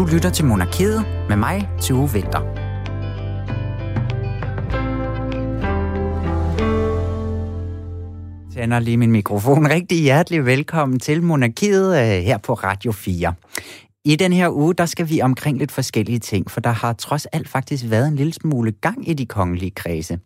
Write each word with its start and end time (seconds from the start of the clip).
Du 0.00 0.06
lytter 0.06 0.30
til 0.30 0.44
Monarkiet 0.44 1.06
med 1.28 1.36
mig, 1.36 1.68
Tue 1.80 2.12
Vinter. 2.12 2.40
tænder 8.54 8.78
lige 8.78 8.96
min 8.96 9.12
mikrofon. 9.12 9.70
Rigtig 9.70 10.02
hjertelig 10.02 10.46
velkommen 10.46 10.98
til 10.98 11.22
Monarkiet 11.22 11.98
øh, 11.98 12.22
her 12.22 12.38
på 12.38 12.54
Radio 12.54 12.92
4. 12.92 13.34
I 14.04 14.16
den 14.16 14.32
her 14.32 14.48
uge, 14.50 14.74
der 14.74 14.86
skal 14.86 15.08
vi 15.08 15.20
omkring 15.20 15.58
lidt 15.58 15.72
forskellige 15.72 16.18
ting, 16.18 16.50
for 16.50 16.60
der 16.60 16.70
har 16.70 16.92
trods 16.92 17.26
alt 17.26 17.48
faktisk 17.48 17.84
været 17.88 18.08
en 18.08 18.16
lille 18.16 18.32
smule 18.32 18.72
gang 18.72 19.08
i 19.08 19.14
de 19.14 19.26
kongelige 19.26 19.70
kredse. 19.70 20.18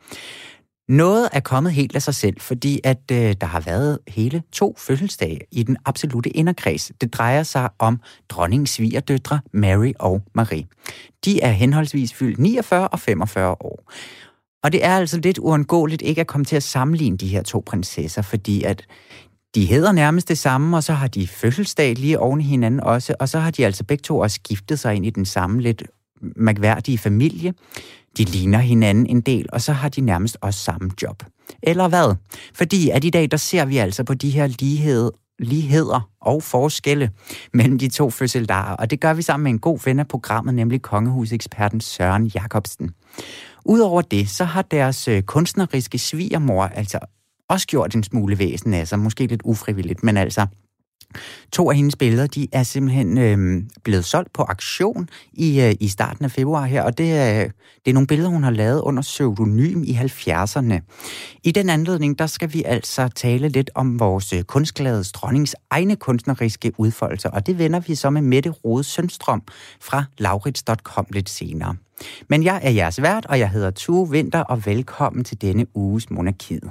Noget 0.88 1.28
er 1.32 1.40
kommet 1.40 1.72
helt 1.72 1.96
af 1.96 2.02
sig 2.02 2.14
selv, 2.14 2.40
fordi 2.40 2.80
at 2.84 3.10
øh, 3.12 3.34
der 3.40 3.46
har 3.46 3.60
været 3.60 3.98
hele 4.08 4.42
to 4.52 4.74
fødselsdage 4.78 5.40
i 5.52 5.62
den 5.62 5.76
absolute 5.84 6.30
inderkreds. 6.30 6.92
Det 7.00 7.14
drejer 7.14 7.42
sig 7.42 7.68
om 7.78 8.00
dronningens 8.28 8.70
svigerdøtre 8.70 9.40
Mary 9.52 9.92
og 9.98 10.22
Marie. 10.34 10.66
De 11.24 11.40
er 11.40 11.50
henholdsvis 11.50 12.14
fyldt 12.14 12.38
49 12.38 12.88
og 12.88 13.00
45 13.00 13.50
år. 13.50 13.92
Og 14.62 14.72
det 14.72 14.84
er 14.84 14.96
altså 14.96 15.20
lidt 15.20 15.38
uundgåeligt 15.38 16.02
ikke 16.02 16.20
at 16.20 16.26
komme 16.26 16.44
til 16.44 16.56
at 16.56 16.62
sammenligne 16.62 17.16
de 17.16 17.28
her 17.28 17.42
to 17.42 17.62
prinsesser, 17.66 18.22
fordi 18.22 18.62
at 18.62 18.86
de 19.54 19.66
hedder 19.66 19.92
nærmest 19.92 20.28
det 20.28 20.38
samme, 20.38 20.76
og 20.76 20.82
så 20.82 20.92
har 20.92 21.08
de 21.08 21.28
fødselsdag 21.28 21.94
lige 21.94 22.18
oven 22.18 22.40
i 22.40 22.44
hinanden 22.44 22.80
også, 22.80 23.14
og 23.20 23.28
så 23.28 23.38
har 23.38 23.50
de 23.50 23.66
altså 23.66 23.84
begge 23.84 24.02
to 24.02 24.18
også 24.18 24.34
skiftet 24.34 24.78
sig 24.78 24.94
ind 24.94 25.06
i 25.06 25.10
den 25.10 25.24
samme 25.24 25.60
lidt 25.60 25.82
mærkværdige 26.36 26.98
familie. 26.98 27.54
De 28.18 28.24
ligner 28.24 28.58
hinanden 28.58 29.06
en 29.06 29.20
del, 29.20 29.46
og 29.52 29.60
så 29.60 29.72
har 29.72 29.88
de 29.88 30.00
nærmest 30.00 30.36
også 30.40 30.60
samme 30.60 30.90
job. 31.02 31.22
Eller 31.62 31.88
hvad? 31.88 32.14
Fordi 32.54 32.90
at 32.90 33.04
i 33.04 33.10
dag, 33.10 33.30
der 33.30 33.36
ser 33.36 33.64
vi 33.64 33.76
altså 33.76 34.04
på 34.04 34.14
de 34.14 34.30
her 34.30 34.46
lighed, 34.46 35.10
ligheder 35.38 36.10
og 36.20 36.42
forskelle 36.42 37.10
mellem 37.52 37.78
de 37.78 37.88
to 37.88 38.10
fødselsdager, 38.10 38.62
og 38.62 38.90
det 38.90 39.00
gør 39.00 39.14
vi 39.14 39.22
sammen 39.22 39.44
med 39.44 39.50
en 39.50 39.58
god 39.58 39.78
ven 39.84 39.98
af 39.98 40.08
programmet, 40.08 40.54
nemlig 40.54 40.82
kongehuseksperten 40.82 41.80
Søren 41.80 42.26
Jacobsen. 42.26 42.90
Udover 43.64 44.02
det, 44.02 44.28
så 44.28 44.44
har 44.44 44.62
deres 44.62 45.08
øh, 45.08 45.22
kunstneriske 45.22 45.98
svigermor 45.98 46.64
altså 46.64 46.98
også 47.48 47.66
gjort 47.66 47.94
en 47.94 48.02
smule 48.02 48.38
væsen 48.38 48.74
af 48.74 48.88
sig, 48.88 48.98
måske 48.98 49.26
lidt 49.26 49.42
ufrivilligt, 49.44 50.02
men 50.02 50.16
altså 50.16 50.46
To 51.52 51.70
af 51.70 51.76
hendes 51.76 51.96
billeder, 51.96 52.26
de 52.26 52.48
er 52.52 52.62
simpelthen 52.62 53.18
øh, 53.18 53.62
blevet 53.84 54.04
solgt 54.04 54.32
på 54.32 54.42
aktion 54.42 55.08
i, 55.32 55.60
øh, 55.60 55.74
i 55.80 55.88
starten 55.88 56.24
af 56.24 56.30
februar 56.30 56.64
her, 56.64 56.82
og 56.82 56.98
det 56.98 57.12
er, 57.12 57.48
det 57.84 57.90
er 57.90 57.92
nogle 57.92 58.06
billeder, 58.06 58.30
hun 58.30 58.42
har 58.42 58.50
lavet 58.50 58.80
under 58.80 59.02
pseudonym 59.02 59.82
i 59.82 59.92
70'erne. 59.92 60.74
I 61.44 61.52
den 61.52 61.70
anledning, 61.70 62.18
der 62.18 62.26
skal 62.26 62.52
vi 62.52 62.62
altså 62.66 63.08
tale 63.08 63.48
lidt 63.48 63.70
om 63.74 64.00
vores 64.00 64.32
øh, 64.32 64.42
kunstglade 64.42 65.04
dronnings 65.04 65.56
egne 65.70 65.96
kunstneriske 65.96 66.72
udfoldelser, 66.78 67.30
og 67.30 67.46
det 67.46 67.58
vender 67.58 67.80
vi 67.80 67.94
så 67.94 68.10
med 68.10 68.22
Mette 68.22 68.50
Rode 68.50 68.84
Sønstrøm 68.84 69.42
fra 69.80 70.04
laurits.com 70.18 71.06
lidt 71.10 71.30
senere. 71.30 71.76
Men 72.28 72.44
jeg 72.44 72.60
er 72.62 72.70
jeres 72.70 73.02
vært, 73.02 73.26
og 73.26 73.38
jeg 73.38 73.50
hedder 73.50 73.70
Tue 73.70 74.10
Vinter, 74.10 74.40
og 74.40 74.66
velkommen 74.66 75.24
til 75.24 75.40
denne 75.42 75.66
uges 75.74 76.10
Monarkiet. 76.10 76.70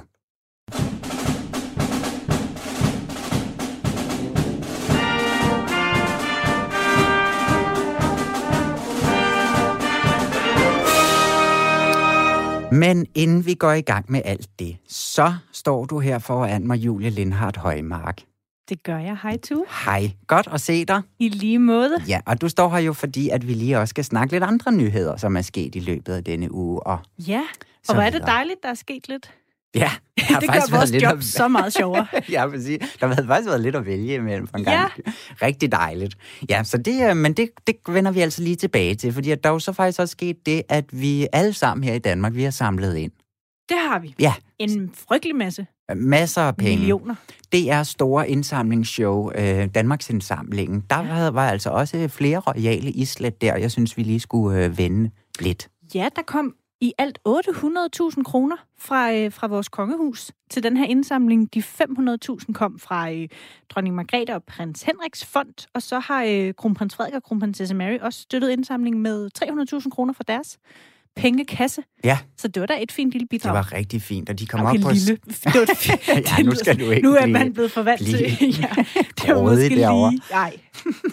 Men 12.94 13.06
inden 13.14 13.46
vi 13.46 13.54
går 13.54 13.72
i 13.72 13.80
gang 13.80 14.04
med 14.08 14.22
alt 14.24 14.58
det, 14.58 14.76
så 14.88 15.34
står 15.52 15.84
du 15.84 15.98
her 15.98 16.18
foran 16.18 16.66
mig, 16.66 16.76
Julie 16.76 17.10
Lindhardt 17.10 17.56
Højmark. 17.56 18.20
Det 18.68 18.82
gør 18.82 18.98
jeg. 18.98 19.18
Hej, 19.22 19.36
Tu. 19.36 19.64
Hej. 19.84 20.10
Godt 20.26 20.48
at 20.52 20.60
se 20.60 20.84
dig. 20.84 21.02
I 21.18 21.28
lige 21.28 21.58
måde. 21.58 21.96
Ja, 22.08 22.20
og 22.26 22.40
du 22.40 22.48
står 22.48 22.68
her 22.68 22.78
jo, 22.78 22.92
fordi 22.92 23.28
at 23.28 23.48
vi 23.48 23.54
lige 23.54 23.78
også 23.78 23.90
skal 23.90 24.04
snakke 24.04 24.32
lidt 24.32 24.44
andre 24.44 24.72
nyheder, 24.72 25.16
som 25.16 25.36
er 25.36 25.42
sket 25.42 25.74
i 25.74 25.78
løbet 25.78 26.12
af 26.12 26.24
denne 26.24 26.54
uge. 26.54 26.86
Og 26.86 26.98
ja, 27.18 27.42
og 27.88 27.94
hvor 27.94 28.02
er 28.02 28.10
det 28.10 28.22
dejligt, 28.22 28.62
der 28.62 28.68
er 28.68 28.74
sket 28.74 29.08
lidt. 29.08 29.30
Ja, 29.74 29.90
det 30.16 30.24
har 30.24 30.40
det 30.40 30.48
faktisk 30.48 30.72
gør 30.72 30.78
vores 30.78 30.90
lidt 30.90 31.02
job 31.02 31.18
at... 31.18 31.24
så 31.24 31.48
meget 31.48 31.72
sjovere. 31.78 32.06
ja, 32.30 32.48
præcis. 32.48 32.78
Der 33.00 33.06
har 33.06 33.14
faktisk 33.14 33.48
været 33.48 33.60
lidt 33.60 33.76
at 33.76 33.86
vælge 33.86 34.14
imellem 34.14 34.46
for 34.46 34.58
en 34.58 34.64
gang. 34.64 34.90
Ja. 35.06 35.12
Rigtig 35.46 35.72
dejligt. 35.72 36.14
Ja, 36.50 36.64
så 36.64 36.78
det, 36.78 37.10
øh, 37.10 37.16
men 37.16 37.32
det, 37.32 37.50
det 37.66 37.76
vender 37.88 38.10
vi 38.10 38.20
altså 38.20 38.42
lige 38.42 38.56
tilbage 38.56 38.94
til, 38.94 39.12
fordi 39.12 39.28
der 39.28 39.36
er 39.48 39.52
jo 39.52 39.58
så 39.58 39.72
faktisk 39.72 40.00
også 40.00 40.12
sket 40.12 40.46
det, 40.46 40.62
at 40.68 40.84
vi 40.92 41.26
alle 41.32 41.52
sammen 41.52 41.84
her 41.84 41.94
i 41.94 41.98
Danmark, 41.98 42.34
vi 42.34 42.42
har 42.42 42.50
samlet 42.50 42.96
ind. 42.96 43.12
Det 43.68 43.76
har 43.88 43.98
vi. 43.98 44.14
Ja. 44.18 44.34
En 44.58 44.90
frygtelig 45.08 45.36
masse. 45.36 45.66
Masser 45.96 46.42
af 46.42 46.56
penge. 46.56 46.76
Millioner. 46.76 47.14
Det 47.52 47.70
er 47.70 47.82
store 47.82 48.30
indsamlingsshow, 48.30 49.30
øh, 49.34 49.68
Danmarks 49.74 50.10
indsamlingen. 50.10 50.84
Der 50.90 51.22
ja. 51.22 51.30
var 51.30 51.48
altså 51.48 51.70
også 51.70 52.08
flere 52.08 52.38
royale 52.38 52.90
islet 52.90 53.40
der, 53.40 53.56
jeg 53.56 53.70
synes, 53.70 53.96
vi 53.96 54.02
lige 54.02 54.20
skulle 54.20 54.64
øh, 54.64 54.78
vende 54.78 55.10
lidt. 55.40 55.68
Ja, 55.94 56.08
der 56.16 56.22
kom 56.22 56.54
i 56.84 56.92
alt 56.98 57.18
800.000 57.28 58.22
kroner 58.22 58.56
fra, 58.78 59.12
øh, 59.12 59.32
fra 59.32 59.46
vores 59.46 59.68
kongehus 59.68 60.32
til 60.50 60.62
den 60.62 60.76
her 60.76 60.84
indsamling. 60.84 61.54
De 61.54 61.60
500.000 61.60 62.52
kom 62.52 62.78
fra 62.78 63.12
øh, 63.12 63.28
dronning 63.68 63.94
Margrethe 63.94 64.34
og 64.34 64.42
prins 64.44 64.82
Henriks 64.82 65.24
fond, 65.24 65.68
og 65.74 65.82
så 65.82 65.98
har 65.98 66.24
øh, 66.24 66.54
kronprins 66.54 66.96
Frederik 66.96 67.14
og 67.14 67.22
kronprinsesse 67.22 67.74
Mary 67.74 67.98
også 68.00 68.20
støttet 68.20 68.50
indsamlingen 68.50 69.02
med 69.02 69.28
300.000 69.38 69.90
kroner 69.90 70.12
fra 70.12 70.24
deres 70.28 70.58
pengekasse. 71.16 71.82
Ja. 72.04 72.18
Så 72.36 72.48
det 72.48 72.60
var 72.60 72.66
da 72.66 72.74
et 72.82 72.92
fint 72.92 73.12
lille 73.12 73.26
bidrag. 73.26 73.54
Det 73.54 73.56
var 73.56 73.72
rigtig 73.72 74.02
fint, 74.02 74.30
og 74.30 74.38
de 74.38 74.46
kom 74.46 74.60
okay, 74.60 74.78
op 74.78 74.82
på... 74.82 74.90
lille. 74.90 75.18
Det 75.26 75.54
var 75.54 76.36
ja, 76.38 76.42
nu 76.42 76.54
skal 76.54 76.80
du 76.80 76.90
ikke 76.90 77.08
Nu 77.08 77.14
er 77.14 77.26
man 77.26 77.52
blevet 77.52 77.70
forvant 77.70 78.00
til... 78.00 78.20
ja, 78.62 78.84
det 79.22 79.34
var 79.34 79.42
måske 79.42 79.76
derovre. 79.76 80.10
lige... 80.10 80.22
Nej. 80.30 80.56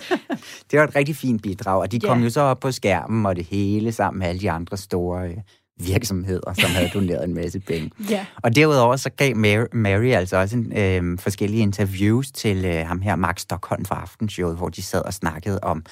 det 0.72 0.80
var 0.80 0.88
et 0.88 0.96
rigtig 0.96 1.16
fint 1.16 1.42
bidrag, 1.42 1.80
og 1.80 1.92
de 1.92 2.00
kom 2.00 2.18
ja. 2.18 2.24
jo 2.24 2.30
så 2.30 2.42
op 2.42 2.59
på 2.59 2.72
skærmen, 2.72 3.26
og 3.26 3.36
det 3.36 3.46
hele 3.46 3.92
sammen 3.92 4.20
med 4.20 4.28
alle 4.28 4.42
de 4.42 4.52
andre 4.52 4.78
store 4.78 5.30
øh, 5.30 5.38
virksomheder, 5.80 6.54
som 6.54 6.70
havde 6.70 6.90
doneret 6.94 7.24
en 7.24 7.34
masse 7.34 7.59
penge. 7.59 7.92
ja. 8.09 8.26
Og 8.44 8.56
derudover 8.56 8.96
så 8.96 9.09
gav 9.09 9.36
Mary, 9.36 9.66
Mary 9.74 10.12
altså 10.12 10.38
også 10.38 10.58
en, 10.58 10.78
øh, 10.78 11.20
forskellige 11.20 11.62
interviews 11.62 12.32
til 12.32 12.66
øh, 12.66 12.88
ham 12.88 13.02
her, 13.02 13.16
Max 13.16 13.42
Stockholm 13.42 13.86
fra 13.86 14.02
Aftenshowet, 14.02 14.58
hvor 14.58 14.70
de 14.70 14.82
sad 14.82 15.02
og 15.06 15.14
snakkede 15.14 15.59
om 15.62 15.84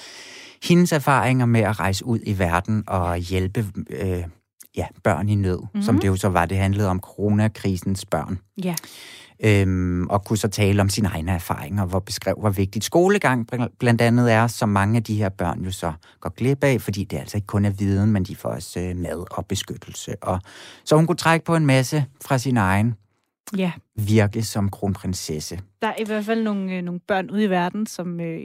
hendes 0.62 0.92
erfaringer 0.92 1.46
med 1.46 1.60
at 1.60 1.80
rejse 1.80 2.04
ud 2.04 2.18
i 2.22 2.38
verden 2.38 2.84
og 2.86 3.16
hjælpe 3.16 3.66
øh, 3.90 4.24
ja, 4.76 4.86
børn 5.04 5.28
i 5.28 5.34
nød, 5.34 5.58
mm-hmm. 5.58 5.82
som 5.82 5.98
det 5.98 6.08
jo 6.08 6.16
så 6.16 6.28
var. 6.28 6.46
Det 6.46 6.58
handlede 6.58 6.88
om 6.88 7.00
coronakrisens 7.00 8.04
børn. 8.04 8.38
Ja. 8.64 8.74
Øhm, 9.44 10.06
og 10.06 10.24
kunne 10.24 10.36
så 10.36 10.48
tale 10.48 10.80
om 10.80 10.88
sine 10.88 11.08
egne 11.08 11.32
erfaringer, 11.32 11.84
hvor 11.86 11.98
beskrev, 11.98 12.34
hvor 12.40 12.50
vigtigt 12.50 12.84
skolegang 12.84 13.48
blandt 13.78 14.00
andet 14.00 14.32
er, 14.32 14.46
som 14.46 14.68
mange 14.68 14.96
af 14.96 15.02
de 15.02 15.14
her 15.14 15.28
børn 15.28 15.64
jo 15.64 15.70
så 15.70 15.92
går 16.20 16.30
glip 16.30 16.64
af, 16.64 16.80
fordi 16.80 17.04
det 17.04 17.16
altså 17.16 17.36
ikke 17.36 17.46
kun 17.46 17.64
er 17.64 17.70
viden, 17.70 18.12
men 18.12 18.24
de 18.24 18.36
får 18.36 18.48
også 18.48 18.80
øh, 18.80 18.96
mad 18.96 19.24
og 19.30 19.46
beskyttelse. 19.46 20.14
Og 20.22 20.40
så 20.84 20.96
hun 20.96 21.06
kunne 21.06 21.16
trække 21.16 21.44
på 21.44 21.56
en 21.56 21.66
masse 21.66 22.06
fra 22.24 22.38
sin 22.38 22.56
egen 22.56 22.94
ja. 23.56 23.72
virke 23.96 24.42
som 24.42 24.70
kronprinsesse. 24.70 25.60
Der 25.82 25.88
er 25.88 25.94
i 26.00 26.04
hvert 26.04 26.24
fald 26.24 26.42
nogle, 26.42 26.72
øh, 26.72 26.82
nogle 26.82 27.00
børn 27.00 27.30
ude 27.30 27.44
i 27.44 27.50
verden, 27.50 27.86
som 27.86 28.20
øh, 28.20 28.40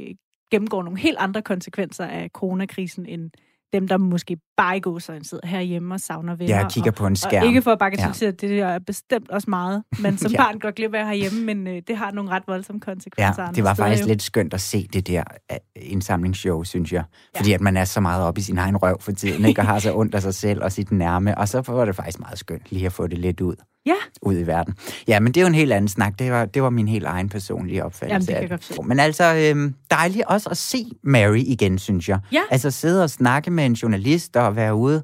gennemgår 0.52 0.84
nogle 0.84 1.00
helt 1.00 1.18
andre 1.18 1.42
konsekvenser 1.42 2.06
af 2.06 2.30
coronakrisen, 2.34 3.06
end 3.06 3.32
dem, 3.76 3.88
der 3.88 3.98
måske 3.98 4.38
bare 4.58 4.78
i 4.78 4.80
går 4.80 5.00
så 5.00 5.20
sidder 5.24 5.48
herhjemme 5.48 5.94
og 5.94 6.00
savner 6.00 6.36
venner. 6.36 6.56
Jeg 6.56 6.68
kigger 6.72 6.92
og, 6.92 6.96
på 6.96 7.08
en 7.08 7.16
skærm. 7.16 7.42
Og 7.42 7.48
ikke 7.48 7.62
for 7.62 7.72
at 7.72 7.80
bagatellisere, 7.80 8.34
ja. 8.42 8.48
det 8.48 8.60
er 8.60 8.80
bestemt 8.80 9.32
også 9.32 9.50
meget, 9.50 9.84
men 10.00 10.18
som 10.18 10.32
ja. 10.32 10.38
barn 10.38 10.60
går 10.60 10.72
glip 10.72 10.94
af 10.94 11.06
herhjemme, 11.06 11.42
men 11.46 11.68
øh, 11.68 11.82
det 11.88 11.98
har 11.98 12.12
nogle 12.12 12.30
ret 12.30 12.44
voldsomme 12.48 12.80
konsekvenser. 12.80 13.44
Ja, 13.44 13.52
det 13.56 13.64
var 13.64 13.74
faktisk 13.74 14.04
jo. 14.04 14.08
lidt 14.08 14.22
skønt 14.22 14.54
at 14.54 14.62
se 14.62 14.88
det 14.94 15.08
der 15.08 15.24
øh, 15.52 15.58
indsamlingsshow, 15.76 16.64
synes 16.64 16.94
jeg. 16.94 17.04
Fordi 17.36 17.50
ja. 17.50 17.56
at 17.56 17.62
man 17.62 17.78
er 17.78 17.86
så 17.86 18.00
meget 18.00 18.24
op 18.24 18.38
i 18.38 18.42
sin 18.42 18.58
egen 18.58 18.78
røv 18.78 19.02
for 19.02 19.12
tiden, 19.12 19.46
ikke? 19.46 19.62
og 19.62 19.68
har 19.68 19.80
så 19.80 19.96
ondt 19.96 20.16
af 20.16 20.22
sig 20.22 20.34
selv 20.34 20.64
og 20.64 20.72
sit 20.72 20.92
nærme, 20.92 21.38
og 21.38 21.48
så 21.48 21.64
var 21.68 21.86
det 21.86 21.96
faktisk 21.96 22.20
meget 22.20 22.40
skønt 22.40 22.64
lige 22.70 22.86
at 22.86 22.94
få 22.94 23.08
det 23.08 23.18
lidt 23.18 23.42
ud. 23.42 23.56
Ja. 23.86 23.96
Ud 24.22 24.40
i 24.40 24.48
verden. 24.48 24.74
Ja, 25.08 25.20
men 25.20 25.34
det 25.34 25.38
er 25.38 25.42
jo 25.42 25.48
en 25.48 25.56
helt 25.56 25.74
anden 25.74 25.88
snak. 25.88 26.20
Det 26.20 26.32
var, 26.32 26.46
det 26.46 26.64
var 26.64 26.70
min 26.70 26.88
helt 26.88 27.06
egen 27.06 27.30
personlige 27.30 27.86
opfattelse. 27.86 28.32
Jamen, 28.32 28.50
det 28.50 28.50
kan 28.50 28.78
jeg 28.78 28.86
Men 28.86 29.00
altså, 29.00 29.36
øhm, 29.36 29.76
dejligt 29.92 30.26
også 30.26 30.50
at 30.50 30.58
se 30.58 30.86
Mary 31.04 31.38
igen, 31.38 31.80
synes 31.80 32.10
jeg. 32.10 32.20
Ja. 32.32 32.42
Altså 32.52 32.72
sidde 32.72 33.04
og 33.04 33.10
snakke 33.10 33.52
med 33.52 33.65
en 33.66 33.74
journalist 33.74 34.36
og 34.36 34.56
være 34.56 34.76
ude 34.76 35.04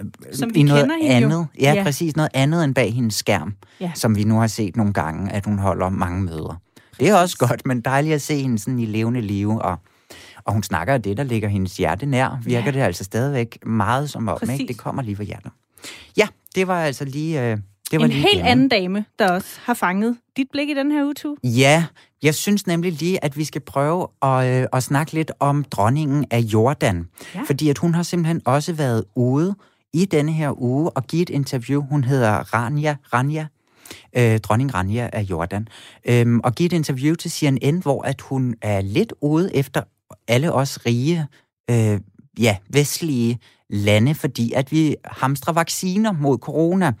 øh, 0.00 0.04
som 0.32 0.54
vi 0.54 0.60
i 0.60 0.62
noget 0.62 0.90
kender 1.00 1.16
andet. 1.16 1.46
Ja, 1.60 1.72
ja, 1.72 1.82
præcis. 1.82 2.16
Noget 2.16 2.30
andet 2.34 2.64
end 2.64 2.74
bag 2.74 2.94
hendes 2.94 3.14
skærm, 3.14 3.54
ja. 3.80 3.90
som 3.94 4.16
vi 4.16 4.24
nu 4.24 4.38
har 4.38 4.46
set 4.46 4.76
nogle 4.76 4.92
gange, 4.92 5.32
at 5.32 5.44
hun 5.44 5.58
holder 5.58 5.88
mange 5.88 6.22
møder. 6.22 6.60
Det 7.00 7.08
er 7.08 7.14
også 7.14 7.38
godt, 7.38 7.66
men 7.66 7.80
dejligt 7.80 8.14
at 8.14 8.22
se 8.22 8.42
hende 8.42 8.58
sådan 8.58 8.78
i 8.78 8.86
levende 8.86 9.20
live, 9.20 9.62
og, 9.62 9.76
og 10.44 10.52
hun 10.52 10.62
snakker 10.62 10.94
af 10.94 11.02
det, 11.02 11.16
der 11.16 11.22
ligger 11.22 11.48
hendes 11.48 11.76
hjerte 11.76 12.06
nær. 12.06 12.40
Virker 12.44 12.64
ja. 12.64 12.70
det 12.70 12.80
altså 12.80 13.04
stadigvæk 13.04 13.58
meget 13.66 14.10
som 14.10 14.28
om, 14.28 14.38
ikke? 14.52 14.66
Det 14.68 14.78
kommer 14.78 15.02
lige 15.02 15.16
fra 15.16 15.22
hjertet. 15.22 15.50
Ja, 16.16 16.28
det 16.54 16.68
var 16.68 16.82
altså 16.82 17.04
lige... 17.04 17.42
Øh, 17.42 17.58
det 17.90 17.98
var 17.98 18.04
en 18.04 18.10
lige 18.10 18.26
helt 18.32 18.44
anden 18.44 18.68
dame, 18.68 19.04
der 19.18 19.32
også 19.32 19.58
har 19.62 19.74
fanget 19.74 20.16
dit 20.36 20.46
blik 20.52 20.68
i 20.68 20.74
den 20.74 20.92
her 20.92 21.04
uge, 21.04 21.36
Ja, 21.44 21.84
jeg 22.22 22.34
synes 22.34 22.66
nemlig 22.66 22.92
lige, 22.92 23.24
at 23.24 23.36
vi 23.36 23.44
skal 23.44 23.60
prøve 23.60 24.06
at, 24.22 24.62
øh, 24.62 24.66
at 24.72 24.82
snakke 24.82 25.12
lidt 25.12 25.32
om 25.40 25.64
dronningen 25.64 26.24
af 26.30 26.38
Jordan. 26.38 27.08
Ja. 27.34 27.42
Fordi 27.46 27.68
at 27.68 27.78
hun 27.78 27.94
har 27.94 28.02
simpelthen 28.02 28.42
også 28.44 28.72
været 28.72 29.04
ude 29.14 29.54
i 29.92 30.04
denne 30.04 30.32
her 30.32 30.62
uge 30.62 30.90
og 30.90 31.06
give 31.06 31.22
et 31.22 31.30
interview. 31.30 31.82
Hun 31.82 32.04
hedder 32.04 32.54
Rania, 32.54 32.96
Rania 33.12 33.46
øh, 34.16 34.38
dronning 34.38 34.74
Rania 34.74 35.10
af 35.12 35.22
Jordan, 35.22 35.68
øh, 36.08 36.38
og 36.44 36.54
give 36.54 36.66
et 36.66 36.72
interview 36.72 37.14
til 37.14 37.30
CNN, 37.30 37.78
hvor 37.82 38.02
at 38.02 38.20
hun 38.20 38.54
er 38.62 38.80
lidt 38.80 39.12
ude 39.20 39.56
efter 39.56 39.82
alle 40.28 40.52
os 40.52 40.86
rige 40.86 41.26
øh, 41.70 42.00
ja, 42.38 42.56
vestlige 42.68 43.38
lande, 43.70 44.14
fordi 44.14 44.52
at 44.52 44.72
vi 44.72 44.96
hamstrer 45.04 45.52
vacciner 45.52 46.12
mod 46.12 46.38
corona. 46.38 46.92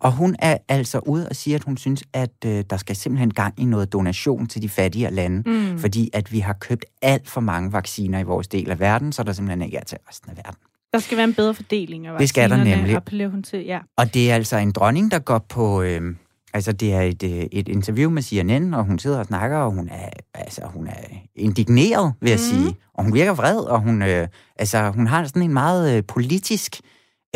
Og 0.00 0.12
hun 0.12 0.36
er 0.38 0.56
altså 0.68 0.98
ude 0.98 1.28
og 1.28 1.36
siger, 1.36 1.56
at 1.56 1.64
hun 1.64 1.76
synes, 1.76 2.02
at 2.12 2.30
øh, 2.46 2.64
der 2.70 2.76
skal 2.76 2.96
simpelthen 2.96 3.34
gang 3.34 3.54
i 3.60 3.64
noget 3.64 3.92
donation 3.92 4.46
til 4.46 4.62
de 4.62 4.68
fattige 4.68 5.10
lande, 5.10 5.50
mm. 5.50 5.78
fordi 5.78 6.10
at 6.12 6.32
vi 6.32 6.38
har 6.38 6.52
købt 6.52 6.84
alt 7.02 7.28
for 7.28 7.40
mange 7.40 7.72
vacciner 7.72 8.18
i 8.18 8.22
vores 8.22 8.48
del 8.48 8.70
af 8.70 8.80
verden, 8.80 9.12
så 9.12 9.22
der 9.22 9.32
simpelthen 9.32 9.62
ikke 9.62 9.76
er 9.76 9.84
til 9.84 9.98
resten 10.08 10.30
af 10.30 10.36
verden. 10.36 10.58
Der 10.92 10.98
skal 10.98 11.16
være 11.16 11.24
en 11.24 11.34
bedre 11.34 11.54
fordeling 11.54 12.06
af 12.06 12.18
Det 12.18 12.28
skal 12.28 12.50
der 12.50 12.64
nemlig. 12.64 12.96
appellerer 12.96 13.28
hun 13.28 13.42
til, 13.42 13.64
ja. 13.64 13.78
Og 13.96 14.14
det 14.14 14.30
er 14.30 14.34
altså 14.34 14.56
en 14.56 14.72
dronning, 14.72 15.10
der 15.10 15.18
går 15.18 15.38
på... 15.38 15.82
Øh, 15.82 16.14
altså, 16.52 16.72
det 16.72 16.94
er 16.94 17.00
et, 17.00 17.22
øh, 17.22 17.46
et 17.52 17.68
interview 17.68 18.10
med 18.10 18.22
CNN, 18.22 18.74
og 18.74 18.84
hun 18.84 18.98
sidder 18.98 19.18
og 19.18 19.26
snakker, 19.26 19.58
og 19.58 19.70
hun 19.70 19.88
er, 19.88 20.08
altså, 20.34 20.62
hun 20.74 20.86
er 20.86 21.00
indigneret, 21.36 22.14
vil 22.20 22.30
jeg 22.30 22.38
mm. 22.38 22.56
sige. 22.56 22.76
Og 22.94 23.04
hun 23.04 23.14
virker 23.14 23.34
vred, 23.34 23.58
og 23.58 23.80
hun, 23.80 24.02
øh, 24.02 24.28
altså, 24.56 24.90
hun 24.90 25.06
har 25.06 25.24
sådan 25.24 25.42
en 25.42 25.52
meget 25.52 25.96
øh, 25.96 26.02
politisk 26.08 26.80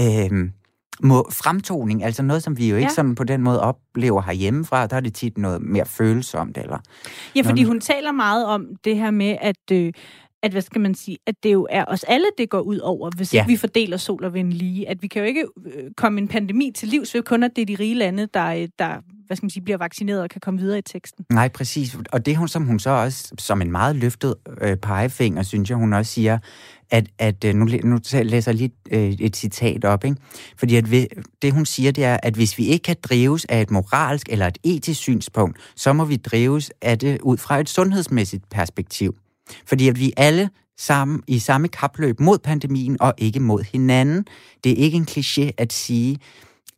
øh, 0.01 0.51
må, 1.03 1.29
fremtoning. 1.31 2.05
Altså 2.05 2.23
noget, 2.23 2.43
som 2.43 2.59
vi 2.59 2.69
jo 2.69 2.77
ikke 2.77 2.89
ja. 2.89 2.95
sådan 2.95 3.15
på 3.15 3.25
den 3.25 3.43
måde 3.43 3.61
oplever 3.61 4.23
herhjemmefra. 4.23 4.87
Der 4.87 4.97
er 4.97 5.01
det 5.01 5.15
tit 5.15 5.39
noget 5.39 5.63
mere 5.63 5.87
følsomt. 5.87 6.59
Eller 6.59 6.79
ja, 7.37 7.43
fordi 7.43 7.65
hun 7.65 7.81
taler 7.81 8.13
meget 8.13 8.47
om 8.47 8.67
det 8.85 8.97
her 8.97 9.11
med, 9.11 9.37
at... 9.41 9.73
Øh, 9.73 9.93
at, 10.43 10.53
hvad 10.53 10.63
skal 10.63 10.81
man 10.81 10.95
sige, 10.95 11.19
at 11.27 11.35
det 11.43 11.53
jo 11.53 11.67
er 11.71 11.85
os 11.89 12.05
alle, 12.05 12.27
det 12.39 12.51
går 12.51 12.61
ud 12.61 12.79
over, 12.79 13.11
hvis 13.17 13.35
ja. 13.35 13.47
vi 13.47 13.57
fordeler 13.57 13.97
sol 13.97 14.25
og 14.25 14.35
vind 14.35 14.53
lige. 14.53 14.89
At 14.89 15.03
vi 15.03 15.07
kan 15.07 15.23
jo 15.23 15.29
ikke 15.29 15.47
øh, 15.67 15.91
komme 15.97 16.21
en 16.21 16.29
pandemi 16.29 16.71
til 16.75 16.89
livs 16.89 17.15
ved 17.15 17.23
kun, 17.23 17.43
at 17.43 17.51
det 17.57 17.63
er 17.63 17.67
de 17.67 17.77
rige 17.81 17.95
lande, 17.95 18.29
der, 18.35 18.47
øh, 18.47 18.69
der 18.79 19.01
hvad 19.27 19.37
skal 19.37 19.45
man 19.45 19.51
sige, 19.51 19.63
bliver 19.63 19.79
vaccineret 19.79 20.23
og 20.23 20.31
kan 20.31 20.41
komme 20.41 20.61
videre 20.61 20.79
i 20.79 20.83
teksten. 20.83 21.25
Nej, 21.33 21.49
præcis. 21.49 21.97
Og 22.13 22.27
det 22.27 22.37
hun, 22.37 22.49
som 22.49 22.65
hun 22.65 22.79
så 22.79 22.91
også, 22.91 23.35
som 23.39 23.63
en 23.63 23.71
meget 23.71 23.97
løftet 23.97 24.35
øh, 24.61 24.77
pegefinger, 24.77 25.43
synes 25.43 25.71
jeg, 25.71 25.79
hun 25.79 25.93
også 25.93 26.13
siger, 26.13 26.39
at, 26.91 27.07
at 27.19 27.45
øh, 27.45 27.55
nu, 27.55 27.65
nu 27.85 27.99
læser 28.23 28.51
jeg 28.51 28.59
lige 28.59 28.73
øh, 28.91 29.13
et 29.21 29.37
citat 29.37 29.85
op, 29.85 30.05
ikke? 30.05 30.17
fordi 30.57 30.77
at 30.77 30.91
vi, 30.91 31.07
det 31.43 31.53
hun 31.53 31.67
siger, 31.67 31.93
det 31.93 32.05
er, 32.05 32.19
at 32.23 32.35
hvis 32.35 32.59
vi 32.59 32.67
ikke 32.67 32.83
kan 32.83 32.97
drives 33.03 33.45
af 33.45 33.61
et 33.61 33.71
moralsk 33.71 34.29
eller 34.29 34.47
et 34.47 34.59
etisk 34.65 35.01
synspunkt, 35.01 35.59
så 35.77 35.93
må 35.93 36.05
vi 36.05 36.17
drives 36.17 36.71
af 36.83 36.99
det 36.99 37.21
ud 37.21 37.37
fra 37.37 37.61
et 37.61 37.69
sundhedsmæssigt 37.69 38.51
perspektiv. 38.51 39.17
Fordi 39.67 39.89
at 39.89 40.01
vi 40.01 40.13
alle 40.17 40.51
sammen 40.79 41.23
i 41.27 41.39
samme 41.39 41.69
kapløb 41.69 42.21
mod 42.21 42.39
pandemien 42.39 42.97
og 43.01 43.15
ikke 43.19 43.41
mod 43.41 43.63
hinanden. 43.73 44.25
Det 44.65 44.73
er 44.73 44.77
ikke 44.77 44.97
en 44.97 45.07
kliché 45.11 45.51
at 45.59 45.73
sige, 45.73 46.19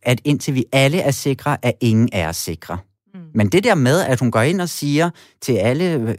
at 0.03 0.21
indtil 0.25 0.55
vi 0.55 0.65
alle 0.73 1.01
er 1.01 1.11
sikre, 1.11 1.57
er 1.63 1.73
ingen 1.81 2.09
er 2.13 2.33
sikre. 2.33 2.79
Mm. 3.15 3.21
Men 3.35 3.49
det 3.49 3.65
der 3.65 3.75
med, 3.75 4.01
at 4.01 4.21
hun 4.21 4.31
går 4.31 4.41
ind 4.41 4.61
og 4.61 4.69
siger 4.69 5.11
til 5.41 5.53
alle, 5.53 6.17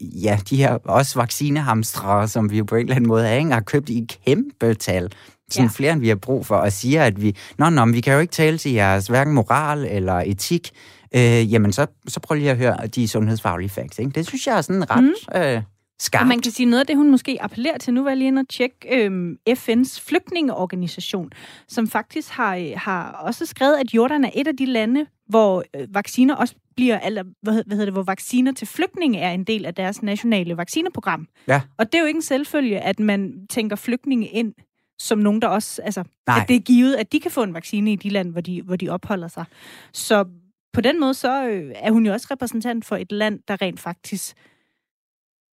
ja, 0.00 0.38
de 0.50 0.56
her 0.56 0.74
også 0.74 1.18
vaccinehamstre, 1.18 2.28
som 2.28 2.50
vi 2.50 2.58
jo 2.58 2.64
på 2.64 2.74
en 2.74 2.80
eller 2.80 2.96
anden 2.96 3.08
måde 3.08 3.38
ikke, 3.38 3.50
har 3.50 3.60
købt 3.60 3.88
i 3.88 4.06
kæmpe 4.26 4.74
tal, 4.74 5.12
sådan 5.50 5.64
ja. 5.64 5.70
flere 5.74 5.92
end 5.92 6.00
vi 6.00 6.08
har 6.08 6.16
brug 6.16 6.46
for, 6.46 6.56
og 6.56 6.72
siger, 6.72 7.04
at 7.04 7.22
vi, 7.22 7.36
nå, 7.58 7.70
nå, 7.70 7.86
vi 7.86 8.00
kan 8.00 8.12
jo 8.12 8.18
ikke 8.18 8.32
tale 8.32 8.58
til 8.58 8.72
jeres 8.72 9.06
hverken 9.06 9.34
moral 9.34 9.86
eller 9.90 10.14
etik, 10.26 10.70
øh, 11.14 11.52
jamen 11.52 11.72
så, 11.72 11.86
så 12.08 12.20
prøv 12.20 12.34
lige 12.34 12.50
at 12.50 12.56
høre 12.56 12.86
de 12.86 13.08
sundhedsfaglige 13.08 13.68
facts. 13.68 13.98
Ikke? 13.98 14.10
Det 14.10 14.26
synes 14.26 14.46
jeg 14.46 14.56
er 14.56 14.60
sådan 14.60 14.90
ret 14.90 15.04
mm. 15.04 15.40
øh, 15.40 15.62
skarpt. 16.00 16.22
Og 16.22 16.28
man 16.28 16.40
kan 16.40 16.52
sige 16.52 16.66
noget 16.66 16.80
af 16.80 16.86
det, 16.86 16.96
hun 16.96 17.10
måske 17.10 17.38
appellerer 17.40 17.78
til. 17.78 17.94
Nu 17.94 18.02
var 18.02 18.10
jeg 18.10 18.16
lige 18.16 18.28
inde 18.28 18.40
og 18.40 18.48
tjekke 18.48 19.06
øh, 19.06 19.36
FN's 19.50 20.00
flygtningeorganisation, 20.08 21.30
som 21.68 21.88
faktisk 21.88 22.30
har, 22.30 22.56
øh, 22.56 22.72
har 22.76 23.12
også 23.12 23.46
skrevet, 23.46 23.76
at 23.76 23.94
Jordan 23.94 24.24
er 24.24 24.30
et 24.34 24.48
af 24.48 24.56
de 24.56 24.66
lande, 24.66 25.06
hvor 25.28 25.64
øh, 25.76 25.94
vacciner 25.94 26.34
også 26.34 26.54
bliver, 26.76 27.00
eller 27.00 27.22
hvad, 27.42 27.54
hvad 27.66 27.76
hedder 27.76 27.84
det, 27.84 27.92
hvor 27.92 28.02
vacciner 28.02 28.52
til 28.52 28.66
flygtninge 28.66 29.18
er 29.18 29.30
en 29.30 29.44
del 29.44 29.66
af 29.66 29.74
deres 29.74 30.02
nationale 30.02 30.56
vaccineprogram. 30.56 31.28
Ja. 31.48 31.60
Og 31.78 31.92
det 31.92 31.94
er 31.98 32.02
jo 32.02 32.06
ikke 32.06 32.18
en 32.18 32.22
selvfølge, 32.22 32.80
at 32.80 33.00
man 33.00 33.46
tænker 33.50 33.76
flygtninge 33.76 34.28
ind 34.28 34.54
som 34.98 35.18
nogen, 35.18 35.42
der 35.42 35.48
også, 35.48 35.82
altså, 35.82 36.04
Nej. 36.26 36.40
at 36.40 36.48
det 36.48 36.56
er 36.56 36.60
givet, 36.60 36.94
at 36.94 37.12
de 37.12 37.20
kan 37.20 37.30
få 37.30 37.42
en 37.42 37.54
vaccine 37.54 37.92
i 37.92 37.96
de 37.96 38.08
lande, 38.08 38.32
hvor 38.32 38.40
de, 38.40 38.62
hvor 38.62 38.76
de 38.76 38.88
opholder 38.88 39.28
sig. 39.28 39.44
Så 39.92 40.24
på 40.72 40.80
den 40.80 41.00
måde, 41.00 41.14
så 41.14 41.46
øh, 41.48 41.72
er 41.74 41.90
hun 41.90 42.06
jo 42.06 42.12
også 42.12 42.26
repræsentant 42.30 42.84
for 42.84 42.96
et 42.96 43.12
land, 43.12 43.40
der 43.48 43.62
rent 43.62 43.80
faktisk 43.80 44.36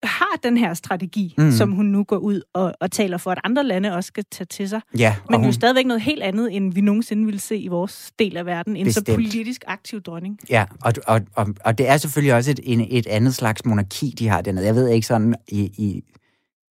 har 0.03 0.39
den 0.44 0.57
her 0.57 0.73
strategi, 0.73 1.35
mm. 1.38 1.51
som 1.51 1.71
hun 1.71 1.85
nu 1.85 2.03
går 2.03 2.17
ud 2.17 2.41
og, 2.53 2.73
og 2.79 2.91
taler 2.91 3.17
for, 3.17 3.31
at 3.31 3.39
andre 3.44 3.63
lande 3.63 3.95
også 3.95 4.07
skal 4.07 4.23
tage 4.31 4.45
til 4.45 4.69
sig. 4.69 4.81
Ja, 4.97 5.15
Men 5.29 5.39
hun... 5.39 5.45
jo 5.45 5.51
stadigvæk 5.51 5.85
noget 5.85 6.01
helt 6.01 6.23
andet, 6.23 6.55
end 6.55 6.73
vi 6.73 6.81
nogensinde 6.81 7.25
ville 7.25 7.39
se 7.39 7.57
i 7.57 7.67
vores 7.67 8.11
del 8.19 8.38
af 8.38 8.45
verden. 8.45 8.75
En 8.75 8.85
Bestemt. 8.85 9.07
så 9.07 9.13
politisk 9.13 9.63
aktiv 9.67 10.01
dronning. 10.01 10.39
Ja, 10.49 10.65
og, 10.81 10.94
og, 11.07 11.21
og, 11.35 11.47
og 11.65 11.77
det 11.77 11.89
er 11.89 11.97
selvfølgelig 11.97 12.33
også 12.35 12.51
et, 12.51 12.59
en, 12.63 12.88
et 12.89 13.07
andet 13.07 13.35
slags 13.35 13.65
monarki, 13.65 14.15
de 14.19 14.27
har 14.27 14.41
dernede. 14.41 14.65
Jeg 14.65 14.75
ved 14.75 14.89
ikke 14.89 15.07
sådan 15.07 15.35
i, 15.47 15.59
i 15.61 16.03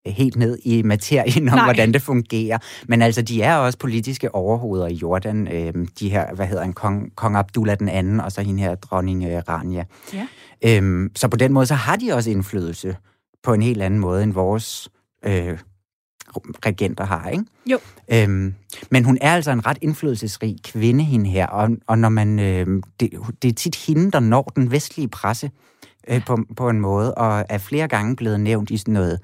helt 0.06 0.36
ned 0.36 0.58
i 0.64 0.82
materien 0.82 1.48
om, 1.48 1.54
Nej. 1.54 1.64
hvordan 1.64 1.92
det 1.92 2.02
fungerer. 2.02 2.58
Men 2.88 3.02
altså, 3.02 3.22
de 3.22 3.42
er 3.42 3.56
også 3.56 3.78
politiske 3.78 4.34
overhoveder 4.34 4.86
i 4.86 4.94
Jordan. 4.94 5.48
Øh, 5.52 5.86
de 6.00 6.10
her, 6.10 6.34
hvad 6.34 6.46
hedder 6.46 6.62
en 6.62 6.72
kong, 6.72 7.16
kong 7.16 7.36
Abdullah 7.36 7.78
den 7.78 7.88
anden, 7.88 8.20
og 8.20 8.32
så 8.32 8.42
hende 8.42 8.62
her 8.62 8.74
dronning 8.74 9.24
øh, 9.24 9.42
Rania. 9.48 9.84
Ja. 10.12 10.26
Øhm, 10.64 11.10
så 11.16 11.28
på 11.28 11.36
den 11.36 11.52
måde, 11.52 11.66
så 11.66 11.74
har 11.74 11.96
de 11.96 12.12
også 12.12 12.30
indflydelse 12.30 12.96
på 13.46 13.54
en 13.54 13.62
helt 13.62 13.82
anden 13.82 14.00
måde, 14.00 14.22
end 14.22 14.32
vores 14.32 14.88
øh, 15.22 15.58
regenter 16.66 17.04
har, 17.04 17.28
ikke? 17.28 17.44
Jo. 17.66 17.78
Øhm, 18.12 18.54
men 18.90 19.04
hun 19.04 19.18
er 19.20 19.34
altså 19.34 19.50
en 19.50 19.66
ret 19.66 19.78
indflydelsesrig 19.82 20.56
kvinde, 20.64 21.04
hende 21.04 21.30
her, 21.30 21.46
og, 21.46 21.70
og 21.86 21.98
når 21.98 22.08
man, 22.08 22.38
øh, 22.38 22.82
det, 23.00 23.10
det 23.42 23.48
er 23.48 23.52
tit 23.52 23.76
hende, 23.76 24.10
der 24.10 24.20
når 24.20 24.42
den 24.56 24.70
vestlige 24.70 25.08
presse 25.08 25.50
øh, 26.08 26.24
på, 26.24 26.38
på 26.56 26.68
en 26.68 26.80
måde, 26.80 27.14
og 27.14 27.44
er 27.48 27.58
flere 27.58 27.88
gange 27.88 28.16
blevet 28.16 28.40
nævnt 28.40 28.70
i 28.70 28.76
sådan 28.76 28.94
noget 28.94 29.20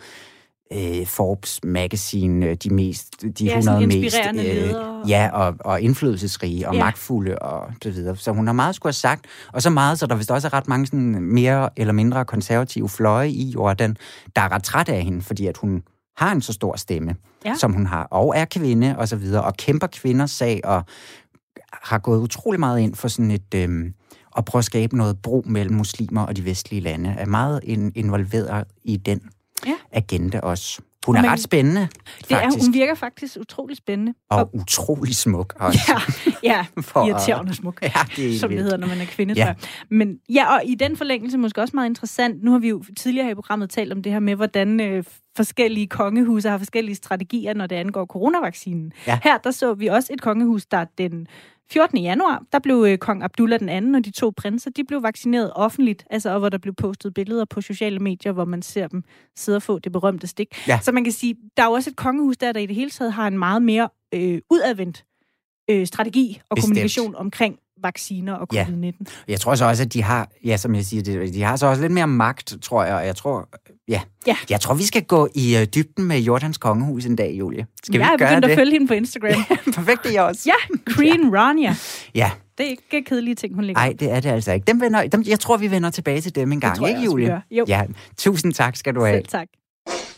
øh, 0.74 1.06
Forbes 1.06 1.60
Magazine, 1.64 2.46
øh, 2.46 2.54
de 2.54 2.70
mest, 2.70 3.22
de 3.38 3.44
ja, 3.44 3.58
100 3.58 3.86
mest, 3.86 4.16
øh, 4.34 4.74
ja, 5.08 5.30
og, 5.32 5.54
og 5.60 5.80
indflydelsesrige 5.80 6.68
og 6.68 6.74
ja. 6.74 6.84
magtfulde 6.84 7.38
og 7.38 7.72
så 7.82 7.90
videre. 7.90 8.16
Så 8.16 8.32
hun 8.32 8.46
har 8.46 8.54
meget 8.54 8.74
skulle 8.74 8.90
have 8.90 8.94
sagt, 8.94 9.24
og 9.52 9.62
så 9.62 9.70
meget, 9.70 9.98
så 9.98 10.06
der 10.06 10.14
vist 10.14 10.30
også 10.30 10.48
er 10.48 10.52
ret 10.52 10.68
mange 10.68 10.86
sådan 10.86 11.22
mere 11.22 11.68
eller 11.76 11.92
mindre 11.92 12.24
konservative 12.24 12.88
fløje 12.88 13.28
i 13.28 13.50
Jordan, 13.50 13.96
der 14.36 14.42
er 14.42 14.52
ret 14.52 14.64
træt 14.64 14.88
af 14.88 15.02
hende, 15.02 15.22
fordi 15.22 15.46
at 15.46 15.56
hun 15.56 15.82
har 16.16 16.32
en 16.32 16.42
så 16.42 16.52
stor 16.52 16.76
stemme, 16.76 17.16
ja. 17.44 17.54
som 17.54 17.72
hun 17.72 17.86
har, 17.86 18.04
og 18.10 18.36
er 18.36 18.44
kvinde 18.44 18.94
og 18.98 19.08
så 19.08 19.16
videre, 19.16 19.44
og 19.44 19.56
kæmper 19.56 19.86
kvinders 19.86 20.30
sag, 20.30 20.60
og 20.64 20.84
har 21.72 21.98
gået 21.98 22.20
utrolig 22.20 22.60
meget 22.60 22.80
ind 22.80 22.94
for 22.94 23.08
sådan 23.08 23.30
et... 23.30 23.54
Øh, 23.54 23.90
at 24.36 24.44
prøve 24.44 24.60
at 24.60 24.64
skabe 24.64 24.96
noget 24.96 25.18
bro 25.22 25.42
mellem 25.46 25.74
muslimer 25.74 26.22
og 26.22 26.36
de 26.36 26.44
vestlige 26.44 26.80
lande, 26.80 27.14
er 27.18 27.26
meget 27.26 27.60
involveret 27.94 28.64
i 28.84 28.96
den 28.96 29.20
ja. 29.66 29.76
agenda 29.92 30.40
også. 30.40 30.80
Hun 31.06 31.16
er 31.16 31.22
Men, 31.22 31.30
ret 31.30 31.40
spændende, 31.40 31.80
faktisk. 31.80 32.28
Det 32.28 32.36
er, 32.36 32.64
hun 32.64 32.74
virker 32.74 32.94
faktisk 32.94 33.36
utrolig 33.40 33.76
spændende. 33.76 34.14
Og, 34.30 34.38
og 34.38 34.50
utrolig 34.54 35.16
smuk 35.16 35.54
også. 35.56 35.78
Ja, 35.88 36.56
ja 36.56 36.66
For, 36.82 37.06
irriterende 37.06 37.54
smuk, 37.54 37.78
ja, 37.82 37.88
det 38.16 38.34
er 38.34 38.38
som 38.38 38.50
det 38.50 38.62
hedder, 38.62 38.76
når 38.76 38.86
man 38.86 39.00
er 39.00 39.04
kvinde, 39.04 39.34
ja. 39.34 39.54
Men 39.90 40.18
ja, 40.28 40.54
og 40.54 40.62
i 40.64 40.74
den 40.74 40.96
forlængelse 40.96 41.38
måske 41.38 41.60
også 41.60 41.76
meget 41.76 41.88
interessant, 41.88 42.44
nu 42.44 42.50
har 42.50 42.58
vi 42.58 42.68
jo 42.68 42.84
tidligere 42.98 43.30
i 43.30 43.34
programmet 43.34 43.70
talt 43.70 43.92
om 43.92 44.02
det 44.02 44.12
her 44.12 44.20
med, 44.20 44.34
hvordan 44.34 44.80
øh, 44.80 45.04
forskellige 45.36 45.86
kongehuse 45.86 46.48
har 46.48 46.58
forskellige 46.58 46.96
strategier, 46.96 47.54
når 47.54 47.66
det 47.66 47.76
angår 47.76 48.06
coronavaccinen. 48.06 48.92
Ja. 49.06 49.18
Her 49.22 49.38
der 49.38 49.50
så 49.50 49.74
vi 49.74 49.86
også 49.86 50.12
et 50.12 50.20
kongehus, 50.20 50.66
der 50.66 50.84
den 50.98 51.26
14. 51.70 51.98
januar, 51.98 52.42
der 52.52 52.58
blev 52.58 52.84
øh, 52.88 52.98
kong 52.98 53.22
Abdullah 53.22 53.60
den 53.60 53.68
anden 53.68 53.94
og 53.94 54.04
de 54.04 54.10
to 54.10 54.32
prinser, 54.36 54.70
de 54.70 54.84
blev 54.84 55.02
vaccineret 55.02 55.52
offentligt, 55.54 56.04
altså 56.10 56.30
og 56.30 56.38
hvor 56.38 56.48
der 56.48 56.58
blev 56.58 56.74
postet 56.74 57.14
billeder 57.14 57.44
på 57.44 57.60
sociale 57.60 57.98
medier, 57.98 58.32
hvor 58.32 58.44
man 58.44 58.62
ser 58.62 58.86
dem 58.86 59.04
sidde 59.36 59.56
og 59.56 59.62
få 59.62 59.78
det 59.78 59.92
berømte 59.92 60.26
stik. 60.26 60.68
Ja. 60.68 60.78
Så 60.82 60.92
man 60.92 61.04
kan 61.04 61.12
sige, 61.12 61.36
der 61.56 61.62
er 61.62 61.66
jo 61.66 61.72
også 61.72 61.90
et 61.90 61.96
kongehus 61.96 62.36
der, 62.36 62.52
der 62.52 62.60
i 62.60 62.66
det 62.66 62.76
hele 62.76 62.90
taget 62.90 63.12
har 63.12 63.26
en 63.26 63.38
meget 63.38 63.62
mere 63.62 63.88
øh, 64.14 64.40
udadvendt 64.50 65.04
øh, 65.70 65.86
strategi 65.86 66.40
og 66.50 66.56
Bestemt. 66.56 66.68
kommunikation 66.68 67.14
omkring 67.14 67.58
vacciner 67.82 68.34
og 68.34 68.48
covid-19. 68.54 68.84
Ja. 68.84 68.92
Jeg 69.28 69.40
tror 69.40 69.54
så 69.54 69.64
også, 69.64 69.82
at 69.82 69.92
de 69.92 70.02
har, 70.02 70.28
ja, 70.44 70.56
som 70.56 70.74
jeg 70.74 70.84
siger, 70.84 71.26
de 71.32 71.42
har 71.42 71.56
så 71.56 71.66
også 71.66 71.82
lidt 71.82 71.92
mere 71.92 72.06
magt, 72.06 72.54
tror 72.62 72.84
jeg, 72.84 72.94
og 72.94 73.06
jeg 73.06 73.16
tror, 73.16 73.48
ja, 73.88 74.00
ja. 74.26 74.36
jeg 74.50 74.60
tror, 74.60 74.74
vi 74.74 74.84
skal 74.84 75.04
gå 75.04 75.28
i 75.34 75.56
uh, 75.56 75.62
dybden 75.62 76.04
med 76.04 76.18
Jordans 76.18 76.58
kongehus 76.58 77.04
en 77.04 77.16
dag, 77.16 77.32
Julie. 77.38 77.66
Skal 77.84 77.98
ja, 77.98 78.04
vi 78.04 78.08
gøre 78.08 78.12
det? 78.16 78.20
Jeg 78.20 78.36
er 78.36 78.40
begyndt 78.40 78.52
at 78.52 78.58
følge 78.58 78.72
hende 78.72 78.86
på 78.86 78.94
Instagram. 78.94 79.44
Perfekt, 79.74 80.04
det 80.04 80.16
er 80.16 80.22
også. 80.22 80.42
Ja, 80.46 80.76
Green 80.94 81.32
ja. 81.32 81.38
Rania. 81.38 81.76
Ja. 82.14 82.30
Det 82.58 82.66
er 82.66 82.70
ikke 82.70 83.02
kedelige 83.04 83.34
ting, 83.34 83.54
hun 83.54 83.64
lægger 83.64 83.82
Nej, 83.82 83.94
det 84.00 84.10
er 84.10 84.20
det 84.20 84.30
altså 84.30 84.52
ikke. 84.52 84.64
Dem 84.66 84.80
vender, 84.80 85.06
dem, 85.06 85.24
jeg 85.26 85.40
tror, 85.40 85.56
vi 85.56 85.70
vender 85.70 85.90
tilbage 85.90 86.20
til 86.20 86.34
dem 86.34 86.52
en 86.52 86.60
gang, 86.60 86.76
tror, 86.76 86.86
ikke, 86.86 87.00
Julie? 87.00 87.42
Jo. 87.50 87.64
Ja, 87.68 87.82
tusind 88.18 88.54
tak 88.54 88.76
skal 88.76 88.94
du 88.94 89.04
have. 89.04 89.16
Selv 89.16 89.26
tak. 89.26 89.48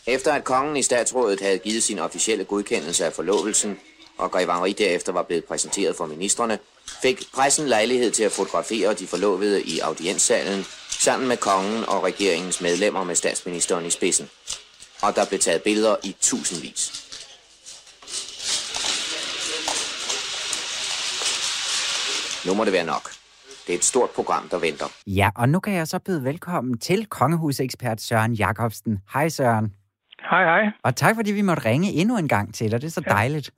Efter 0.07 0.33
at 0.33 0.43
kongen 0.43 0.77
i 0.77 0.81
statsrådet 0.81 1.41
havde 1.41 1.57
givet 1.57 1.83
sin 1.83 1.99
officielle 1.99 2.43
godkendelse 2.43 3.05
af 3.05 3.13
forlovelsen, 3.13 3.77
og 4.17 4.31
Grevanri 4.31 4.73
derefter 4.73 5.11
var 5.11 5.23
blevet 5.23 5.45
præsenteret 5.45 5.95
for 5.95 6.05
ministerne, 6.05 6.59
fik 7.01 7.23
pressen 7.33 7.67
lejlighed 7.67 8.11
til 8.11 8.23
at 8.23 8.31
fotografere 8.31 8.93
de 8.93 9.07
forlovede 9.07 9.63
i 9.63 9.79
audienssalen 9.79 10.65
sammen 10.89 11.27
med 11.27 11.37
kongen 11.37 11.83
og 11.87 12.03
regeringens 12.03 12.61
medlemmer 12.61 13.03
med 13.03 13.15
statsministeren 13.15 13.85
i 13.85 13.89
spidsen. 13.89 14.29
Og 15.01 15.15
der 15.15 15.25
blev 15.25 15.39
taget 15.39 15.63
billeder 15.63 15.95
i 16.03 16.15
tusindvis. 16.21 17.01
Nu 22.45 22.53
må 22.53 22.65
det 22.65 22.73
være 22.73 22.85
nok. 22.85 23.09
Det 23.67 23.73
er 23.73 23.77
et 23.77 23.83
stort 23.83 24.09
program, 24.09 24.49
der 24.49 24.59
venter. 24.59 24.85
Ja, 25.07 25.29
og 25.35 25.49
nu 25.49 25.59
kan 25.59 25.73
jeg 25.73 25.87
så 25.87 25.99
byde 25.99 26.23
velkommen 26.23 26.77
til 26.77 27.05
kongehusekspert 27.05 28.01
Søren 28.01 28.33
Jakobsen. 28.33 28.99
Hej 29.13 29.29
Søren. 29.29 29.73
Hej, 30.29 30.43
hej. 30.43 30.61
Og 30.83 30.95
tak, 30.95 31.15
fordi 31.15 31.31
vi 31.31 31.41
måtte 31.41 31.65
ringe 31.65 31.91
endnu 31.91 32.17
en 32.17 32.27
gang 32.27 32.53
til 32.53 32.71
dig. 32.71 32.81
Det 32.81 32.87
er 32.87 32.91
så 32.91 33.01
ja. 33.07 33.11
dejligt. 33.13 33.51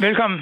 Velkommen. 0.00 0.40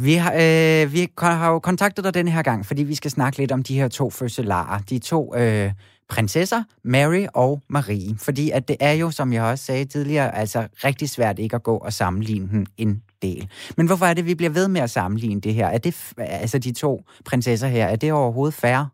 Vi 0.00 0.14
har, 0.14 0.32
øh, 0.32 0.92
vi 0.92 1.08
har 1.18 1.50
jo 1.50 1.58
kontaktet 1.58 2.04
dig 2.04 2.14
denne 2.14 2.30
her 2.30 2.42
gang, 2.42 2.66
fordi 2.66 2.82
vi 2.82 2.94
skal 2.94 3.10
snakke 3.10 3.38
lidt 3.38 3.52
om 3.52 3.62
de 3.62 3.74
her 3.74 3.88
to 3.88 4.10
fødselarer. 4.10 4.78
De 4.78 4.98
to 4.98 5.36
øh, 5.36 5.72
prinsesser, 6.08 6.62
Mary 6.84 7.26
og 7.34 7.62
Marie. 7.68 8.16
Fordi 8.18 8.50
at 8.50 8.68
det 8.68 8.76
er 8.80 8.92
jo, 8.92 9.10
som 9.10 9.32
jeg 9.32 9.42
også 9.42 9.64
sagde 9.64 9.84
tidligere, 9.84 10.34
altså 10.34 10.68
rigtig 10.84 11.10
svært 11.10 11.38
ikke 11.38 11.56
at 11.56 11.62
gå 11.62 11.76
og 11.76 11.92
sammenligne 11.92 12.48
den 12.48 12.66
en 12.76 13.02
del. 13.22 13.48
Men 13.76 13.86
hvorfor 13.86 14.06
er 14.06 14.14
det, 14.14 14.26
vi 14.26 14.34
bliver 14.34 14.50
ved 14.50 14.68
med 14.68 14.80
at 14.80 14.90
sammenligne 14.90 15.40
det 15.40 15.54
her? 15.54 15.66
Er 15.66 15.78
det, 15.78 16.12
altså 16.18 16.58
de 16.58 16.72
to 16.72 17.04
prinsesser 17.24 17.68
her, 17.68 17.86
er 17.86 17.96
det 17.96 18.12
overhovedet 18.12 18.54
færre? 18.54 18.88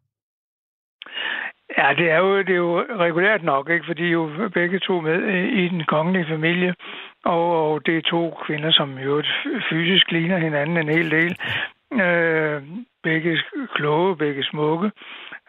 Ja, 1.78 1.94
det 1.98 2.10
er 2.10 2.18
jo, 2.18 2.38
det 2.38 2.50
er 2.50 2.62
jo 2.68 2.80
regulært 2.80 3.42
nok, 3.42 3.70
ikke? 3.70 3.86
fordi 3.86 4.04
jo 4.08 4.30
begge 4.54 4.78
to 4.78 5.00
med 5.00 5.18
i 5.62 5.68
den 5.68 5.84
kongelige 5.84 6.26
familie, 6.28 6.74
og, 7.24 7.72
og 7.72 7.86
det 7.86 7.96
er 7.96 8.02
to 8.02 8.38
kvinder, 8.46 8.72
som 8.72 8.98
jo 8.98 9.22
fysisk 9.70 10.10
ligner 10.10 10.38
hinanden 10.38 10.76
en 10.76 10.88
hel 10.88 11.10
del. 11.10 11.36
Øh, 12.00 12.62
begge 13.02 13.38
kloge, 13.74 14.16
begge 14.16 14.44
smukke, 14.44 14.90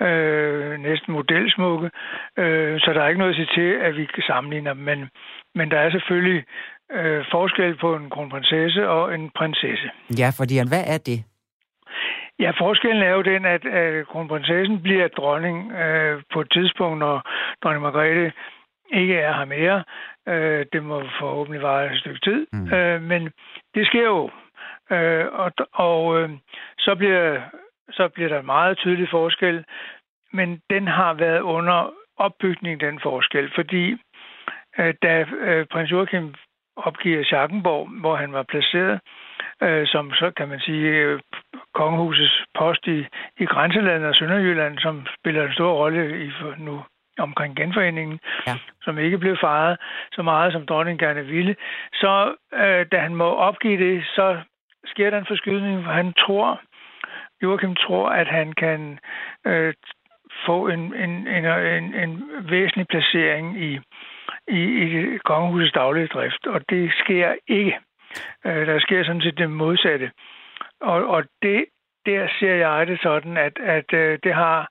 øh, 0.01 0.79
næsten 0.79 1.13
modelsmukke, 1.13 1.89
øh, 2.37 2.79
så 2.79 2.91
der 2.93 3.01
er 3.01 3.07
ikke 3.07 3.19
noget 3.19 3.33
at 3.33 3.35
sige 3.35 3.61
til, 3.61 3.69
at 3.87 3.95
vi 3.97 4.05
kan 4.05 4.23
sammenligne 4.27 4.69
dem, 4.69 4.77
men, 4.77 5.09
men 5.55 5.71
der 5.71 5.79
er 5.79 5.91
selvfølgelig 5.91 6.43
øh, 6.91 7.25
forskel 7.31 7.77
på 7.77 7.95
en 7.95 8.09
kronprinsesse 8.09 8.89
og 8.89 9.15
en 9.15 9.31
prinsesse. 9.35 9.89
Ja, 10.19 10.29
fordi 10.39 10.55
hvad 10.71 10.83
er 10.87 10.97
det? 10.97 11.19
Ja, 12.39 12.51
forskellen 12.59 13.03
er 13.03 13.09
jo 13.09 13.21
den, 13.21 13.45
at, 13.45 13.65
at 13.65 14.07
kronprinsessen 14.07 14.81
bliver 14.81 15.07
dronning 15.07 15.71
øh, 15.71 16.21
på 16.33 16.41
et 16.41 16.51
tidspunkt, 16.51 16.99
når 16.99 17.21
dronning 17.63 17.81
Margrethe 17.81 18.31
ikke 18.93 19.15
er 19.15 19.33
her 19.33 19.45
mere. 19.45 19.83
Øh, 20.27 20.65
det 20.73 20.83
må 20.83 21.03
forhåbentlig 21.19 21.61
vare 21.61 21.93
et 21.93 21.99
stykke 21.99 22.19
tid. 22.23 22.47
Mm. 22.53 22.73
Øh, 22.73 23.01
men 23.01 23.31
det 23.75 23.87
sker 23.87 24.03
jo. 24.03 24.29
Øh, 24.91 25.25
og 25.31 25.51
og 25.73 26.21
øh, 26.21 26.29
så, 26.79 26.95
bliver, 26.95 27.41
så 27.91 28.07
bliver 28.07 28.29
der 28.29 28.41
meget 28.41 28.77
tydelig 28.77 29.09
forskel. 29.09 29.65
Men 30.33 30.61
den 30.69 30.87
har 30.87 31.13
været 31.13 31.39
under 31.39 31.93
opbygning, 32.17 32.81
den 32.81 32.99
forskel. 32.99 33.51
Fordi 33.55 33.97
øh, 34.79 34.93
da 35.01 35.25
øh, 35.39 35.65
prins 35.65 35.91
Joachim 35.91 36.33
opgiver 36.75 37.23
Schackenborg, 37.23 37.89
hvor 38.01 38.15
han 38.15 38.33
var 38.33 38.43
placeret, 38.43 38.93
øh, 38.93 38.99
som 39.85 40.11
så 40.11 40.31
kan 40.37 40.47
man 40.49 40.59
sige 40.59 40.87
øh, 40.89 41.19
kongehusets 41.73 42.43
post 42.55 42.87
i, 42.87 43.05
i 43.39 43.45
grænselandet 43.45 44.09
og 44.09 44.15
Sønderjylland, 44.15 44.79
som 44.79 45.05
spiller 45.19 45.47
en 45.47 45.53
stor 45.53 45.73
rolle 45.73 46.25
i 46.25 46.31
nu 46.57 46.83
omkring 47.17 47.55
genforeningen, 47.55 48.19
ja. 48.47 48.55
som 48.81 48.97
ikke 48.97 49.17
blev 49.17 49.37
fejret 49.41 49.77
så 50.11 50.21
meget, 50.21 50.53
som 50.53 50.65
dronningen 50.65 51.07
gerne 51.07 51.25
ville. 51.25 51.55
Så 51.93 52.35
øh, 52.53 52.85
da 52.91 52.97
han 52.99 53.15
må 53.15 53.29
opgive 53.35 53.77
det, 53.85 54.05
så 54.05 54.37
sker 54.85 55.09
der 55.09 55.17
en 55.17 55.25
forskydning, 55.27 55.81
hvor 55.81 55.91
han 55.91 56.13
tror, 56.13 56.61
Joachim 57.43 57.75
tror, 57.75 58.09
at 58.09 58.27
han 58.27 58.53
kan 58.53 58.99
øh, 59.45 59.73
få 60.45 60.67
en, 60.67 60.95
en, 60.95 61.27
en, 61.27 61.45
en, 61.45 61.93
en 61.95 62.23
væsentlig 62.49 62.87
placering 62.87 63.63
i, 63.63 63.79
i, 64.47 64.61
i 64.61 65.17
kongehusets 65.17 65.73
daglige 65.73 66.07
drift, 66.07 66.47
og 66.47 66.61
det 66.69 66.93
sker 67.03 67.33
ikke. 67.47 67.79
Øh, 68.45 68.67
der 68.67 68.79
sker 68.79 69.03
sådan 69.03 69.21
set 69.21 69.37
det 69.37 69.51
modsatte. 69.51 70.11
Og, 70.81 71.07
og 71.07 71.23
det, 71.41 71.65
der 72.05 72.27
ser 72.39 72.55
jeg 72.55 72.87
det 72.87 72.99
sådan, 73.01 73.37
at, 73.37 73.59
at 73.59 73.93
øh, 73.93 74.19
det 74.23 74.33
har... 74.33 74.67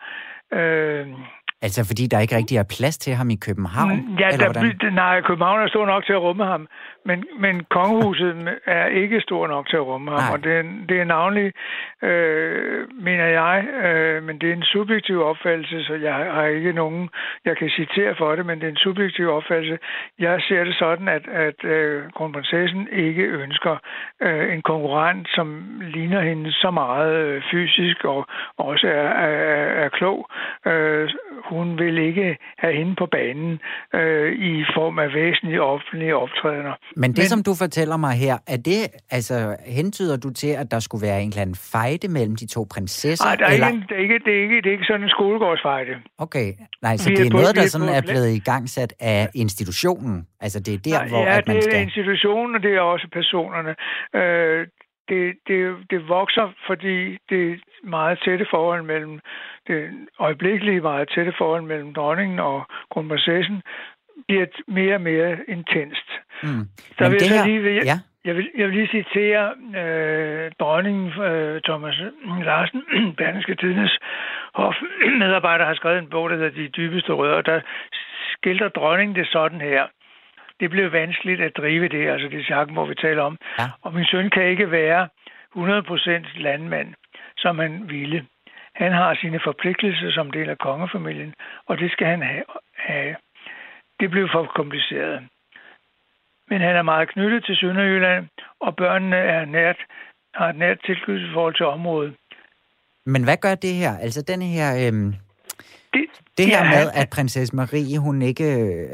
Øh, 0.53 1.09
Altså 1.67 1.81
fordi 1.89 2.07
der 2.07 2.19
ikke 2.21 2.37
rigtig 2.37 2.57
er 2.59 2.73
plads 2.77 2.99
til 2.99 3.13
ham 3.15 3.31
i 3.31 3.37
København? 3.47 3.97
Mm, 3.97 4.17
ja, 4.23 4.29
eller 4.29 4.53
der, 4.53 4.91
nej, 4.91 5.21
København 5.21 5.61
er 5.63 5.69
stor 5.69 5.87
nok 5.87 6.05
til 6.07 6.13
at 6.13 6.23
rumme 6.23 6.45
ham, 6.45 6.69
men, 7.05 7.25
men 7.39 7.65
kongehuset 7.71 8.59
er 8.67 8.87
ikke 8.87 9.21
stor 9.21 9.47
nok 9.47 9.69
til 9.69 9.77
at 9.77 9.87
rumme 9.87 10.11
ham, 10.11 10.21
nej. 10.21 10.33
og 10.33 10.45
det 10.45 10.53
er, 10.61 10.63
det 10.89 11.01
er 11.01 11.05
navnlig, 11.05 11.53
øh, 12.03 12.89
mener 13.09 13.27
jeg, 13.41 13.65
øh, 13.85 14.23
men 14.23 14.39
det 14.41 14.49
er 14.49 14.53
en 14.53 14.63
subjektiv 14.63 15.23
opfattelse, 15.23 15.85
så 15.85 15.95
jeg 15.95 16.15
har 16.15 16.45
ikke 16.45 16.73
nogen, 16.73 17.09
jeg 17.45 17.57
kan 17.57 17.71
citere 17.71 18.15
for 18.19 18.37
det, 18.37 18.47
men 18.47 18.61
det 18.61 18.67
er 18.67 18.71
en 18.71 18.87
subjektiv 18.87 19.31
opfattelse. 19.31 19.79
Jeg 20.19 20.41
ser 20.49 20.65
det 20.65 20.75
sådan, 20.79 21.09
at, 21.09 21.25
at 21.29 21.65
øh, 21.65 22.03
kronprinsessen 22.17 22.89
ikke 22.93 23.23
ønsker 23.23 23.77
øh, 24.23 24.55
en 24.55 24.63
konkurrent, 24.63 25.29
som 25.35 25.47
ligner 25.81 26.21
hende 26.21 26.53
så 26.53 26.71
meget 26.71 27.15
øh, 27.15 27.43
fysisk 27.51 28.05
og 28.05 28.27
også 28.59 28.87
er, 28.87 29.09
er, 29.29 29.85
er 29.85 29.89
klog. 29.89 30.29
Øh, 30.67 31.11
hun 31.57 31.79
vil 31.79 31.99
ikke 31.99 32.37
have 32.59 32.75
hende 32.81 32.95
på 33.03 33.07
banen 33.17 33.61
øh, 33.95 34.33
i 34.33 34.65
form 34.77 34.99
af 34.99 35.09
væsentlige 35.15 35.63
offentlige 35.63 36.17
optrædener. 36.17 36.75
Men 36.97 37.11
det, 37.11 37.19
Men, 37.19 37.27
som 37.27 37.43
du 37.43 37.53
fortæller 37.65 37.97
mig 37.97 38.15
her, 38.25 38.37
er 38.55 38.57
det, 38.57 38.81
altså, 39.11 39.57
hentyder 39.67 40.17
du 40.17 40.31
til, 40.31 40.53
at 40.63 40.71
der 40.71 40.81
skulle 40.81 41.07
være 41.09 41.23
en 41.23 41.29
eller 41.29 41.43
anden 41.43 41.57
fejde 41.73 42.09
mellem 42.09 42.37
de 42.37 42.47
to 42.47 42.67
prinsesser? 42.75 43.25
Nej, 43.25 43.37
der 43.37 43.47
er 43.47 43.53
eller? 43.53 43.69
ikke, 43.69 43.85
det, 43.89 43.97
er 43.99 44.03
ikke, 44.07 44.19
det, 44.27 44.33
er 44.39 44.43
ikke, 44.43 44.57
det 44.63 44.67
er 44.67 44.73
ikke 44.73 44.85
sådan 44.85 45.03
en 45.03 45.09
skolegårdsfejde. 45.09 45.93
Okay, 46.19 46.49
nej, 46.83 46.97
så 46.97 47.09
vi 47.11 47.17
det 47.17 47.23
er, 47.23 47.27
er 47.27 47.39
noget, 47.41 47.57
der 47.57 47.67
sådan 47.75 47.89
er 47.89 48.03
blevet 48.11 48.31
igangsat 48.41 48.93
af 49.01 49.29
institutionen? 49.35 50.27
Altså, 50.41 50.61
det 50.61 50.75
er 50.75 50.79
der, 50.79 50.99
nej, 50.99 51.09
hvor 51.09 51.23
ja, 51.23 51.39
at 51.39 51.49
man 51.49 51.63
skal... 51.63 51.73
det 51.73 51.79
er 51.79 51.83
institutionen, 51.83 52.55
og 52.57 52.63
det 52.63 52.73
er 52.75 52.81
også 52.81 53.07
personerne. 53.13 53.73
Øh, 54.21 54.67
det, 55.09 55.35
det, 55.49 55.77
det 55.91 56.09
vokser, 56.09 56.53
fordi 56.67 57.19
det 57.31 57.61
meget 57.83 58.19
tætte 58.25 58.47
forhold 58.51 58.83
mellem 58.83 59.21
det 59.67 59.91
øjeblikkelige 60.19 60.81
meget 60.81 61.09
tætte 61.15 61.33
forhold 61.39 61.63
mellem 61.63 61.95
dronningen 61.95 62.39
og 62.39 62.67
kronprinsessen 62.91 63.63
bliver 64.29 64.47
mere 64.69 64.95
og 64.95 65.01
mere 65.01 65.37
intenst. 65.49 66.09
Mm. 66.43 66.65
Så 66.99 67.09
vil 67.09 67.21
det 67.21 67.31
her, 67.31 67.47
lige, 67.47 67.75
jeg, 67.75 67.85
ja. 67.85 67.99
jeg, 68.25 68.37
vil, 68.37 68.51
jeg 68.59 68.67
vil 68.67 68.75
lige 68.75 68.89
citere 68.89 69.45
øh, 69.81 70.53
dronningen 70.61 71.07
øh, 71.23 71.61
Thomas 71.61 71.95
Larsen, 72.45 72.83
Berlingske 73.19 73.55
Tidens 73.55 73.99
hofmedarbejder, 74.55 75.65
har 75.71 75.75
skrevet 75.75 75.99
en 75.99 76.11
bog, 76.11 76.31
der 76.31 76.37
hedder 76.37 76.51
De 76.51 76.69
dybeste 76.69 77.13
rødder, 77.13 77.43
der 77.43 77.61
skildrer 78.33 78.69
dronningen 78.69 79.17
det 79.17 79.27
sådan 79.27 79.61
her 79.61 79.87
det 80.63 80.71
blev 80.71 80.93
vanskeligt 80.93 81.41
at 81.41 81.57
drive 81.57 81.89
det, 81.89 82.11
altså 82.13 82.29
det 82.29 82.47
sakken, 82.47 82.75
hvor 82.75 82.87
vi 82.87 82.95
taler 82.95 83.23
om. 83.23 83.39
Ja. 83.59 83.67
Og 83.83 83.95
min 83.95 84.05
søn 84.05 84.31
kan 84.31 84.45
ikke 84.45 84.71
være 84.71 85.09
100% 85.57 86.43
landmand, 86.47 86.95
som 87.37 87.59
han 87.59 87.89
ville. 87.89 88.27
Han 88.75 88.93
har 88.93 89.15
sine 89.15 89.41
forpligtelser 89.45 90.11
som 90.11 90.31
del 90.31 90.49
af 90.51 90.59
kongefamilien, 90.59 91.35
og 91.69 91.79
det 91.79 91.93
skal 91.93 92.07
han 92.07 92.23
have. 92.77 93.17
Det 94.01 94.11
blev 94.11 94.29
for 94.33 94.53
kompliceret. 94.55 95.29
Men 96.51 96.61
han 96.61 96.77
er 96.77 96.83
meget 96.83 97.09
knyttet 97.09 97.45
til 97.45 97.57
Sønderjylland, 97.57 98.29
og 98.61 98.77
børnene 98.77 99.17
er 99.17 99.45
nært, 99.45 99.77
har 100.35 100.49
et 100.49 100.57
nært 100.57 100.79
tilknytningsforhold 100.87 101.55
til 101.55 101.67
området. 101.67 102.15
Men 103.07 103.25
hvad 103.25 103.37
gør 103.37 103.55
det 103.55 103.75
her? 103.75 103.99
Altså 103.99 104.23
den 104.23 104.43
her 104.43 104.69
øhm, 104.87 105.15
det, 105.95 106.05
det 106.39 106.47
her 106.47 106.65
ja, 106.65 106.71
med, 106.75 106.85
at 107.01 107.07
prinsesse 107.17 107.57
Marie, 107.57 107.99
hun 107.99 108.23
ikke... 108.23 108.45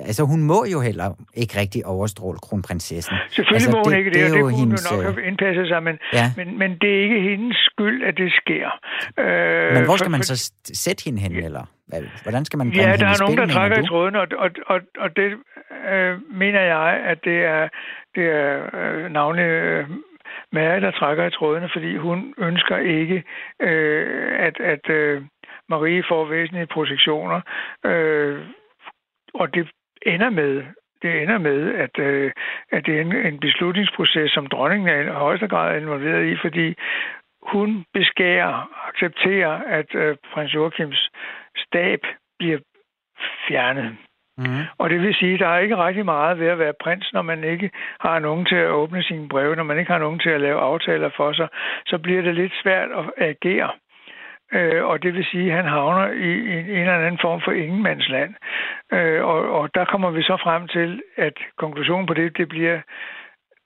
Altså, 0.09 0.23
hun 0.33 0.43
må 0.43 0.65
jo 0.73 0.81
heller 0.81 1.09
ikke 1.35 1.55
rigtig 1.61 1.87
overstråle 1.87 2.39
kronprinsessen. 2.39 3.17
Selvfølgelig 3.29 3.55
altså, 3.55 3.71
må 3.71 3.83
hun 3.85 3.93
det, 3.93 3.99
ikke 3.99 4.11
det, 4.11 4.21
det 4.21 4.25
og 4.25 4.37
det 4.37 4.43
kunne 4.43 4.57
hendes... 4.57 4.91
hun 4.91 4.99
nok 4.99 5.15
have 5.15 5.27
indpasset 5.27 5.69
sig, 5.69 5.83
men, 5.83 5.99
ja. 6.13 6.27
men, 6.37 6.59
men 6.59 6.71
det 6.81 6.91
er 6.97 7.03
ikke 7.03 7.21
hendes 7.31 7.57
skyld, 7.71 7.99
at 8.09 8.15
det 8.17 8.31
sker. 8.41 8.69
Øh, 9.19 9.73
men 9.75 9.85
hvor 9.85 9.97
skal 9.97 10.11
man 10.11 10.23
så 10.23 10.53
sætte 10.85 11.05
hende 11.05 11.19
hen, 11.25 11.33
eller 11.33 11.65
hvordan 12.23 12.45
skal 12.45 12.57
man 12.59 12.69
Ja, 12.69 12.97
der 12.97 13.07
er 13.07 13.21
nogen, 13.25 13.39
der 13.39 13.47
trækker 13.47 13.79
i 13.79 13.87
tråden, 13.87 14.17
og, 14.17 14.27
og, 14.39 14.51
og, 14.67 14.81
og 14.99 15.09
det 15.17 15.29
øh, 15.93 16.13
mener 16.43 16.61
jeg, 16.61 17.01
at 17.13 17.19
det 17.25 17.39
er, 17.57 17.69
det 18.15 18.25
er 18.25 18.53
øh, 18.75 19.13
navnlig... 19.13 19.45
Øh, 19.45 19.87
Mary, 20.53 20.81
der 20.81 20.91
trækker 20.91 21.25
i 21.27 21.31
trådene, 21.31 21.69
fordi 21.75 21.97
hun 21.97 22.35
ønsker 22.39 22.77
ikke, 22.77 23.25
øh, 23.61 24.47
at, 24.47 24.61
at 24.61 24.91
øh, 24.91 25.23
Marie 25.69 26.05
får 26.09 26.25
væsentlige 26.25 26.67
protektioner, 26.67 27.41
øh, 27.85 28.41
og 29.35 29.55
det 29.55 29.71
ender 30.03 30.31
med, 30.31 30.65
det 31.03 31.23
ender 31.23 31.39
med, 31.39 31.75
at, 31.75 31.99
øh, 31.99 32.33
at 32.71 32.87
det 32.87 32.97
er 32.97 33.01
en, 33.01 33.17
en 33.17 33.41
beslutningsproces, 33.41 34.31
som 34.33 34.47
dronningen 34.47 34.89
er 34.89 35.01
i 35.01 35.07
højeste 35.09 35.49
grad 35.49 35.81
involveret 35.81 36.33
i, 36.33 36.37
fordi 36.37 36.75
hun 37.43 37.85
beskærer, 37.95 38.71
accepterer, 38.89 39.63
at 39.67 39.95
øh, 39.95 40.17
prins 40.33 40.55
Joachims 40.55 41.11
stab 41.57 42.01
bliver 42.39 42.59
fjernet. 43.49 43.97
Mm. 44.39 44.65
Og 44.79 44.91
det 44.91 45.01
vil 45.03 45.15
sige, 45.15 45.35
at 45.35 45.41
der 45.41 45.49
er 45.49 45.59
ikke 45.59 45.77
rigtig 45.77 46.05
meget 46.05 46.39
ved 46.39 46.47
at 46.47 46.59
være 46.59 46.73
prins, 46.81 47.13
når 47.13 47.23
man 47.23 47.45
ikke 47.45 47.71
har 48.01 48.19
nogen 48.19 48.47
til 48.47 48.57
at 48.57 48.71
åbne 48.71 49.03
sine 49.03 49.29
breve, 49.29 49.57
når 49.57 49.63
man 49.63 49.79
ikke 49.79 49.93
har 49.93 49.99
nogen 49.99 50.19
til 50.19 50.31
at 50.31 50.41
lave 50.41 50.61
aftaler 50.61 51.11
for 51.17 51.33
sig, 51.33 51.49
så 51.87 51.99
bliver 51.99 52.23
det 52.23 52.35
lidt 52.35 52.53
svært 52.63 52.91
at 52.91 53.05
agere. 53.17 53.71
Øh, 54.53 54.85
og 54.85 55.03
det 55.03 55.15
vil 55.15 55.25
sige, 55.25 55.51
at 55.51 55.57
han 55.57 55.65
havner 55.65 56.07
i, 56.13 56.31
i 56.31 56.59
en 56.59 56.81
eller 56.81 57.07
anden 57.07 57.21
form 57.21 57.41
for 57.45 57.53
ingenmandsland. 57.53 58.35
Øh, 58.93 59.25
og, 59.25 59.41
og 59.61 59.75
der 59.75 59.85
kommer 59.85 60.11
vi 60.11 60.23
så 60.23 60.37
frem 60.43 60.69
til, 60.69 61.03
at 61.17 61.35
konklusionen 61.57 62.07
på 62.07 62.15
det, 62.15 62.37
det 62.37 62.49
bliver, 62.49 62.81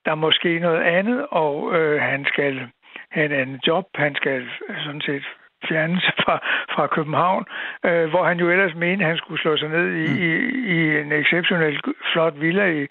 der 0.05 0.15
måske 0.15 0.59
noget 0.59 0.83
andet, 0.83 1.27
og 1.31 1.75
øh, 1.75 2.01
han 2.01 2.25
skal 2.25 2.69
have 3.11 3.27
en 3.27 3.33
anden 3.33 3.61
job, 3.67 3.85
han 3.95 4.15
skal 4.15 4.49
sådan 4.85 5.01
set 5.01 5.25
fjernelse 5.69 6.13
fra, 6.25 6.37
fra 6.75 6.87
København, 6.87 7.45
øh, 7.85 8.11
hvor 8.11 8.25
han 8.25 8.39
jo 8.39 8.51
ellers 8.51 8.75
mente, 8.75 9.05
at 9.05 9.09
han 9.09 9.19
skulle 9.19 9.41
slå 9.41 9.57
sig 9.57 9.69
ned 9.69 9.89
i, 9.95 10.07
mm. 10.09 10.23
i, 10.23 10.31
i 10.77 11.01
en 11.01 11.13
exceptionelt 11.13 11.87
flot 12.13 12.41
villa 12.41 12.67
i, 12.67 12.87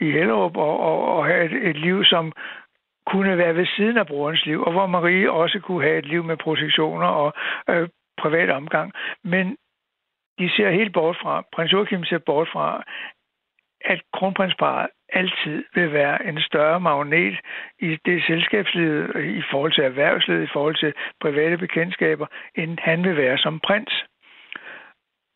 i 0.00 0.10
Hellerup 0.10 0.56
og, 0.56 0.80
og, 0.80 1.16
og 1.16 1.26
have 1.26 1.44
et, 1.44 1.68
et 1.70 1.76
liv, 1.76 2.04
som 2.04 2.32
kunne 3.16 3.38
være 3.38 3.56
ved 3.56 3.66
siden 3.76 3.96
af 3.96 4.06
brorens 4.06 4.46
liv, 4.46 4.62
og 4.62 4.72
hvor 4.72 4.86
Marie 4.86 5.30
også 5.30 5.58
kunne 5.60 5.82
have 5.82 5.98
et 5.98 6.06
liv 6.06 6.24
med 6.24 6.36
protektioner 6.36 7.06
og 7.06 7.32
øh, 7.70 7.88
privat 8.18 8.50
omgang. 8.50 8.92
Men 9.24 9.56
de 10.38 10.50
ser 10.56 10.70
helt 10.70 10.92
bort 10.92 11.16
fra, 11.22 11.44
prins 11.52 11.72
Joachim 11.72 12.04
ser 12.04 12.18
bort 12.18 12.48
fra, 12.52 12.82
at 13.80 14.00
kronprinsparet 14.16 14.88
altid 15.12 15.64
vil 15.74 15.92
være 15.92 16.26
en 16.28 16.40
større 16.40 16.80
magnet 16.80 17.36
i 17.78 17.98
det 18.06 18.22
selskabsliv, 18.26 18.90
i 19.40 19.42
forhold 19.50 19.72
til 19.72 19.84
erhvervslivet, 19.84 20.42
i 20.42 20.52
forhold 20.52 20.76
til 20.76 20.92
private 21.20 21.56
bekendtskaber, 21.58 22.26
end 22.54 22.78
han 22.78 23.04
vil 23.04 23.16
være 23.16 23.38
som 23.38 23.60
prins. 23.60 23.94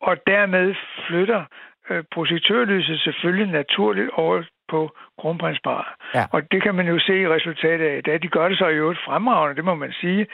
Og 0.01 0.17
dermed 0.27 0.75
flytter 1.07 1.43
øh, 1.89 2.03
projektørlyset 2.11 2.99
selvfølgelig 2.99 3.51
naturligt 3.51 4.09
over 4.09 4.43
på 4.71 4.79
kronprinsparet. 5.19 5.89
Ja. 6.15 6.25
Og 6.31 6.51
det 6.51 6.63
kan 6.63 6.75
man 6.75 6.87
jo 6.87 6.99
se 6.99 7.15
i 7.21 7.27
resultatet 7.27 7.85
af 7.85 8.03
Da 8.03 8.17
De 8.17 8.27
gør 8.27 8.49
det 8.49 8.57
så 8.57 8.67
i 8.67 8.81
øvrigt 8.83 9.05
fremragende, 9.05 9.55
det 9.55 9.65
må 9.65 9.75
man 9.75 9.93
sige. 10.01 10.27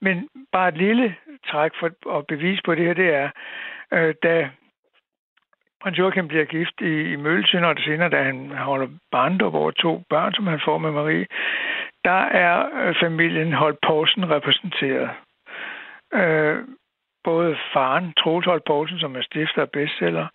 Men 0.00 0.28
bare 0.52 0.68
et 0.68 0.76
lille 0.76 1.16
træk 1.50 1.72
for 1.80 2.18
at 2.18 2.26
bevise 2.26 2.62
på 2.64 2.74
det 2.74 2.84
her, 2.86 2.94
det 2.94 3.14
er, 3.14 3.28
øh, 3.92 4.14
da 4.22 4.50
prins 5.82 5.98
Joachim 5.98 6.28
bliver 6.28 6.44
gift 6.44 6.80
i, 6.80 7.12
i 7.12 7.16
Mølsyn, 7.16 7.64
og 7.64 7.76
senere, 7.78 8.08
da 8.08 8.22
han 8.22 8.50
holder 8.50 8.88
barndom 9.10 9.54
over 9.54 9.70
to 9.70 10.02
børn, 10.10 10.32
som 10.34 10.46
han 10.46 10.60
får 10.64 10.78
med 10.78 10.90
Marie, 10.90 11.26
der 12.04 12.22
er 12.46 12.56
øh, 12.82 12.94
familien 13.00 13.52
Holt 13.52 13.78
Poulsen 13.86 14.30
repræsenteret. 14.30 15.10
Øh, 16.14 16.58
både 17.24 17.56
faren, 17.72 18.12
Troels 18.12 18.46
Holt 18.46 18.64
Poulsen, 18.64 18.98
som 18.98 19.16
er 19.16 19.22
stifter 19.22 19.62
af 19.62 19.70
bestseller, 19.70 20.26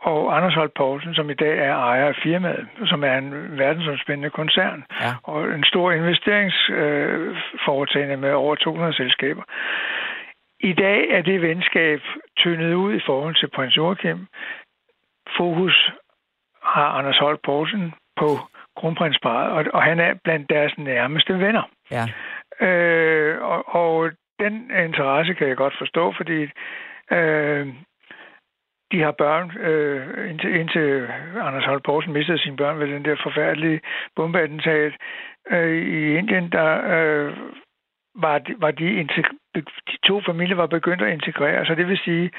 og 0.00 0.36
Anders 0.36 0.54
Holt 0.54 0.74
Poulsen, 0.74 1.14
som 1.14 1.30
i 1.30 1.34
dag 1.34 1.58
er 1.58 1.74
ejer 1.74 2.08
af 2.08 2.16
firmaet, 2.22 2.68
som 2.86 3.04
er 3.04 3.18
en 3.18 3.58
verdensomspændende 3.58 4.30
koncern, 4.30 4.84
ja. 5.00 5.14
og 5.22 5.54
en 5.54 5.64
stor 5.64 5.92
investeringsforetagende 5.92 8.14
øh, 8.14 8.20
med 8.20 8.32
over 8.32 8.54
200 8.54 8.92
selskaber. 8.92 9.42
I 10.60 10.72
dag 10.72 11.10
er 11.10 11.22
det 11.22 11.42
venskab 11.42 12.00
tyndet 12.36 12.74
ud 12.74 12.94
i 12.94 13.00
forhold 13.06 13.34
til 13.34 13.50
prins 13.54 13.76
Joachim. 13.76 14.26
Fokus 15.36 15.90
har 16.62 16.88
Anders 16.88 17.18
Holt 17.18 17.42
Poulsen 17.42 17.94
på 18.16 18.38
kronprinsparet, 18.76 19.50
og, 19.50 19.64
og 19.74 19.82
han 19.82 20.00
er 20.00 20.14
blandt 20.24 20.50
deres 20.50 20.78
nærmeste 20.78 21.38
venner. 21.38 21.62
Ja. 21.90 22.08
Øh, 22.66 23.42
og, 23.42 23.74
og 23.74 24.10
den 24.40 24.70
interesse 24.84 25.34
kan 25.34 25.48
jeg 25.48 25.56
godt 25.56 25.74
forstå, 25.78 26.14
fordi 26.16 26.48
øh, 27.12 27.68
de 28.92 29.02
har 29.02 29.12
børn, 29.12 29.56
øh, 29.56 30.30
indtil, 30.30 30.54
indtil 30.60 31.08
Anders 31.40 31.64
Holt 31.64 31.84
Poulsen 31.84 32.12
mistede 32.12 32.38
sine 32.38 32.56
børn 32.56 32.78
ved 32.78 32.86
den 32.86 33.04
der 33.04 33.16
forfærdelige 33.22 33.80
bombeattentat 34.16 34.92
øh, 35.50 35.82
i 35.88 36.16
Indien, 36.18 36.52
der 36.52 36.70
øh, 36.94 37.36
var 38.14 38.38
de, 38.38 38.54
var 38.58 38.70
de, 38.70 39.08
de 39.54 39.96
to 40.06 40.20
familier 40.20 40.56
var 40.56 40.66
begyndt 40.66 41.02
at 41.02 41.12
integrere. 41.12 41.66
Så 41.66 41.74
det 41.74 41.88
vil 41.88 41.98
sige, 41.98 42.30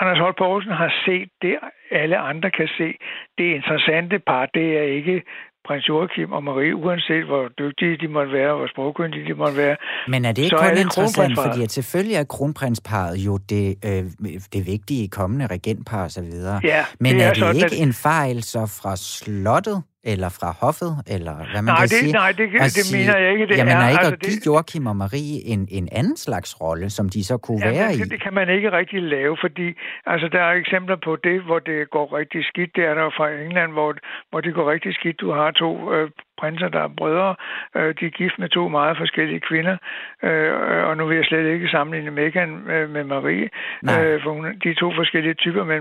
Anders 0.00 0.18
Holt 0.18 0.36
Poulsen 0.36 0.72
har 0.72 0.92
set 1.04 1.28
det, 1.42 1.58
alle 1.90 2.18
andre 2.18 2.50
kan 2.50 2.68
se. 2.68 2.94
Det 3.38 3.44
interessante 3.44 4.18
par, 4.18 4.46
det 4.46 4.78
er 4.78 4.82
ikke 4.82 5.22
prins 5.66 5.88
Joachim 5.88 6.32
og 6.32 6.44
Marie, 6.44 6.76
uanset 6.76 7.24
hvor 7.24 7.48
dygtige 7.58 7.96
de 8.02 8.08
måtte 8.08 8.32
være, 8.32 8.56
hvor 8.56 8.66
sprogkyndige 8.66 9.24
de 9.28 9.34
måtte 9.34 9.56
være. 9.56 9.76
Men 10.08 10.24
er 10.24 10.32
det 10.32 10.42
ikke 10.42 10.56
kun 10.56 10.70
det 10.70 10.80
interessant, 10.80 11.38
fordi 11.44 11.62
at 11.62 11.72
selvfølgelig 11.72 12.16
er 12.16 12.24
kronprinsparet 12.24 13.16
jo 13.16 13.36
det, 13.36 13.66
øh, 13.84 14.04
det 14.52 14.66
vigtige 14.66 15.08
kommende 15.08 15.46
regentpar 15.46 16.04
osv. 16.04 16.30
Ja, 16.64 16.84
Men 17.00 17.14
det 17.14 17.22
er, 17.22 17.26
er 17.26 17.32
det 17.32 17.38
sådan, 17.38 17.56
ikke 17.56 17.66
at... 17.66 17.82
en 17.82 17.92
fejl 17.92 18.42
så 18.42 18.62
fra 18.80 18.96
slottet, 18.96 19.82
eller 20.12 20.28
fra 20.38 20.48
hoffet, 20.64 20.92
eller 21.14 21.34
hvad 21.52 21.62
man 21.62 21.72
nej, 21.72 21.76
kan 21.76 21.88
det, 21.88 22.02
sige? 22.02 22.12
Nej, 22.12 22.30
det, 22.38 22.46
det 22.52 22.72
sige, 22.72 22.98
mener 22.98 23.16
jeg 23.22 23.30
ikke, 23.34 23.46
det 23.46 23.56
jamen, 23.56 23.72
er. 23.72 23.76
Jamen, 23.76 23.90
ikke 23.94 24.06
altså, 24.06 24.14
at 24.14 24.20
give 24.28 24.40
det... 24.40 24.46
Joachim 24.46 24.84
og 24.92 24.96
Marie 25.02 25.36
en, 25.52 25.62
en 25.78 25.88
anden 26.00 26.16
slags 26.26 26.50
rolle, 26.60 26.86
som 26.96 27.04
de 27.14 27.20
så 27.30 27.36
kunne 27.44 27.60
jamen, 27.60 27.78
være 27.78 27.88
det, 27.92 28.06
i? 28.06 28.08
Det 28.14 28.20
kan 28.24 28.34
man 28.40 28.48
ikke 28.56 28.68
rigtig 28.78 29.00
lave, 29.02 29.34
fordi 29.44 29.68
altså, 30.12 30.26
der 30.34 30.42
er 30.48 30.52
eksempler 30.62 30.96
på 31.06 31.12
det, 31.26 31.36
hvor 31.46 31.58
det 31.58 31.78
går 31.90 32.06
rigtig 32.18 32.40
skidt. 32.50 32.70
Det 32.76 32.84
er 32.90 32.94
der 33.00 33.08
fra 33.18 33.26
England, 33.44 33.70
hvor, 33.72 33.90
hvor 34.30 34.40
det 34.40 34.52
går 34.54 34.70
rigtig 34.74 34.92
skidt. 34.98 35.20
Du 35.20 35.28
har 35.38 35.50
to 35.62 35.70
øh, 35.94 36.10
prinser, 36.40 36.68
der 36.68 36.82
er 36.82 36.96
brødre. 36.96 37.34
Øh, 37.76 37.94
de 38.00 38.06
er 38.06 38.16
gift 38.20 38.38
med 38.38 38.48
to 38.48 38.68
meget 38.68 38.96
forskellige 38.96 39.40
kvinder. 39.40 39.76
Øh, 40.22 40.52
og 40.88 40.96
nu 40.96 41.06
vil 41.06 41.16
jeg 41.16 41.24
slet 41.24 41.46
ikke 41.54 41.68
sammenligne 41.68 42.10
Meghan 42.10 42.50
øh, 42.74 42.90
med 42.90 43.04
Marie. 43.04 43.48
Øh, 43.92 44.22
for 44.22 44.30
hun, 44.32 44.44
de 44.62 44.68
er 44.70 44.74
to 44.74 44.92
forskellige 45.00 45.34
typer, 45.34 45.64
men 45.64 45.80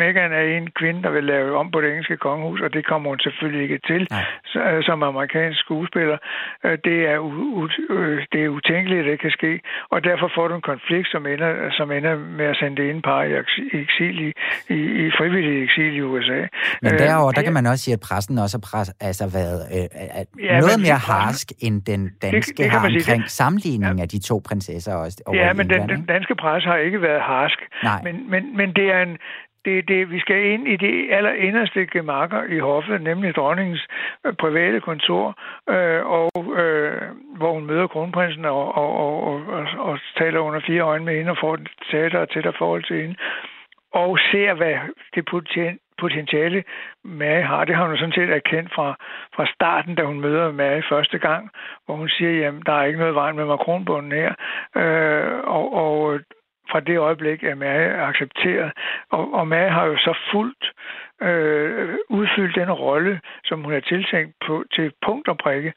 Meghan 0.00 0.32
er 0.32 0.44
en 0.58 0.70
kvinde, 0.70 1.02
der 1.02 1.10
vil 1.10 1.24
lave 1.24 1.58
om 1.58 1.70
på 1.70 1.80
det 1.80 1.88
engelske 1.90 2.16
kongehus, 2.16 2.60
og 2.60 2.72
det 2.74 2.86
kommer 2.86 3.08
hun 3.10 3.20
selvfølgelig 3.20 3.62
ikke 3.62 3.80
til 3.86 4.02
øh, 4.56 4.82
som 4.82 5.02
amerikansk 5.02 5.60
skuespiller. 5.60 6.18
Øh, 6.64 6.78
det, 6.84 6.98
er 7.12 7.18
u- 7.18 7.92
øh, 7.94 8.26
det 8.32 8.44
er 8.44 8.48
utænkeligt, 8.48 9.00
at 9.00 9.06
det 9.10 9.20
kan 9.20 9.30
ske. 9.30 9.60
Og 9.90 10.04
derfor 10.04 10.30
får 10.34 10.48
du 10.48 10.54
en 10.54 10.66
konflikt, 10.72 11.08
som 11.10 11.26
ender, 11.26 11.70
som 11.78 11.92
ender 11.92 12.14
med 12.38 12.46
at 12.46 12.56
sende 12.56 12.76
det 12.76 12.90
ene 12.90 13.02
par 13.02 13.22
i 13.22 13.32
eksil 13.82 14.16
i, 14.26 14.30
i, 14.76 14.78
i 15.06 15.10
frivillig 15.18 15.64
eksil 15.64 15.96
i 15.96 16.02
USA. 16.02 16.40
Men 16.82 16.90
derover 16.98 17.32
der 17.32 17.42
kan 17.42 17.52
man 17.52 17.66
også 17.66 17.84
sige, 17.84 17.94
at 17.94 18.00
pressen 18.08 18.38
også 18.38 18.56
har 18.58 18.64
pres, 18.70 18.88
altså 19.00 19.24
været 19.38 19.60
øh, 19.76 19.86
ja, 20.42 20.60
noget 20.60 20.80
mere 20.86 21.00
harsk 21.12 21.52
end 21.60 21.82
den 21.82 22.10
danske 22.22 22.50
det, 22.50 22.58
det 22.58 22.70
har 22.70 22.86
omkring 22.86 23.22
det. 23.22 23.30
sammenligningen 23.30 23.98
ja. 23.98 24.02
af 24.02 24.08
de 24.08 24.20
to 24.20 24.42
prinsesser 24.48 24.94
også. 24.94 25.22
ja, 25.34 25.52
men 25.52 25.70
den, 25.70 25.88
den 25.88 26.04
danske 26.06 26.34
presse 26.34 26.68
har 26.68 26.76
ikke 26.76 27.02
været 27.02 27.22
harsk. 27.22 27.58
Nej. 27.82 28.02
Men, 28.02 28.30
men, 28.30 28.56
men 28.56 28.72
det 28.72 28.86
er 28.92 29.02
en, 29.02 29.18
det, 29.64 29.88
det, 29.88 30.10
vi 30.10 30.20
skal 30.20 30.44
ind 30.52 30.68
i 30.68 30.76
de 30.76 31.14
allerinderste 31.14 31.86
gemakker 31.86 32.42
i 32.56 32.58
hoffet, 32.58 33.02
nemlig 33.02 33.34
dronningens 33.34 33.86
øh, 34.26 34.32
private 34.32 34.80
kontor, 34.80 35.26
øh, 35.68 36.06
og 36.06 36.30
øh, 36.60 37.02
hvor 37.36 37.52
hun 37.54 37.66
møder 37.66 37.86
kronprinsen 37.86 38.44
og, 38.44 38.74
og, 38.74 38.90
og, 39.04 39.24
og, 39.24 39.46
og, 39.46 39.66
og 39.78 39.98
taler 40.18 40.40
under 40.40 40.60
fire 40.66 40.82
øjne 40.82 41.04
med 41.04 41.16
hende 41.16 41.30
og 41.30 41.38
får 41.40 41.54
et 41.54 41.68
tættere 41.90 42.22
og 42.22 42.30
tættere 42.30 42.54
forhold 42.58 42.84
til 42.84 43.02
hende, 43.02 43.16
og 43.92 44.18
ser, 44.30 44.54
hvad 44.54 44.74
det 45.14 45.24
potentiale 45.98 46.64
Mary 47.04 47.42
har. 47.42 47.64
Det 47.64 47.74
har 47.76 47.86
hun 47.86 47.96
sådan 47.96 48.12
set 48.12 48.30
erkendt 48.30 48.74
fra, 48.74 48.94
fra 49.36 49.46
starten, 49.54 49.94
da 49.94 50.02
hun 50.02 50.20
møder 50.20 50.52
Mary 50.52 50.82
første 50.88 51.18
gang, 51.18 51.50
hvor 51.86 51.94
hun 51.94 52.08
siger, 52.08 52.32
jamen, 52.32 52.62
der 52.66 52.72
er 52.72 52.84
ikke 52.84 52.98
noget 52.98 53.14
vejen 53.14 53.36
med 53.36 53.44
makronbunden 53.44 54.12
her. 54.12 54.34
Øh, 54.76 55.38
og, 55.44 55.74
og 55.74 56.14
øh, 56.14 56.20
fra 56.70 56.80
det 56.80 56.98
øjeblik 56.98 57.44
er 57.44 57.54
Mary 57.54 58.08
accepteret. 58.08 58.72
Og, 59.10 59.34
og 59.34 59.48
Mary 59.48 59.70
har 59.70 59.84
jo 59.84 59.96
så 59.96 60.14
fuldt 60.32 60.64
øh, 61.22 61.98
udfyldt 62.08 62.54
den 62.56 62.72
rolle, 62.72 63.20
som 63.44 63.64
hun 63.64 63.72
er 63.72 63.80
tiltænkt 63.80 64.34
på, 64.46 64.64
til 64.72 64.92
punkt 65.06 65.28
og 65.28 65.38
prikke. 65.38 65.72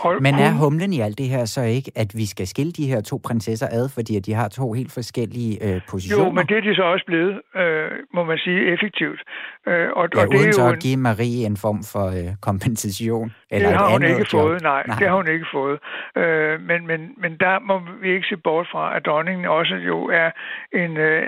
Og 0.00 0.22
Men 0.22 0.34
er 0.34 0.52
humlen 0.62 0.92
i 0.92 1.00
alt 1.00 1.18
det 1.18 1.28
her 1.28 1.44
så 1.44 1.62
ikke, 1.62 1.90
at 1.96 2.10
vi 2.14 2.26
skal 2.26 2.46
skille 2.46 2.72
de 2.72 2.86
her 2.86 3.00
to 3.00 3.20
prinsesser 3.24 3.68
ad, 3.70 3.88
fordi 3.94 4.20
de 4.20 4.32
har 4.32 4.48
to 4.48 4.72
helt 4.72 4.92
forskellige 4.92 5.52
øh, 5.66 5.80
positioner? 5.90 6.24
Jo, 6.24 6.30
men 6.30 6.46
det 6.46 6.56
er 6.56 6.60
de 6.60 6.74
så 6.74 6.82
også 6.82 7.04
blevet, 7.06 7.40
øh, 7.56 7.90
må 8.14 8.24
man 8.24 8.38
sige, 8.38 8.60
effektivt. 8.72 9.20
Øh, 9.66 9.72
og, 9.72 10.08
ja, 10.14 10.20
og 10.20 10.26
det 10.30 10.38
uden 10.38 10.48
er 10.48 10.52
så 10.52 10.68
at 10.68 10.80
give 10.82 10.96
Marie 10.96 11.46
en 11.46 11.56
form 11.56 11.80
for 11.92 12.06
øh, 12.18 12.30
kompensation? 12.40 13.34
Eller 13.50 13.68
det 13.68 13.78
har 13.78 13.92
hun 13.92 14.02
ikke 14.02 14.26
job. 14.32 14.40
fået, 14.40 14.62
nej, 14.62 14.82
nej. 14.86 14.96
Det 14.98 15.08
har 15.08 15.16
hun 15.16 15.28
ikke 15.28 15.46
fået. 15.52 15.78
Øh, 16.16 16.60
men, 16.60 16.86
men, 16.86 17.00
men 17.22 17.32
der 17.44 17.58
må 17.68 17.80
vi 18.02 18.08
ikke 18.14 18.26
se 18.30 18.36
bort 18.36 18.66
fra, 18.72 18.96
at 18.96 19.06
dronningen 19.06 19.46
også 19.46 19.74
jo 19.74 19.98
er 20.22 20.30
en... 20.72 20.96
Øh, 20.96 21.26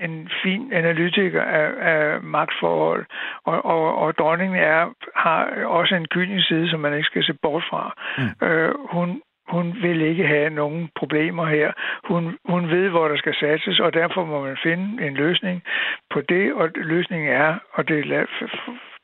en 0.00 0.30
fin 0.42 0.72
analytiker 0.72 1.42
af, 1.42 1.70
af 1.92 2.22
magtforhold, 2.22 3.06
og, 3.44 3.64
og, 3.64 3.98
og 3.98 4.18
dronningen 4.18 4.58
er, 4.58 4.94
har 5.16 5.64
også 5.64 5.94
en 5.94 6.06
kynisk 6.06 6.48
side, 6.48 6.70
som 6.70 6.80
man 6.80 6.94
ikke 6.94 7.06
skal 7.06 7.24
se 7.24 7.34
bort 7.42 7.64
fra. 7.70 7.94
Mm. 8.18 8.46
Øh, 8.46 8.74
hun, 8.90 9.22
hun 9.48 9.76
vil 9.82 10.00
ikke 10.00 10.26
have 10.26 10.50
nogen 10.50 10.90
problemer 10.96 11.46
her. 11.46 11.72
Hun, 12.04 12.38
hun 12.44 12.70
ved, 12.70 12.88
hvor 12.88 13.08
der 13.08 13.16
skal 13.16 13.34
satses, 13.34 13.80
og 13.80 13.94
derfor 13.94 14.24
må 14.24 14.44
man 14.44 14.56
finde 14.62 15.06
en 15.06 15.14
løsning 15.14 15.62
på 16.10 16.20
det, 16.20 16.54
og 16.54 16.68
løsningen 16.74 17.28
er, 17.28 17.54
og 17.72 17.88
det 17.88 18.06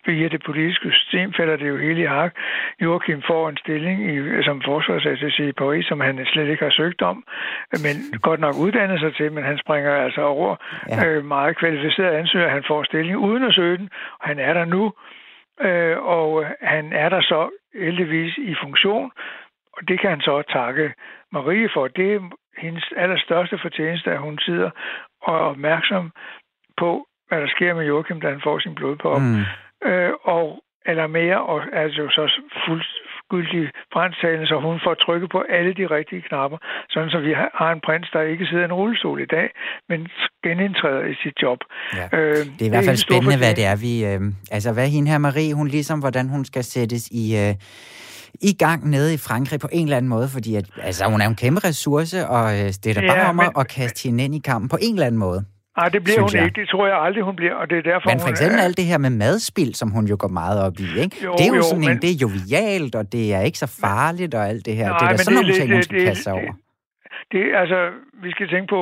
via 0.07 0.29
det 0.29 0.43
politiske 0.43 0.93
system 0.93 1.33
falder 1.33 1.57
det 1.57 1.69
jo 1.69 1.77
hele 1.77 2.03
i 2.03 2.07
hak. 2.07 2.33
Joachim 2.83 3.23
får 3.27 3.49
en 3.49 3.57
stilling 3.57 3.99
i, 4.13 4.43
som 4.43 4.63
forsvarsattaché 4.63 5.43
i 5.43 5.53
Paris, 5.53 5.87
som 5.87 6.01
han 6.01 6.27
slet 6.27 6.49
ikke 6.49 6.65
har 6.65 6.71
søgt 6.71 7.03
om, 7.03 7.25
men 7.85 7.97
godt 8.23 8.41
nok 8.41 8.55
uddannet 8.65 9.01
sig 9.01 9.15
til, 9.15 9.33
men 9.33 9.45
han 9.45 9.59
springer 9.59 9.95
altså 9.95 10.23
over 10.23 10.57
ja. 10.89 11.07
øh, 11.07 11.25
meget 11.25 11.57
kvalificeret 11.57 12.15
ansøger. 12.15 12.49
Han 12.49 12.65
får 12.67 12.83
stilling 12.85 13.17
uden 13.19 13.43
at 13.43 13.55
søge 13.55 13.79
den, 13.79 13.89
og 14.21 14.29
han 14.29 14.39
er 14.39 14.55
der 14.55 14.65
nu, 14.65 14.93
øh, 15.61 15.97
og 15.99 16.47
han 16.63 16.93
er 16.93 17.09
der 17.09 17.21
så 17.21 17.51
heldigvis 17.75 18.35
i 18.39 18.55
funktion, 18.63 19.11
og 19.73 19.89
det 19.89 20.01
kan 20.01 20.11
han 20.11 20.21
så 20.21 20.43
takke 20.53 20.95
Marie 21.33 21.69
for. 21.75 21.89
Det 21.89 22.15
er 22.15 22.21
hendes 22.59 22.85
allerstørste 22.97 23.59
fortjeneste, 23.63 24.11
at 24.11 24.19
hun 24.19 24.39
sidder 24.39 24.71
og 25.23 25.35
er 25.35 25.41
opmærksom 25.41 26.13
på, 26.77 27.07
hvad 27.29 27.41
der 27.41 27.49
sker 27.49 27.75
med 27.75 27.87
Joachim, 27.87 28.21
da 28.21 28.29
han 28.29 28.41
får 28.45 28.59
sin 28.59 28.75
blodprop. 28.75 29.21
Mm 29.21 29.45
øh, 29.85 30.13
og 30.25 30.63
eller 30.91 31.07
mere, 31.07 31.39
og 31.53 31.59
er 31.73 31.83
jo 31.83 32.11
så 32.11 32.25
fuld, 32.67 32.85
gyldig 33.31 33.65
fransktalende, 33.93 34.47
så 34.47 34.57
hun 34.69 34.79
får 34.85 34.95
trykket 35.05 35.29
på 35.37 35.41
alle 35.57 35.73
de 35.81 35.87
rigtige 35.97 36.23
knapper, 36.29 36.59
sådan 36.93 37.11
så 37.11 37.19
vi 37.29 37.33
har 37.61 37.71
en 37.77 37.81
prins, 37.87 38.09
der 38.13 38.23
ikke 38.33 38.47
sidder 38.47 38.63
i 38.63 38.71
en 38.71 38.79
rullestol 38.81 39.19
i 39.27 39.31
dag, 39.37 39.49
men 39.89 40.01
genindtræder 40.45 41.05
i 41.13 41.15
sit 41.23 41.37
job. 41.43 41.59
Ja. 41.99 42.07
Øh, 42.19 42.37
det 42.57 42.63
er 42.63 42.71
i 42.71 42.75
hvert 42.75 42.89
fald 42.91 42.97
spændende, 42.97 43.39
hvad 43.43 43.55
det 43.61 43.67
er, 43.73 43.77
vi... 43.87 43.93
Øh, 44.11 44.21
altså, 44.57 44.73
hvad 44.73 44.89
hende 44.89 45.11
her 45.11 45.19
Marie, 45.19 45.55
hun 45.55 45.69
ligesom, 45.69 45.99
hvordan 46.01 46.29
hun 46.29 46.45
skal 46.45 46.65
sættes 46.65 47.05
i... 47.23 47.25
Øh, 47.43 47.55
i 48.41 48.53
gang 48.59 48.91
nede 48.91 49.15
i 49.15 49.17
Frankrig 49.17 49.61
på 49.61 49.69
en 49.73 49.87
eller 49.87 49.97
anden 49.97 50.09
måde, 50.09 50.29
fordi 50.35 50.55
at, 50.55 50.67
altså, 50.83 51.05
hun 51.05 51.21
er 51.21 51.27
en 51.27 51.37
kæmpe 51.37 51.61
ressource, 51.69 52.27
og 52.27 52.45
øh, 52.53 52.69
det 52.83 52.87
er 52.87 52.95
da 52.95 53.01
bare 53.01 53.19
ja, 53.19 53.29
om 53.29 53.37
men, 53.37 53.47
at 53.59 53.69
kaste 53.69 54.09
hende 54.09 54.25
ind 54.25 54.35
i 54.35 54.39
kampen 54.39 54.69
på 54.69 54.79
en 54.81 54.95
eller 54.95 55.07
anden 55.07 55.19
måde. 55.19 55.45
Nej, 55.79 55.89
det 55.89 56.05
bliver 56.05 56.21
hun 56.21 56.31
jeg. 56.35 56.45
ikke. 56.45 56.61
Det 56.61 56.69
tror 56.69 56.87
jeg 56.87 56.99
aldrig, 57.07 57.23
hun 57.25 57.37
bliver, 57.37 57.55
og 57.55 57.71
det 57.71 57.79
er 57.79 57.83
derfor, 57.83 58.11
Men 58.11 58.21
for 58.21 58.29
eksempel 58.29 58.61
alt 58.61 58.77
det 58.77 58.85
her 58.85 58.99
med 58.99 59.11
madspil, 59.11 59.75
som 59.75 59.89
hun 59.91 60.05
jo 60.13 60.17
går 60.19 60.29
meget 60.29 60.59
op 60.67 60.77
i, 60.87 60.89
ikke? 61.05 61.17
Jo, 61.25 61.33
det 61.39 61.45
er 61.47 61.49
jo, 61.49 61.55
jo 61.55 61.63
sådan 61.63 61.85
men... 61.85 61.91
en, 61.91 62.03
det 62.03 62.11
er 62.15 62.19
jovialt, 62.25 62.95
og 63.01 63.13
det 63.13 63.35
er 63.35 63.41
ikke 63.49 63.59
så 63.59 63.71
farligt 63.85 64.35
og 64.35 64.43
alt 64.51 64.67
det 64.67 64.75
her. 64.77 64.89
Nej, 64.89 64.99
det 64.99 65.05
er 65.07 65.11
da 65.11 65.17
sådan 65.17 65.35
nogle 65.35 65.53
ting, 65.59 65.73
hun 65.73 65.83
skal 65.83 66.05
kaste 66.07 66.29
over. 66.33 66.53
Det, 66.53 67.33
det, 67.33 67.45
altså, 67.63 67.79
vi 68.25 68.31
skal 68.31 68.49
tænke 68.49 68.69
på, 68.77 68.81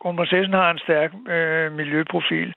kronprinsessen 0.00 0.54
har 0.62 0.70
en 0.70 0.78
stærk 0.86 1.10
øh, 1.34 1.72
miljøprofil, 1.80 2.50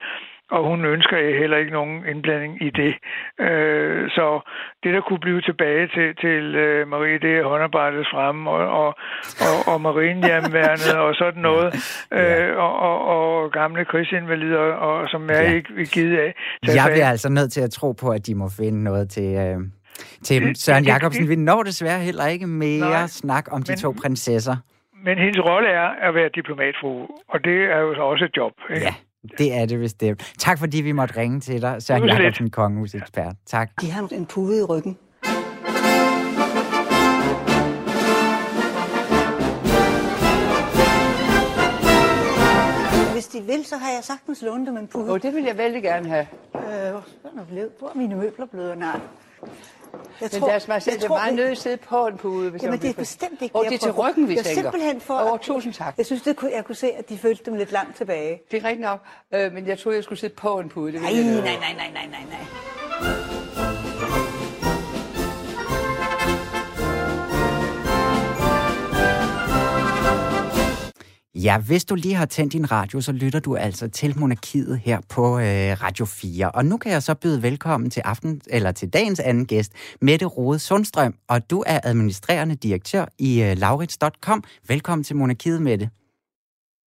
og 0.51 0.61
hun 0.69 0.85
ønsker 0.85 1.39
heller 1.39 1.57
ikke 1.57 1.71
nogen 1.71 2.05
indblanding 2.11 2.53
i 2.67 2.69
det. 2.69 2.93
Øh, 3.47 4.09
så 4.09 4.25
det, 4.83 4.93
der 4.93 5.01
kunne 5.01 5.19
blive 5.19 5.41
tilbage 5.41 5.87
til, 5.95 6.07
til 6.23 6.55
øh, 6.55 6.87
Marie, 6.87 7.19
det 7.19 7.31
er 7.37 7.43
håndarbejdet 7.43 8.07
fremme, 8.13 8.49
og, 8.49 8.61
og, 8.81 8.87
og, 9.47 9.73
og 9.73 9.81
marinehjemværnet 9.81 10.95
og 11.05 11.15
sådan 11.15 11.41
noget, 11.41 11.69
øh, 12.11 12.57
og, 12.57 12.73
og, 12.87 12.97
og 13.15 13.51
gamle 13.51 13.85
krigsinvalider, 13.85 14.65
og, 14.87 15.09
som 15.09 15.29
jeg 15.29 15.43
ja. 15.43 15.53
ikke 15.53 15.73
vil 15.73 15.87
give 15.87 16.21
af. 16.21 16.31
Jeg 16.63 16.87
bliver 16.93 17.09
altså 17.09 17.29
nødt 17.29 17.51
til 17.51 17.61
at 17.61 17.71
tro 17.71 17.91
på, 17.91 18.09
at 18.09 18.27
de 18.27 18.35
må 18.35 18.49
finde 18.57 18.83
noget 18.83 19.09
til... 19.09 19.35
Øh 19.35 19.59
til 20.23 20.55
Søren 20.55 20.85
Jacobsen. 20.85 21.29
Vi 21.29 21.35
når 21.35 21.63
desværre 21.63 21.99
heller 21.99 22.25
ikke 22.25 22.47
mere 22.47 22.79
Nej, 22.79 23.07
snak 23.07 23.47
om 23.51 23.63
de 23.63 23.71
men, 23.71 23.77
to 23.77 23.95
prinsesser. 24.01 24.55
Men 25.03 25.17
hendes 25.17 25.39
rolle 25.39 25.69
er 25.69 25.89
at 26.07 26.15
være 26.15 26.29
diplomatfru, 26.35 27.07
og 27.29 27.43
det 27.43 27.63
er 27.63 27.79
jo 27.79 28.09
også 28.09 28.25
et 28.25 28.37
job. 28.37 28.53
Ikke? 28.69 28.81
Ja, 28.81 28.93
det 29.37 29.53
er 29.53 29.65
det 29.65 29.79
bestemt. 29.79 30.33
Tak 30.39 30.59
fordi 30.59 30.81
vi 30.81 30.91
måtte 30.91 31.17
ringe 31.17 31.39
til 31.39 31.61
dig, 31.61 31.83
Søren 31.83 32.05
Jacobsen, 32.05 32.49
kongehusekspert. 32.49 33.35
Tak. 33.45 33.81
De 33.81 33.91
har 33.91 34.07
en 34.11 34.25
pude 34.25 34.59
i 34.59 34.63
ryggen. 34.63 34.97
Hvis 43.13 43.27
de 43.27 43.41
vil, 43.41 43.65
så 43.65 43.77
har 43.77 43.89
jeg 43.91 44.03
sagtens 44.03 44.41
lånt 44.41 44.67
dem 44.67 44.77
en 44.77 44.87
pude. 44.87 45.11
Oh, 45.11 45.21
det 45.21 45.35
vil 45.35 45.43
jeg 45.43 45.57
vældig 45.57 45.83
gerne 45.83 46.09
have. 46.09 46.27
Øh, 46.55 46.61
hvor 47.79 47.87
er 47.89 47.97
mine 47.97 48.15
møbler 48.15 48.45
blevet? 48.45 48.77
Nej. 48.77 48.99
Jeg 50.21 50.31
tror, 50.31 50.39
men 50.39 50.49
deres 50.49 50.67
majestæt 50.67 51.03
er 51.03 51.09
meget 51.09 51.33
nødt 51.33 51.47
til 51.47 51.51
at 51.51 51.57
sidde 51.57 51.77
på 51.77 52.07
en 52.07 52.17
pude. 52.17 52.49
Hvis 52.49 52.63
jamen, 52.63 52.79
det 52.79 52.89
er 52.89 52.93
bestemt 52.93 53.41
ikke 53.41 53.55
Og 53.55 53.65
det 53.65 53.73
er 53.73 53.77
til 53.77 53.91
ryggen, 53.91 54.27
vi 54.27 54.35
tænker. 54.35 54.49
simpelthen 54.53 55.01
for... 55.01 55.13
Over, 55.13 55.37
tusind 55.37 55.73
tak. 55.73 55.97
Jeg 55.97 56.05
synes, 56.05 56.21
det 56.21 56.35
kunne, 56.35 56.51
jeg 56.55 56.65
kunne 56.65 56.75
se, 56.75 56.91
at 56.91 57.09
de 57.09 57.17
følte 57.17 57.43
dem 57.45 57.53
lidt 57.53 57.71
langt 57.71 57.97
tilbage. 57.97 58.41
Det 58.51 58.63
er 58.63 58.67
rigtigt 58.67 58.81
nok, 58.81 58.99
øh, 59.33 59.53
men 59.53 59.67
jeg 59.67 59.79
troede, 59.79 59.95
jeg 59.95 60.03
skulle 60.03 60.19
sidde 60.19 60.33
på 60.35 60.59
en 60.59 60.69
pude. 60.69 60.91
Det 60.93 61.01
nej, 61.01 61.11
nej, 61.13 61.23
nej, 61.23 61.41
nej, 61.41 61.91
nej, 61.93 62.07
nej, 62.11 62.25
nej. 62.29 63.68
Ja, 71.43 71.55
hvis 71.67 71.85
du 71.85 71.95
lige 71.95 72.15
har 72.15 72.25
tændt 72.25 72.53
din 72.53 72.71
radio, 72.71 73.01
så 73.01 73.11
lytter 73.11 73.39
du 73.39 73.55
altså 73.55 73.89
til 73.89 74.19
Monarkiet 74.19 74.79
her 74.79 74.99
på 75.15 75.23
øh, 75.39 75.71
Radio 75.83 76.05
4. 76.05 76.51
Og 76.51 76.65
nu 76.65 76.77
kan 76.77 76.91
jeg 76.91 77.01
så 77.03 77.15
byde 77.15 77.43
velkommen 77.43 77.89
til 77.89 78.01
aften 78.05 78.41
eller 78.49 78.71
til 78.71 78.93
dagens 78.93 79.19
anden 79.19 79.45
gæst, 79.45 79.71
Mette 80.01 80.25
Rode 80.25 80.59
Sundstrøm, 80.59 81.13
og 81.29 81.49
du 81.51 81.63
er 81.67 81.79
administrerende 81.83 82.55
direktør 82.55 83.05
i 83.19 83.43
øh, 83.43 83.57
laurits.com. 83.57 84.43
Velkommen 84.67 85.03
til 85.03 85.15
Monarkiet, 85.15 85.61
Mette. 85.61 85.89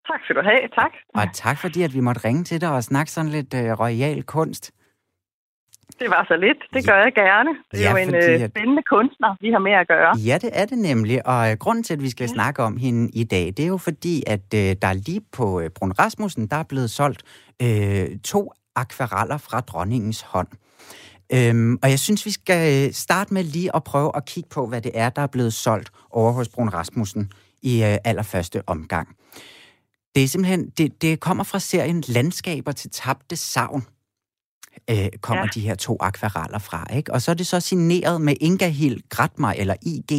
Tak 0.08 0.20
skal 0.24 0.36
du 0.36 0.42
have, 0.42 0.68
tak. 0.74 0.92
Og 1.14 1.24
tak 1.34 1.58
fordi, 1.58 1.82
at 1.82 1.94
vi 1.94 2.00
måtte 2.00 2.20
ringe 2.24 2.44
til 2.44 2.60
dig 2.60 2.72
og 2.72 2.84
snakke 2.84 3.12
sådan 3.12 3.30
lidt 3.30 3.54
øh, 3.54 3.80
royal 3.80 4.22
kunst. 4.22 4.72
Det 6.02 6.10
var 6.10 6.24
så 6.28 6.36
lidt. 6.36 6.60
Det 6.74 6.86
gør 6.86 6.98
jeg 7.06 7.12
gerne. 7.14 7.50
Det 7.72 7.78
er 7.78 7.84
ja, 7.84 7.90
jo 7.90 7.96
en 7.96 8.14
øh, 8.14 8.48
spændende 8.48 8.82
kunstner, 8.82 9.36
vi 9.40 9.50
har 9.50 9.58
med 9.58 9.72
at 9.72 9.88
gøre. 9.88 10.12
Ja, 10.18 10.38
det 10.42 10.50
er 10.52 10.66
det 10.66 10.78
nemlig. 10.78 11.26
Og 11.26 11.50
øh, 11.50 11.56
grunden 11.56 11.84
til, 11.84 11.94
at 11.94 12.02
vi 12.02 12.10
skal 12.10 12.24
ja. 12.24 12.34
snakke 12.34 12.62
om 12.62 12.76
hende 12.76 13.10
i 13.14 13.24
dag, 13.24 13.46
det 13.46 13.60
er 13.60 13.66
jo 13.66 13.76
fordi, 13.76 14.22
at 14.26 14.46
øh, 14.54 14.76
der 14.82 14.92
lige 14.92 15.20
på 15.32 15.60
øh, 15.60 15.70
Brun 15.70 15.92
Rasmussen, 15.92 16.46
der 16.46 16.56
er 16.56 16.62
blevet 16.62 16.90
solgt 16.90 17.22
øh, 17.62 18.06
to 18.24 18.52
akvareller 18.76 19.38
fra 19.38 19.60
dronningens 19.60 20.20
hånd. 20.22 20.48
Øhm, 21.34 21.78
og 21.82 21.90
jeg 21.90 21.98
synes, 21.98 22.26
vi 22.26 22.30
skal 22.30 22.86
øh, 22.88 22.92
starte 22.92 23.34
med 23.34 23.44
lige 23.44 23.76
at 23.76 23.84
prøve 23.84 24.10
at 24.16 24.24
kigge 24.24 24.48
på, 24.48 24.66
hvad 24.66 24.80
det 24.80 24.92
er, 24.94 25.10
der 25.10 25.22
er 25.22 25.26
blevet 25.26 25.52
solgt 25.52 25.90
over 26.10 26.32
hos 26.32 26.48
Brun 26.48 26.68
Rasmussen 26.68 27.30
i 27.62 27.82
øh, 27.84 27.96
allerførste 28.04 28.62
omgang. 28.66 29.08
Det 30.14 30.22
er 30.24 30.28
simpelthen, 30.28 30.70
det, 30.78 31.02
det 31.02 31.20
kommer 31.20 31.44
fra 31.44 31.58
serien 31.58 32.04
Landskaber 32.08 32.72
til 32.72 32.90
tabte 32.90 33.36
savn, 33.36 33.84
øh, 34.90 35.08
kommer 35.22 35.44
ja. 35.44 35.48
de 35.54 35.60
her 35.60 35.74
to 35.74 35.96
akvareller 36.00 36.58
fra. 36.58 36.96
Ikke? 36.96 37.12
Og 37.12 37.20
så 37.20 37.30
er 37.30 37.34
det 37.34 37.46
så 37.46 37.60
signeret 37.60 38.20
med 38.20 38.34
Inga 38.40 38.68
Hild 38.68 39.00
Gratmar, 39.08 39.54
eller 39.58 39.74
IG, 39.92 40.12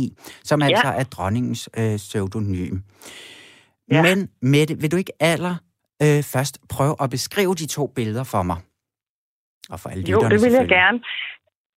som 0.43 0.61
ja. 0.61 0.65
altså 0.65 0.87
er 0.87 1.03
dronningens 1.03 1.69
øh, 1.77 1.95
pseudonym. 1.97 2.75
Ja. 3.91 4.01
Men 4.01 4.29
Mette, 4.41 4.73
vil 4.81 4.91
du 4.91 4.97
ikke 4.97 5.13
aller 5.19 5.55
øh, 6.03 6.23
først 6.33 6.59
prøve 6.69 6.95
at 7.03 7.09
beskrive 7.09 7.53
de 7.55 7.67
to 7.67 7.87
billeder 7.87 8.23
for 8.23 8.43
mig? 8.43 8.57
Og 9.69 9.79
for 9.79 9.89
alle 9.89 10.03
Jo, 10.11 10.19
det 10.19 10.41
vil 10.43 10.51
jeg 10.51 10.67
gerne. 10.67 10.99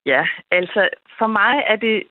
Ja, 0.07 0.27
altså 0.51 0.89
for 1.19 1.27
mig 1.27 1.55
er 1.73 1.77
det 1.77 2.03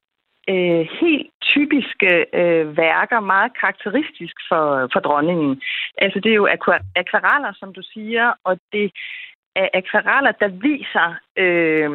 øh, 0.54 0.84
helt 1.01 1.30
typiske 1.41 2.10
øh, 2.39 2.78
værker, 2.78 3.19
meget 3.19 3.51
karakteristisk 3.60 4.36
for, 4.49 4.89
for 4.93 4.99
dronningen. 4.99 5.62
Altså 5.97 6.19
det 6.19 6.32
er 6.32 6.36
jo 6.36 6.47
akvareller, 6.95 7.54
som 7.60 7.73
du 7.73 7.82
siger, 7.93 8.34
og 8.43 8.60
det 8.71 8.91
af 9.56 9.70
akvareller, 9.74 10.32
der 10.32 10.48
viser, 10.48 11.15
øh, 11.38 11.89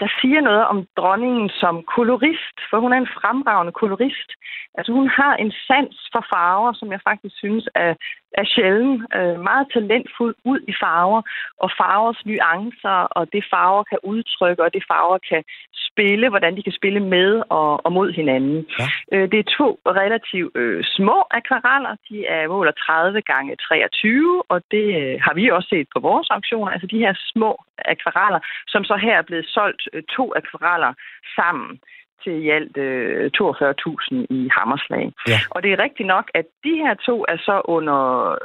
der 0.00 0.08
siger 0.20 0.40
noget 0.40 0.64
om 0.72 0.78
dronningen 0.96 1.48
som 1.62 1.74
kolorist, 1.96 2.56
for 2.70 2.78
hun 2.80 2.92
er 2.92 2.96
en 2.96 3.14
fremragende 3.18 3.72
kolorist. 3.72 4.30
Altså 4.78 4.92
hun 4.92 5.08
har 5.08 5.34
en 5.36 5.52
sans 5.66 5.96
for 6.12 6.24
farver, 6.32 6.72
som 6.72 6.92
jeg 6.92 7.00
faktisk 7.08 7.34
synes 7.38 7.68
er, 7.74 7.94
er 8.40 8.44
sjælden. 8.54 9.06
Øh, 9.16 9.40
meget 9.48 9.66
talentfuld 9.74 10.34
ud 10.44 10.60
i 10.68 10.74
farver, 10.82 11.22
og 11.62 11.70
farvers 11.80 12.20
nuancer, 12.26 12.98
og 13.18 13.32
det 13.32 13.44
farver 13.52 13.82
kan 13.90 13.98
udtrykke, 14.02 14.62
og 14.64 14.74
det 14.74 14.84
farver 14.90 15.18
kan 15.30 15.42
spille, 15.88 16.28
hvordan 16.28 16.56
de 16.56 16.62
kan 16.62 16.78
spille 16.80 17.00
med 17.00 17.42
og, 17.48 17.86
og 17.86 17.92
mod 17.92 18.12
hinanden. 18.12 18.66
Ja. 18.78 18.86
Øh, 19.12 19.30
det 19.32 19.38
er 19.38 19.52
to 19.58 19.68
relativt 19.86 20.56
øh, 20.56 20.84
små 20.96 21.18
akvareller. 21.30 21.94
De 22.08 22.26
er 22.26 22.48
måler 22.48 22.72
30 22.72 23.22
gange 23.22 23.56
23, 23.56 24.42
og 24.48 24.62
det 24.70 24.86
øh, 25.00 25.20
har 25.24 25.34
vi 25.34 25.44
også 25.48 25.68
set 25.68 25.86
på 25.94 26.00
vores 26.00 26.28
auktioner. 26.30 26.72
Altså 26.72 26.86
de 26.86 26.98
her 27.04 27.14
små 27.32 27.50
akvareller, 27.84 28.40
som 28.68 28.79
så 28.84 28.96
her 28.96 29.16
er 29.18 29.22
blevet 29.22 29.46
solgt 29.46 29.82
øh, 29.92 30.02
to 30.16 30.32
akvareller 30.36 30.92
sammen 31.36 31.80
til 32.24 32.32
i 32.44 32.48
alt 32.48 32.76
øh, 32.76 33.30
42.000 33.36 34.26
i 34.30 34.50
Hammerslag. 34.56 35.12
Ja. 35.28 35.38
Og 35.50 35.62
det 35.62 35.72
er 35.72 35.78
rigtigt 35.78 36.06
nok, 36.06 36.30
at 36.34 36.46
de 36.64 36.74
her 36.84 36.94
to 36.94 37.24
er 37.28 37.36
så 37.36 37.62
under 37.64 38.00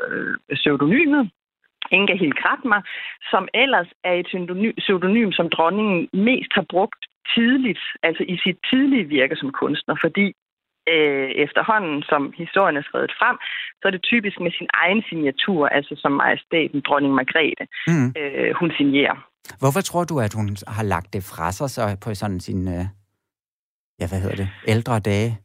øh, 0.10 0.36
pseudonymet 0.56 1.30
Inga 1.92 2.16
Hilgratmer, 2.16 2.82
som 3.32 3.48
ellers 3.54 3.88
er 4.04 4.14
et 4.14 4.28
pseudonym, 4.78 5.32
som 5.32 5.50
dronningen 5.50 6.10
mest 6.14 6.52
har 6.52 6.66
brugt 6.70 7.06
tidligt, 7.36 7.84
altså 8.04 8.24
i 8.28 8.38
sit 8.44 8.58
tidlige 8.70 9.04
virke 9.04 9.36
som 9.36 9.52
kunstner, 9.52 9.96
fordi 10.02 10.28
øh, 10.94 11.30
efterhånden, 11.46 12.04
som 12.04 12.34
historien 12.38 12.78
er 12.78 12.82
skrevet 12.82 13.12
frem, 13.20 13.38
så 13.80 13.84
er 13.88 13.92
det 13.92 14.04
typisk 14.04 14.40
med 14.40 14.52
sin 14.52 14.70
egen 14.74 15.04
signatur, 15.10 15.68
altså 15.68 15.94
som 15.98 16.12
majestæten, 16.12 16.82
dronning 16.88 17.14
Margrethe, 17.14 17.66
mm. 17.88 18.10
øh, 18.20 18.52
hun 18.60 18.72
signerer. 18.78 19.18
Hvorfor 19.60 19.82
tror 19.82 20.04
du, 20.04 20.20
at 20.20 20.34
hun 20.34 20.58
har 20.68 20.84
lagt 20.84 21.14
det 21.14 21.24
fra 21.24 21.52
sig 21.52 21.70
så 21.70 21.98
på 22.02 22.16
sådan 22.16 22.40
sin, 22.40 22.68
øh, 22.68 22.86
ja, 24.00 24.08
hvad 24.08 24.20
hedder 24.22 24.36
det, 24.36 24.50
ældre 24.68 25.00
dage? 25.00 25.40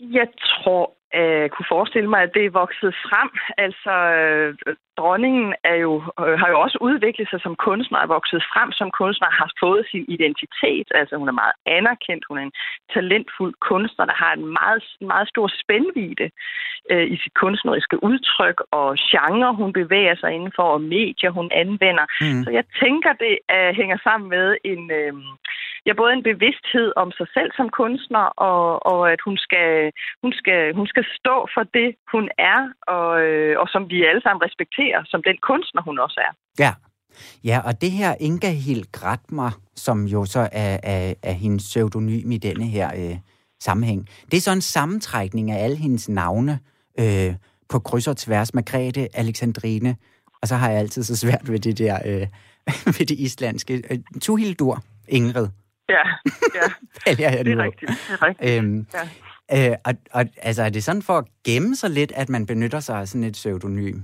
Jeg 0.00 0.28
tror, 0.38 0.97
jeg 1.14 1.50
kunne 1.50 1.72
forestille 1.76 2.10
mig, 2.10 2.22
at 2.22 2.34
det 2.34 2.44
er 2.44 2.58
vokset 2.62 2.94
frem. 3.06 3.30
Altså, 3.58 3.94
øh, 4.16 4.54
dronningen 4.98 5.54
er 5.64 5.74
jo, 5.86 5.92
øh, 6.20 6.34
har 6.40 6.48
jo 6.52 6.60
også 6.60 6.78
udviklet 6.80 7.28
sig 7.30 7.40
som 7.40 7.56
kunstner, 7.66 7.98
er 7.98 8.14
vokset 8.16 8.42
frem 8.52 8.72
som 8.72 8.90
kunstner, 9.00 9.30
har 9.40 9.50
fået 9.62 9.84
sin 9.90 10.04
identitet. 10.08 10.88
Altså 11.00 11.14
hun 11.16 11.28
er 11.28 11.40
meget 11.42 11.56
anerkendt, 11.66 12.24
hun 12.28 12.38
er 12.38 12.42
en 12.42 12.58
talentfuld 12.94 13.54
kunstner, 13.70 14.04
der 14.04 14.16
har 14.22 14.32
en 14.32 14.46
meget, 14.60 14.82
meget 15.00 15.28
stor 15.28 15.48
spændvide 15.62 16.30
øh, 16.92 17.06
i 17.14 17.16
sit 17.22 17.34
kunstneriske 17.34 17.96
udtryk 18.08 18.58
og 18.70 18.88
genre, 19.10 19.54
hun 19.54 19.72
bevæger 19.72 20.16
sig 20.16 20.30
indenfor, 20.32 20.68
og 20.76 20.80
medier, 20.80 21.30
hun 21.30 21.48
anvender. 21.62 22.06
Mm. 22.20 22.44
Så 22.44 22.50
jeg 22.58 22.64
tænker, 22.82 23.12
det 23.12 23.34
øh, 23.54 23.70
hænger 23.80 23.98
sammen 24.06 24.28
med 24.30 24.56
en... 24.64 24.90
Øh, 24.90 25.12
ja, 25.88 25.92
både 26.02 26.12
en 26.18 26.28
bevidsthed 26.30 26.88
om 27.02 27.08
sig 27.18 27.28
selv 27.36 27.50
som 27.58 27.68
kunstner, 27.80 28.24
og, 28.48 28.86
og 28.92 29.00
at 29.14 29.20
hun 29.26 29.36
skal, 29.46 29.68
hun, 30.22 30.32
skal, 30.40 30.60
hun 30.78 30.86
skal 30.92 31.04
stå 31.18 31.36
for 31.54 31.64
det, 31.78 31.88
hun 32.14 32.24
er, 32.52 32.60
og, 32.96 33.10
øh, 33.26 33.54
og 33.60 33.66
som 33.74 33.82
vi 33.92 33.98
alle 34.10 34.22
sammen 34.22 34.42
respekterer, 34.46 35.00
som 35.12 35.20
den 35.28 35.38
kunstner, 35.48 35.82
hun 35.88 35.98
også 35.98 36.18
er. 36.28 36.32
Ja, 36.64 36.72
Ja, 37.44 37.60
og 37.64 37.80
det 37.80 37.90
her 37.90 38.14
Inga 38.20 38.50
Hild 38.50 38.92
Gratmer, 38.92 39.50
som 39.76 40.04
jo 40.04 40.24
så 40.24 40.48
er, 40.52 40.78
er, 40.82 41.14
er 41.22 41.32
hendes 41.32 41.64
pseudonym 41.64 42.30
i 42.30 42.38
denne 42.38 42.66
her 42.66 42.90
øh, 42.96 43.16
sammenhæng, 43.60 44.08
det 44.30 44.36
er 44.36 44.40
så 44.40 44.52
en 44.52 44.60
sammentrækning 44.60 45.50
af 45.50 45.64
alle 45.64 45.76
hendes 45.76 46.08
navne 46.08 46.58
øh, 47.00 47.34
på 47.68 47.78
kryds 47.78 48.08
og 48.08 48.16
tværs. 48.16 48.54
Margrethe, 48.54 49.08
Alexandrine, 49.14 49.96
og 50.42 50.48
så 50.48 50.56
har 50.56 50.70
jeg 50.70 50.78
altid 50.78 51.02
så 51.02 51.16
svært 51.16 51.52
ved 51.52 51.58
det 51.58 51.78
der, 51.78 51.98
øh, 52.06 52.26
ved 52.98 53.06
det 53.06 53.18
islandske. 53.18 53.82
Øh, 53.90 53.98
Tuhildur, 54.20 54.82
Ingrid. 55.08 55.48
Ja, 55.88 56.04
ja. 56.58 57.30
det 57.44 57.52
er 57.52 57.62
rigtigt. 57.64 57.90
Det 57.90 58.14
er 58.20 58.22
rigtigt. 58.22 58.58
Øhm, 58.58 58.86
ja. 58.94 59.70
Øh, 59.70 59.76
og, 59.86 59.92
og 60.12 60.24
altså, 60.42 60.62
er 60.62 60.68
det 60.68 60.84
sådan 60.84 61.02
for 61.02 61.18
at 61.18 61.24
gemme 61.46 61.76
sig 61.76 61.90
lidt, 61.90 62.12
at 62.12 62.28
man 62.28 62.46
benytter 62.46 62.80
sig 62.80 62.96
af 63.00 63.08
sådan 63.08 63.24
et 63.24 63.32
pseudonym? 63.32 63.98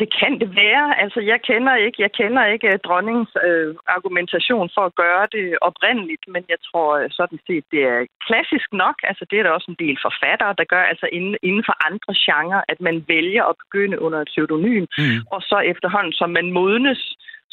Det 0.00 0.08
kan 0.20 0.32
det 0.42 0.50
være. 0.64 1.00
Altså, 1.02 1.20
jeg 1.20 1.38
kender 1.48 1.74
ikke, 1.86 2.02
jeg 2.02 2.12
kender 2.12 2.44
ikke 2.54 2.68
uh, 2.72 2.78
dronningens 2.86 3.32
uh, 3.48 3.70
argumentation 3.96 4.70
for 4.74 4.82
at 4.86 4.94
gøre 4.94 5.26
det 5.36 5.46
oprindeligt, 5.68 6.24
men 6.34 6.42
jeg 6.52 6.58
tror 6.68 6.90
uh, 6.98 7.06
sådan 7.18 7.40
set, 7.46 7.64
det 7.72 7.82
er 7.94 8.06
klassisk 8.26 8.68
nok. 8.72 8.96
Altså, 9.10 9.24
det 9.30 9.36
er 9.38 9.42
der 9.42 9.50
også 9.50 9.70
en 9.70 9.82
del 9.84 9.96
forfattere, 10.06 10.54
der 10.58 10.64
gør 10.74 10.82
altså 10.92 11.06
inden, 11.12 11.36
inden 11.42 11.64
for 11.68 11.74
andre 11.88 12.12
genrer, 12.26 12.62
at 12.72 12.80
man 12.80 12.96
vælger 13.08 13.44
at 13.44 13.58
begynde 13.62 14.00
under 14.04 14.18
et 14.20 14.30
pseudonym, 14.32 14.84
mm. 14.98 15.18
og 15.34 15.40
så 15.50 15.58
efterhånden, 15.72 16.12
som 16.20 16.30
man 16.30 16.46
modnes 16.58 17.02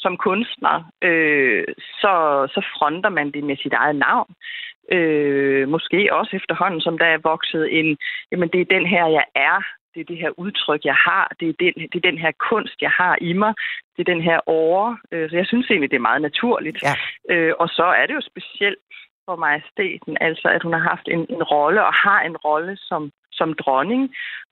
som 0.04 0.18
kunstner, 0.18 0.92
øh, 1.02 1.64
så, 2.02 2.14
så 2.54 2.62
fronter 2.76 3.10
man 3.10 3.32
det 3.32 3.44
med 3.44 3.58
sit 3.58 3.74
eget 3.74 3.96
navn. 3.96 4.34
Øh, 4.92 5.70
måske 5.70 6.10
også 6.12 6.36
efterhånden, 6.36 6.82
som 6.82 6.98
der 6.98 7.06
er 7.06 7.28
vokset 7.32 7.80
en, 7.80 7.98
jamen 8.32 8.50
det 8.50 8.62
er 8.62 8.76
den 8.76 8.86
her, 8.86 9.06
jeg 9.08 9.26
er, 9.36 9.60
det 9.94 10.02
er 10.02 10.06
det 10.06 10.18
her 10.18 10.32
udtryk, 10.38 10.86
jeg 10.86 10.96
har, 10.96 11.36
det 11.40 11.50
er 11.50 11.54
den, 11.60 11.74
det 11.92 11.96
er 11.96 12.10
den 12.10 12.18
her 12.18 12.32
kunst, 12.50 12.78
jeg 12.82 12.90
har 12.90 13.18
i 13.22 13.34
mig, 13.34 13.54
det 13.98 14.00
er 14.08 14.14
den 14.14 14.22
her 14.22 14.40
åre. 14.50 14.98
Øh, 15.12 15.30
så 15.30 15.36
jeg 15.36 15.48
synes 15.48 15.70
egentlig, 15.70 15.92
det 15.92 15.98
er 15.98 16.10
meget 16.10 16.22
naturligt. 16.22 16.84
Ja. 16.84 16.96
Øh, 17.34 17.54
og 17.60 17.68
så 17.70 17.84
er 17.84 18.06
det 18.06 18.14
jo 18.14 18.22
specielt 18.22 18.80
for 19.26 19.36
majestæten, 19.36 20.18
altså 20.22 20.48
at 20.56 20.64
hun 20.64 20.74
har 20.74 20.86
haft 20.92 21.08
en, 21.08 21.26
en 21.36 21.44
rolle 21.44 21.86
og 21.86 21.94
har 21.94 22.22
en 22.22 22.38
rolle 22.38 22.78
som 22.78 23.12
som 23.42 23.54
dronning, 23.64 24.04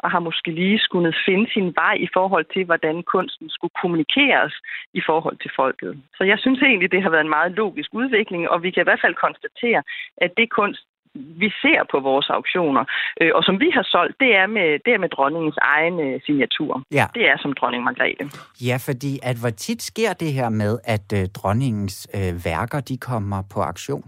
og 0.03 0.07
har 0.13 0.21
måske 0.27 0.49
lige 0.61 0.79
skulle 0.87 1.13
finde 1.27 1.45
sin 1.55 1.67
vej 1.81 1.95
i 2.05 2.09
forhold 2.17 2.45
til, 2.53 2.63
hvordan 2.69 2.95
kunsten 3.13 3.47
skulle 3.55 3.75
kommunikeres 3.81 4.53
i 4.99 5.01
forhold 5.09 5.37
til 5.43 5.51
folket. 5.59 5.93
Så 6.17 6.23
jeg 6.31 6.37
synes 6.39 6.59
egentlig, 6.61 6.91
det 6.91 7.03
har 7.03 7.09
været 7.09 7.25
en 7.27 7.35
meget 7.37 7.51
logisk 7.61 7.89
udvikling, 8.01 8.41
og 8.49 8.57
vi 8.63 8.69
kan 8.71 8.83
i 8.83 8.87
hvert 8.89 9.03
fald 9.03 9.15
konstatere, 9.25 9.81
at 10.25 10.31
det 10.37 10.49
kunst, 10.59 10.83
vi 11.13 11.49
ser 11.63 11.79
på 11.91 11.99
vores 11.99 12.29
auktioner, 12.29 12.83
øh, 13.21 13.31
og 13.35 13.43
som 13.43 13.59
vi 13.59 13.69
har 13.73 13.85
solgt, 13.93 14.15
det 14.19 14.35
er 14.35 14.47
med, 14.47 14.79
det 14.85 14.93
er 14.93 14.97
med 14.97 15.09
dronningens 15.09 15.59
egen 15.61 15.99
øh, 15.99 16.21
signatur. 16.25 16.81
Ja. 16.91 17.05
Det 17.13 17.23
er 17.31 17.37
som 17.43 17.53
dronning 17.53 17.83
Margrethe. 17.83 18.25
Ja, 18.67 18.77
fordi 18.87 19.19
at 19.23 19.35
hvor 19.41 19.49
tit 19.49 19.81
sker 19.81 20.13
det 20.13 20.33
her 20.33 20.49
med, 20.49 20.79
at 20.95 21.07
øh, 21.19 21.23
dronningens 21.39 21.97
øh, 22.17 22.31
værker 22.45 22.79
de 22.89 22.97
kommer 22.97 23.39
på 23.53 23.59
auktion? 23.61 24.03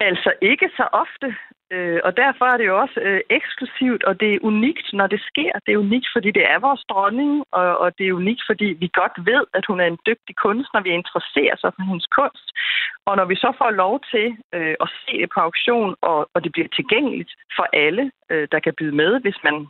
Altså 0.00 0.32
ikke 0.42 0.68
så 0.76 0.88
ofte. 0.92 1.36
Øh, 1.70 2.00
og 2.04 2.16
derfor 2.16 2.44
er 2.44 2.56
det 2.56 2.66
jo 2.66 2.80
også 2.80 3.00
øh, 3.00 3.20
eksklusivt, 3.30 4.04
og 4.04 4.20
det 4.20 4.34
er 4.34 4.38
unikt, 4.42 4.92
når 4.92 5.06
det 5.06 5.20
sker. 5.20 5.52
Det 5.66 5.72
er 5.72 5.84
unikt, 5.86 6.08
fordi 6.12 6.30
det 6.30 6.44
er 6.50 6.58
vores 6.58 6.84
dronning, 6.90 7.44
og, 7.52 7.78
og 7.78 7.98
det 7.98 8.08
er 8.08 8.12
unikt, 8.12 8.42
fordi 8.46 8.64
vi 8.64 8.88
godt 9.00 9.16
ved, 9.30 9.44
at 9.54 9.64
hun 9.68 9.80
er 9.80 9.86
en 9.86 9.98
dygtig 10.06 10.36
kunstner. 10.36 10.80
Vi 10.80 10.90
interesserer 10.90 11.56
sig 11.56 11.70
for 11.74 11.82
hendes 11.82 12.06
kunst. 12.18 12.46
Og 13.06 13.16
når 13.16 13.24
vi 13.24 13.36
så 13.36 13.50
får 13.58 13.70
lov 13.70 13.94
til 14.12 14.26
øh, 14.54 14.74
at 14.84 14.88
se 15.02 15.12
det 15.22 15.30
på 15.34 15.40
auktion, 15.40 15.94
og, 16.00 16.30
og 16.34 16.44
det 16.44 16.52
bliver 16.52 16.68
tilgængeligt 16.68 17.32
for 17.56 17.66
alle, 17.72 18.10
øh, 18.30 18.48
der 18.52 18.60
kan 18.60 18.74
byde 18.78 18.96
med, 19.02 19.20
hvis 19.20 19.38
man 19.44 19.66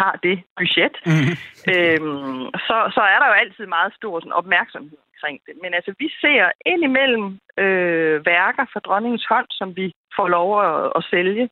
har 0.00 0.14
det 0.22 0.36
budget, 0.60 0.94
mm-hmm. 1.06 1.34
øhm, 1.72 2.44
så, 2.68 2.76
så 2.96 3.02
er 3.12 3.18
der 3.20 3.26
jo 3.30 3.40
altid 3.42 3.66
meget 3.66 3.92
stor 3.98 4.20
sådan, 4.20 4.40
opmærksomhed 4.40 4.98
omkring 5.24 5.40
det. 5.46 5.54
Men 5.62 5.74
altså, 5.74 5.92
vi 5.98 6.08
ser 6.20 6.42
indimellem 6.66 7.26
øh, 7.64 8.26
værker 8.26 8.64
fra 8.72 8.80
dronningens 8.86 9.26
hånd, 9.28 9.46
som 9.50 9.76
vi 9.76 9.86
får 10.16 10.28
lov 10.28 10.48
at, 10.66 10.92
at 10.96 11.02
sælge. 11.10 11.48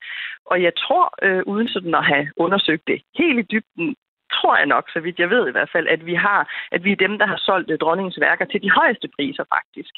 Og 0.50 0.62
jeg 0.62 0.72
tror, 0.82 1.04
øh, 1.22 1.42
uden 1.46 1.68
sådan 1.68 1.94
at 1.94 2.04
have 2.12 2.26
undersøgt 2.36 2.86
det 2.86 2.98
helt 3.18 3.38
i 3.38 3.48
dybden, 3.52 3.94
tror 4.36 4.56
jeg 4.56 4.66
nok, 4.66 4.84
så 4.90 5.00
vidt 5.00 5.18
jeg 5.18 5.30
ved 5.30 5.48
i 5.48 5.54
hvert 5.56 5.70
fald, 5.72 5.86
at 5.88 6.06
vi 6.06 6.14
har, 6.14 6.40
at 6.72 6.84
vi 6.84 6.92
er 6.92 7.04
dem, 7.04 7.18
der 7.18 7.26
har 7.26 7.40
solgt 7.48 7.70
øh, 7.70 7.78
dronningens 7.78 8.20
værker 8.20 8.44
til 8.44 8.62
de 8.62 8.70
højeste 8.70 9.08
priser 9.16 9.44
faktisk. 9.56 9.92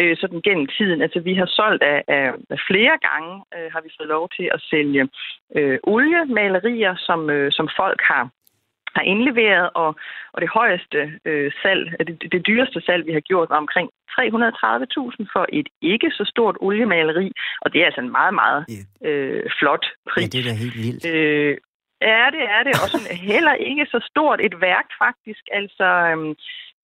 Øh, 0.00 0.16
sådan 0.20 0.40
gennem 0.40 0.66
tiden. 0.66 1.02
Altså 1.02 1.20
vi 1.20 1.34
har 1.34 1.46
solgt 1.46 1.82
af, 1.82 2.04
af, 2.08 2.32
flere 2.68 2.96
gange, 3.08 3.32
øh, 3.56 3.72
har 3.72 3.80
vi 3.80 3.90
fået 3.98 4.08
lov 4.08 4.28
til 4.36 4.46
at 4.54 4.60
sælge 4.70 5.08
øh, 5.56 5.78
oliemalerier, 5.82 6.94
som, 7.06 7.30
øh, 7.30 7.52
som 7.52 7.68
folk 7.76 8.00
har 8.12 8.24
har 8.96 9.02
indleveret, 9.02 9.70
og, 9.74 9.90
og 10.32 10.38
det 10.42 10.50
højeste 10.58 10.98
øh, 11.24 11.52
salg, 11.62 11.82
det, 12.08 12.32
det 12.32 12.46
dyreste 12.46 12.80
salg, 12.86 13.06
vi 13.06 13.12
har 13.12 13.20
gjort, 13.20 13.50
var 13.50 13.56
omkring 13.56 13.88
330.000 14.10 15.26
for 15.34 15.46
et 15.48 15.68
ikke 15.82 16.10
så 16.10 16.24
stort 16.34 16.56
oliemaleri, 16.60 17.32
og 17.62 17.72
det 17.72 17.80
er 17.80 17.86
altså 17.86 18.00
en 18.00 18.12
meget, 18.18 18.34
meget 18.34 18.62
øh, 19.04 19.42
flot 19.58 19.86
pris. 20.10 20.22
Ja, 20.22 20.28
det 20.32 20.38
er 20.40 20.48
da 20.50 20.54
helt 20.64 20.78
vildt. 20.84 21.06
Øh, 21.14 21.56
Ja, 22.00 22.24
det 22.36 22.44
er 22.56 22.62
det. 22.62 22.74
Og 22.82 22.88
sådan 22.88 23.16
heller 23.32 23.54
ikke 23.54 23.86
så 23.86 24.06
stort 24.10 24.40
et 24.40 24.60
værk, 24.60 24.88
faktisk. 25.04 25.42
Altså, 25.52 25.84
øhm, 25.84 26.34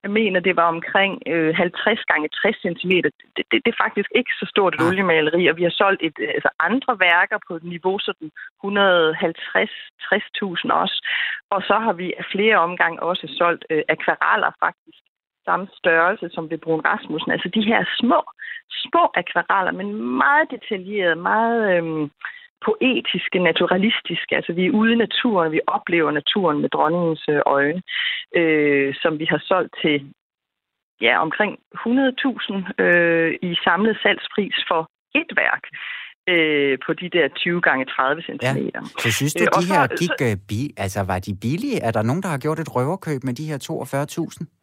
jeg 0.03 0.11
mener, 0.11 0.41
det 0.41 0.57
var 0.57 0.69
omkring 0.77 1.23
øh, 1.27 1.55
50 1.55 2.05
gange 2.05 2.29
60 2.29 2.57
cm. 2.57 2.91
Det, 2.91 3.13
det, 3.37 3.45
det 3.65 3.73
er 3.73 3.83
faktisk 3.85 4.11
ikke 4.15 4.31
så 4.41 4.47
stort 4.49 4.75
et 4.75 4.87
oliemaleri, 4.89 5.47
og 5.47 5.57
vi 5.57 5.63
har 5.63 5.71
solgt 5.71 6.03
et, 6.03 6.15
altså 6.35 6.49
andre 6.59 7.01
værker 7.01 7.39
på 7.49 7.57
et 7.57 7.65
niveau 7.65 7.99
sådan 7.99 8.31
150-60.000 8.65 10.73
også. 10.83 11.07
Og 11.51 11.63
så 11.63 11.79
har 11.85 11.93
vi 11.93 12.15
af 12.19 12.25
flere 12.33 12.57
omgange 12.57 13.03
også 13.03 13.35
solgt 13.39 13.65
øh, 13.71 13.83
akvareller 13.89 14.51
faktisk 14.65 14.99
samme 15.45 15.67
størrelse 15.81 16.27
som 16.35 16.51
ved 16.51 16.59
Brun 16.59 16.87
Rasmussen. 16.91 17.33
Altså 17.33 17.49
de 17.57 17.63
her 17.71 17.81
små, 18.01 18.21
små 18.85 19.05
akvareller, 19.21 19.73
men 19.73 19.89
meget 20.23 20.47
detaljerede, 20.51 21.17
meget... 21.17 21.61
Øh, 21.77 22.09
poetiske, 22.67 23.39
naturalistiske. 23.51 24.37
Altså 24.39 24.53
vi 24.53 24.67
er 24.67 24.77
ude 24.81 24.93
i 24.93 25.03
naturen, 25.07 25.53
vi 25.53 25.61
oplever 25.67 26.11
naturen 26.11 26.59
med 26.61 26.69
dronningens 26.69 27.25
øh, 27.29 27.41
øjne, 27.47 27.83
øh, 28.37 28.95
som 29.03 29.19
vi 29.19 29.27
har 29.33 29.43
solgt 29.51 29.75
til 29.83 29.97
ja, 31.01 31.15
omkring 31.27 31.53
100.000 31.77 32.83
øh, 32.85 33.31
i 33.43 33.51
samlet 33.65 33.99
salgspris 34.03 34.57
for 34.69 34.83
et 35.15 35.31
værk 35.43 35.65
øh, 36.33 36.79
på 36.87 36.93
de 36.93 37.09
der 37.17 37.29
20 37.29 37.61
gange 37.61 37.85
30 37.85 38.23
cm. 38.23 38.37
Ja. 38.45 38.81
Så 38.99 39.09
synes 39.13 39.35
du, 39.35 39.45
øh, 39.45 39.63
de 39.63 39.67
her 39.73 39.87
gik, 40.01 40.15
så, 40.19 40.37
bi, 40.49 40.61
altså 40.77 41.01
var 41.03 41.19
de 41.19 41.37
billige? 41.41 41.79
Er 41.81 41.91
der 41.91 42.03
nogen, 42.03 42.23
der 42.23 42.29
har 42.29 42.39
gjort 42.39 42.59
et 42.59 42.75
røverkøb 42.77 43.21
med 43.25 43.35
de 43.35 43.45
her 43.51 43.59
42.000? 43.59 44.60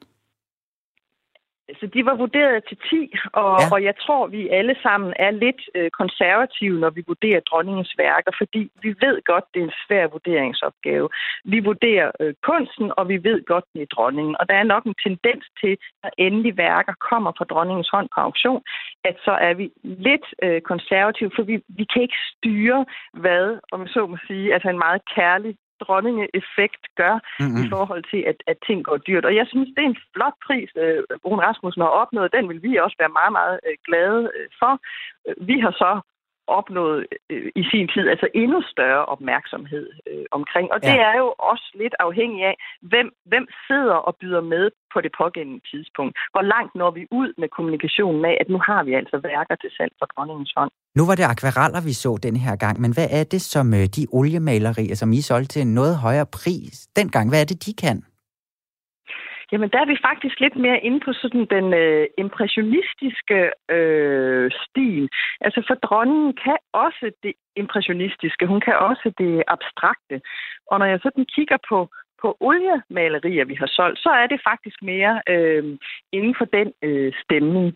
Så 1.79 1.85
de 1.93 2.05
var 2.05 2.15
vurderet 2.15 2.63
til 2.67 2.77
10, 2.89 3.13
og, 3.33 3.59
ja. 3.61 3.67
og 3.73 3.83
jeg 3.83 3.95
tror, 4.03 4.27
vi 4.27 4.49
alle 4.49 4.75
sammen 4.83 5.13
er 5.19 5.31
lidt 5.31 5.61
øh, 5.75 5.89
konservative, 5.89 6.79
når 6.79 6.89
vi 6.89 7.03
vurderer 7.07 7.39
dronningens 7.39 7.93
værker, 7.97 8.31
fordi 8.37 8.71
vi 8.81 8.89
ved 9.05 9.21
godt, 9.31 9.45
det 9.53 9.59
er 9.59 9.65
en 9.65 9.79
svær 9.87 10.07
vurderingsopgave. 10.07 11.09
Vi 11.43 11.59
vurderer 11.59 12.11
øh, 12.19 12.33
kunsten, 12.49 12.91
og 12.97 13.09
vi 13.09 13.23
ved 13.23 13.45
godt, 13.45 13.65
det 13.73 13.81
er 13.81 13.93
dronningen. 13.95 14.35
Og 14.39 14.49
der 14.49 14.55
er 14.55 14.63
nok 14.63 14.83
en 14.83 14.95
tendens 15.05 15.45
til, 15.61 15.77
at 16.03 16.11
endelig 16.17 16.57
værker 16.57 16.93
kommer 17.09 17.31
fra 17.37 17.45
dronningens 17.45 17.89
hånd 17.89 18.09
på 18.15 18.19
auktion, 18.21 18.61
at 19.03 19.15
så 19.25 19.31
er 19.31 19.53
vi 19.53 19.71
lidt 19.83 20.27
øh, 20.43 20.61
konservative, 20.61 21.31
for 21.35 21.43
vi, 21.43 21.55
vi 21.69 21.85
kan 21.93 22.01
ikke 22.01 22.19
styre, 22.33 22.85
hvad, 23.13 23.59
om 23.71 23.87
så 23.87 24.07
må 24.07 24.17
sige, 24.27 24.53
altså 24.53 24.69
en 24.69 24.83
meget 24.85 25.01
kærlig 25.15 25.55
dronningeeffekt 25.83 26.83
gør 27.01 27.15
mm-hmm. 27.39 27.63
i 27.63 27.69
forhold 27.73 28.03
til, 28.11 28.21
at, 28.31 28.39
at 28.51 28.57
ting 28.67 28.79
går 28.85 28.97
dyrt. 28.97 29.25
Og 29.25 29.35
jeg 29.35 29.45
synes, 29.47 29.69
det 29.75 29.81
er 29.83 29.91
en 29.93 30.03
flot 30.13 30.37
pris, 30.47 30.69
øh, 30.83 31.03
Brun 31.23 31.43
Rasmussen 31.47 31.81
har 31.81 31.93
opnået. 32.01 32.35
Den 32.37 32.49
vil 32.49 32.63
vi 32.63 32.75
også 32.85 32.97
være 32.99 33.17
meget, 33.19 33.33
meget 33.39 33.59
øh, 33.67 33.75
glade 33.87 34.21
øh, 34.37 34.47
for. 34.59 34.73
Vi 35.49 35.59
har 35.59 35.71
så 35.83 35.91
opnået 36.47 37.05
øh, 37.29 37.51
i 37.61 37.63
sin 37.71 37.87
tid 37.93 38.05
altså 38.13 38.27
endnu 38.41 38.59
større 38.73 39.05
opmærksomhed 39.05 39.85
øh, 40.09 40.25
omkring. 40.31 40.67
Og 40.73 40.79
ja. 40.83 40.87
det 40.87 40.97
er 41.09 41.15
jo 41.23 41.27
også 41.51 41.67
lidt 41.81 41.95
afhængigt 41.99 42.45
af, 42.51 42.55
hvem, 42.81 43.07
hvem 43.31 43.45
sidder 43.67 43.97
og 44.07 44.13
byder 44.21 44.41
med 44.41 44.65
på 44.93 45.01
det 45.01 45.11
pågældende 45.21 45.61
tidspunkt. 45.71 46.13
Hvor 46.33 46.45
langt 46.53 46.75
når 46.75 46.91
vi 46.91 47.03
ud 47.11 47.29
med 47.41 47.49
kommunikationen 47.57 48.25
af, 48.25 48.37
at 48.41 48.49
nu 48.49 48.59
har 48.69 48.81
vi 48.83 48.93
altså 48.93 49.17
værker 49.31 49.55
til 49.55 49.71
salg 49.77 49.93
for 49.99 50.07
dronningens 50.13 50.53
hånd. 50.57 50.71
Nu 50.97 51.03
var 51.09 51.15
det 51.15 51.25
akvareller, 51.33 51.81
vi 51.89 51.93
så 51.93 52.11
den 52.27 52.35
her 52.35 52.55
gang, 52.55 52.75
men 52.81 52.91
hvad 52.93 53.07
er 53.19 53.23
det 53.23 53.41
som 53.41 53.73
øh, 53.73 53.85
de 53.97 54.03
oliemalerier, 54.19 54.95
som 54.95 55.13
I 55.13 55.21
solgte 55.21 55.53
til 55.53 55.61
en 55.61 55.73
noget 55.73 55.95
højere 55.97 56.27
pris 56.39 56.87
dengang, 56.99 57.25
hvad 57.29 57.41
er 57.41 57.47
det, 57.51 57.65
de 57.65 57.73
kan? 57.73 57.97
Jamen, 59.51 59.69
der 59.69 59.79
er 59.81 59.85
vi 59.85 59.97
faktisk 60.09 60.39
lidt 60.39 60.55
mere 60.55 60.79
inde 60.79 60.99
på 60.99 61.13
sådan 61.13 61.45
den 61.55 61.73
øh, 61.73 62.07
impressionistiske 62.17 63.39
øh, 63.77 64.51
stil. 64.63 65.09
Altså, 65.41 65.63
for 65.67 65.75
dronningen 65.75 66.33
kan 66.45 66.57
også 66.73 67.11
det 67.23 67.33
impressionistiske. 67.55 68.45
Hun 68.45 68.61
kan 68.61 68.75
også 68.89 69.11
det 69.17 69.43
abstrakte. 69.47 70.21
Og 70.71 70.79
når 70.79 70.85
jeg 70.85 70.99
sådan 71.03 71.25
kigger 71.35 71.57
på 71.69 71.89
på 72.21 72.37
oliemalerier, 72.39 73.45
vi 73.45 73.55
har 73.55 73.67
solgt, 73.67 73.99
så 73.99 74.09
er 74.09 74.27
det 74.27 74.41
faktisk 74.49 74.77
mere 74.81 75.21
øh, 75.29 75.77
inden 76.11 76.35
for 76.37 76.45
den 76.45 76.73
øh, 76.83 77.13
stemning. 77.23 77.67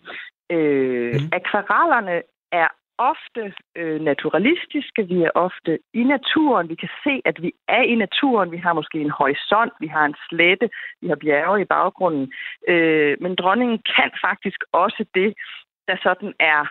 Øh, 0.50 1.14
mm. 1.14 1.28
Akvarellerne 1.32 2.22
er 2.52 2.68
ofte 2.98 3.54
øh, 3.76 4.00
naturalistiske, 4.00 5.02
vi 5.08 5.22
er 5.22 5.30
ofte 5.34 5.78
i 5.94 6.02
naturen. 6.04 6.68
Vi 6.68 6.74
kan 6.74 6.88
se, 7.04 7.22
at 7.24 7.42
vi 7.42 7.52
er 7.68 7.82
i 7.82 7.94
naturen. 7.94 8.52
Vi 8.52 8.56
har 8.56 8.72
måske 8.72 8.98
en 9.00 9.10
horisont, 9.10 9.72
vi 9.80 9.86
har 9.86 10.04
en 10.04 10.14
slette, 10.28 10.70
vi 11.00 11.08
har 11.08 11.16
bjerge 11.16 11.60
i 11.62 11.64
baggrunden. 11.64 12.32
Øh, 12.68 13.16
men 13.20 13.34
dronningen 13.34 13.78
kan 13.96 14.10
faktisk 14.26 14.60
også 14.72 15.04
det, 15.14 15.34
der 15.88 15.96
sådan 16.02 16.32
er 16.40 16.62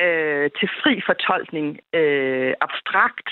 øh, 0.00 0.50
til 0.58 0.68
fri 0.80 0.94
fortolkning, 1.08 1.68
øh, 2.00 2.52
abstrakt, 2.66 3.30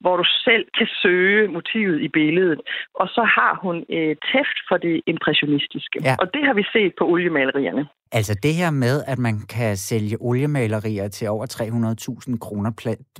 hvor 0.00 0.16
du 0.16 0.24
selv 0.46 0.64
kan 0.78 0.88
søge 1.02 1.48
motivet 1.48 2.00
i 2.00 2.08
billedet. 2.08 2.60
Og 2.94 3.08
så 3.08 3.22
har 3.36 3.58
hun 3.62 3.76
øh, 3.96 4.16
tæft 4.30 4.58
for 4.68 4.76
det 4.76 5.02
impressionistiske. 5.06 5.98
Ja. 6.04 6.16
Og 6.20 6.26
det 6.34 6.42
har 6.46 6.54
vi 6.54 6.64
set 6.72 6.92
på 6.98 7.04
oliemalerierne. 7.12 7.86
Altså 8.12 8.34
det 8.42 8.54
her 8.54 8.70
med, 8.70 9.04
at 9.06 9.18
man 9.18 9.40
kan 9.48 9.76
sælge 9.76 10.16
oliemalerier 10.20 11.08
til 11.08 11.28
over 11.28 11.46
300.000 11.46 12.38
kroner, 12.38 12.70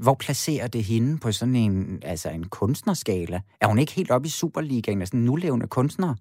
hvor 0.02 0.16
placerer 0.24 0.66
det 0.66 0.84
hende 0.84 1.20
på 1.22 1.32
sådan 1.32 1.56
en, 1.56 2.02
altså 2.04 2.28
en 2.28 2.48
kunstnerskala? 2.48 3.40
Er 3.60 3.66
hun 3.66 3.78
ikke 3.78 3.92
helt 3.92 4.10
oppe 4.10 4.26
i 4.26 4.30
Superligaen 4.30 5.00
af 5.00 5.06
sådan 5.06 5.20
nulevende 5.20 5.68
kunstnere? 5.68 6.16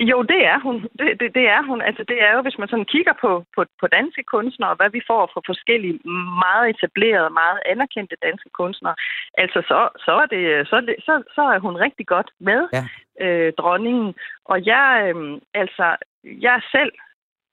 Jo, 0.00 0.22
det 0.22 0.46
er 0.46 0.58
hun. 0.58 0.82
Det, 0.98 1.20
det, 1.20 1.34
det 1.34 1.48
er 1.48 1.62
hun. 1.62 1.82
Altså, 1.82 2.04
det 2.08 2.22
er 2.22 2.32
jo, 2.34 2.42
hvis 2.42 2.58
man 2.58 2.68
sådan 2.68 2.92
kigger 2.94 3.12
på, 3.20 3.44
på, 3.56 3.64
på 3.80 3.86
danske 3.86 4.22
kunstnere, 4.22 4.70
og 4.70 4.76
hvad 4.76 4.90
vi 4.90 5.00
får 5.06 5.30
fra 5.32 5.40
forskellige 5.46 6.00
meget 6.44 6.70
etablerede, 6.70 7.30
meget 7.30 7.60
anerkendte 7.66 8.16
danske 8.22 8.50
kunstnere, 8.50 8.94
altså 9.38 9.62
så, 9.68 9.88
så, 10.04 10.12
er, 10.22 10.26
det, 10.26 10.68
så, 10.68 10.76
så, 11.06 11.22
så 11.34 11.42
er 11.42 11.58
hun 11.58 11.76
rigtig 11.76 12.06
godt 12.06 12.30
med, 12.38 12.68
ja. 12.72 12.84
øh, 13.24 13.52
dronningen. 13.58 14.14
Og 14.44 14.66
jeg, 14.66 14.88
øh, 15.06 15.40
altså, 15.54 15.96
jeg 16.24 16.54
er 16.54 16.64
selv 16.72 16.92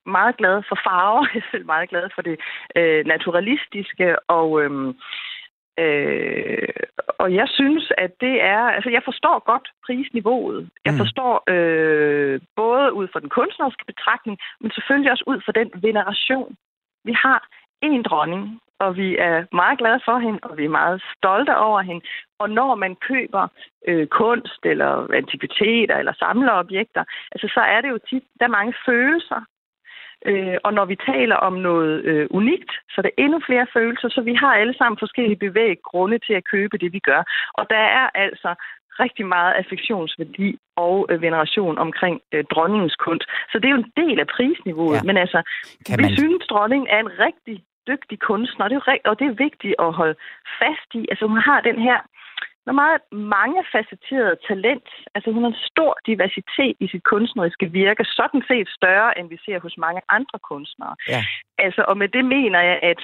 meget 0.06 0.38
glad 0.38 0.64
for 0.70 0.78
farver. 0.86 1.26
Jeg 1.34 1.42
er 1.42 1.52
selv 1.52 1.66
meget 1.66 1.90
glad 1.90 2.10
for 2.16 2.22
det 2.22 2.40
øh, 2.76 3.06
naturalistiske, 3.06 4.30
og... 4.30 4.64
Øh, 4.64 4.94
Øh, 5.80 6.68
og 7.20 7.34
jeg 7.34 7.48
synes, 7.48 7.92
at 7.98 8.12
det 8.22 8.42
er... 8.42 8.64
Altså, 8.76 8.90
jeg 8.90 9.02
forstår 9.06 9.44
godt 9.52 9.68
prisniveauet. 9.86 10.70
Jeg 10.86 10.94
mm. 10.94 10.98
forstår 10.98 11.44
øh, 11.54 12.42
både 12.56 12.94
ud 12.94 13.08
fra 13.14 13.20
den 13.20 13.30
kunstneriske 13.30 13.86
betragtning, 13.86 14.38
men 14.62 14.72
selvfølgelig 14.72 15.12
også 15.12 15.24
ud 15.28 15.42
fra 15.46 15.52
den 15.52 15.70
veneration. 15.88 16.56
Vi 17.04 17.14
har 17.14 17.48
en 17.82 18.04
dronning, 18.04 18.62
og 18.80 18.98
vi 18.98 19.18
er 19.18 19.46
meget 19.62 19.78
glade 19.78 20.02
for 20.06 20.18
hende, 20.26 20.40
og 20.44 20.58
vi 20.58 20.66
er 20.66 20.78
meget 20.82 21.04
stolte 21.18 21.58
over 21.58 21.82
hende. 21.82 22.02
Og 22.40 22.50
når 22.50 22.76
man 22.76 22.96
køber 22.96 23.48
øh, 23.88 24.08
kunst 24.08 24.62
eller 24.64 24.92
antikviteter 25.14 25.96
eller 25.98 26.14
samlerobjekter, 26.14 27.04
altså, 27.32 27.48
så 27.56 27.62
er 27.74 27.82
det 27.82 27.90
jo 27.90 28.00
tit, 28.10 28.24
der 28.40 28.46
er 28.46 28.58
mange 28.60 28.74
følelser 28.86 29.42
Øh, 30.26 30.58
og 30.64 30.74
når 30.74 30.86
vi 30.86 30.96
taler 30.96 31.36
om 31.36 31.54
noget 31.54 32.04
øh, 32.04 32.28
unikt, 32.32 32.72
så 32.90 32.96
er 32.98 33.02
det 33.02 33.12
endnu 33.18 33.40
flere 33.46 33.68
følelser, 33.74 34.10
så 34.10 34.22
vi 34.22 34.34
har 34.34 34.54
alle 34.54 34.78
sammen 34.78 34.98
forskellige 35.00 35.44
bevæggrunde 35.48 36.20
til 36.20 36.34
at 36.34 36.48
købe 36.54 36.78
det, 36.78 36.94
vi 36.94 37.00
gør. 37.00 37.24
Og 37.54 37.66
der 37.70 37.84
er 38.00 38.10
altså 38.16 38.56
rigtig 39.04 39.26
meget 39.26 39.54
affektionsværdi 39.54 40.60
og 40.76 40.96
øh, 41.10 41.22
veneration 41.22 41.78
omkring 41.78 42.22
øh, 42.32 42.44
dronningens 42.54 42.96
kunst. 42.96 43.26
Så 43.52 43.56
det 43.60 43.66
er 43.66 43.76
jo 43.76 43.84
en 43.84 43.94
del 44.04 44.20
af 44.20 44.28
prisniveauet. 44.28 44.98
Ja. 44.98 45.04
Men 45.04 45.18
altså, 45.18 45.40
kan 45.88 45.98
vi 45.98 46.04
man... 46.04 46.18
synes, 46.18 46.44
dronningen 46.48 46.88
er 46.96 47.00
en 47.00 47.12
rigtig 47.26 47.64
dygtig 47.88 48.20
kunstner, 48.20 48.64
og 48.66 48.70
det, 48.70 48.78
er, 48.78 48.98
og 49.10 49.20
det 49.20 49.28
er 49.28 49.44
vigtigt 49.46 49.76
at 49.80 49.94
holde 49.94 50.16
fast 50.60 50.90
i. 50.94 51.02
Altså, 51.12 51.26
hun 51.32 51.38
har 51.38 51.62
den 51.62 51.80
her 51.88 52.00
er 52.72 52.82
meget 52.84 53.02
mangefacetteret 53.36 54.34
talent. 54.48 54.90
Altså 55.16 55.32
hun 55.32 55.44
har 55.44 55.52
en 55.52 55.66
stor 55.72 55.94
diversitet 56.10 56.76
i 56.80 56.88
sit 56.88 57.04
kunstneriske 57.04 57.72
virke, 57.72 58.04
sådan 58.20 58.44
set 58.50 58.68
større, 58.80 59.18
end 59.18 59.30
vi 59.30 59.38
ser 59.46 59.60
hos 59.60 59.76
mange 59.78 60.02
andre 60.10 60.40
kunstnere. 60.50 60.96
Ja. 61.08 61.22
Altså, 61.58 61.82
og 61.90 61.96
med 61.98 62.08
det 62.16 62.26
mener 62.26 62.62
jeg, 62.70 62.80
at 62.92 63.00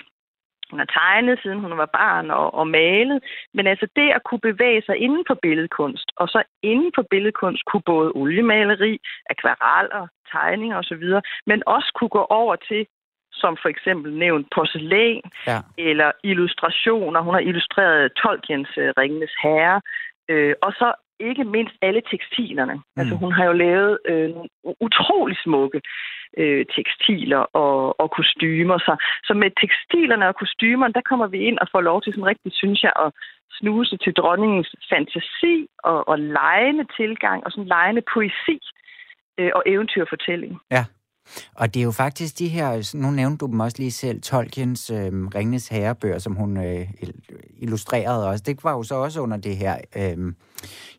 hun 0.70 0.80
har 0.80 0.90
tegnet, 1.00 1.40
siden 1.42 1.60
hun 1.60 1.78
var 1.78 1.90
barn, 2.00 2.32
og, 2.32 2.54
og 2.54 2.68
malet. 2.68 3.20
Men 3.54 3.68
altså 3.68 3.88
det 3.96 4.10
at 4.18 4.24
kunne 4.24 4.44
bevæge 4.50 4.82
sig 4.86 4.98
inden 4.98 5.24
for 5.28 5.38
billedkunst, 5.42 6.12
og 6.16 6.28
så 6.28 6.44
inden 6.64 6.92
for 6.96 7.06
billedkunst 7.12 7.66
kunne 7.66 7.86
både 7.86 8.12
oliemaleri, 8.16 9.00
akvareller, 9.30 10.08
tegninger 10.32 10.78
osv., 10.78 11.06
men 11.46 11.64
også 11.66 11.92
kunne 11.96 12.14
gå 12.20 12.24
over 12.42 12.56
til 12.56 12.88
som 13.42 13.58
for 13.62 13.70
eksempel 13.70 14.10
nævnt 14.14 14.48
porcelæn 14.56 15.22
ja. 15.48 15.60
eller 15.78 16.12
illustrationer. 16.24 17.20
Hun 17.22 17.34
har 17.34 17.42
illustreret 17.50 18.12
Tolkiens 18.22 18.72
uh, 18.78 18.90
Ringenes 19.00 19.36
Herre. 19.44 19.82
Øh, 20.30 20.56
og 20.62 20.72
så 20.72 20.94
ikke 21.20 21.44
mindst 21.44 21.76
alle 21.82 22.02
tekstilerne. 22.12 22.74
Mm. 22.74 23.00
Altså 23.00 23.16
hun 23.16 23.32
har 23.32 23.46
jo 23.46 23.52
lavet 23.52 24.00
øh, 24.06 24.30
utrolig 24.80 25.38
smukke 25.44 25.82
øh, 26.38 26.66
tekstiler 26.76 27.38
og, 27.38 28.00
og 28.02 28.12
kostymer. 28.12 28.78
Så, 28.78 28.94
så 29.24 29.34
med 29.34 29.52
tekstilerne 29.62 30.28
og 30.28 30.36
kostymerne, 30.36 30.94
der 30.94 31.02
kommer 31.10 31.28
vi 31.28 31.38
ind 31.38 31.58
og 31.60 31.68
får 31.72 31.82
lov 31.82 32.02
til, 32.02 32.14
sådan 32.14 32.26
rigtig, 32.26 32.52
synes 32.54 32.84
jeg, 32.84 32.94
at 33.06 33.12
snuse 33.60 33.98
til 33.98 34.14
dronningens 34.14 34.76
fantasi 34.90 35.68
og, 35.84 36.08
og 36.08 36.20
lejende 36.20 36.86
tilgang 36.98 37.44
og 37.46 37.52
sådan 37.52 37.68
lejende 37.68 38.04
poesi 38.14 38.58
øh, 39.40 39.52
og 39.56 39.64
eventyrfortælling. 39.66 40.60
Ja. 40.72 40.84
Og 41.56 41.74
det 41.74 41.80
er 41.80 41.84
jo 41.84 41.92
faktisk 41.92 42.40
de 42.40 42.48
her, 42.48 42.96
nu 42.98 43.12
nævnte 43.12 43.38
du 43.38 43.52
dem 43.52 43.60
også 43.60 43.78
lige 43.80 43.92
selv, 43.92 44.22
Tolkiens 44.22 44.90
øh, 44.90 45.12
Ringnes 45.36 45.68
Herrebøger, 45.68 46.20
som 46.20 46.36
hun 46.36 46.58
øh, 46.58 46.88
illustrerede 47.58 48.28
også. 48.28 48.44
Det 48.44 48.64
var 48.64 48.72
jo 48.72 48.84
så 48.84 48.96
også 48.96 49.22
under 49.22 49.38
det 49.38 49.58
her, 49.58 49.78
øh, 49.96 50.34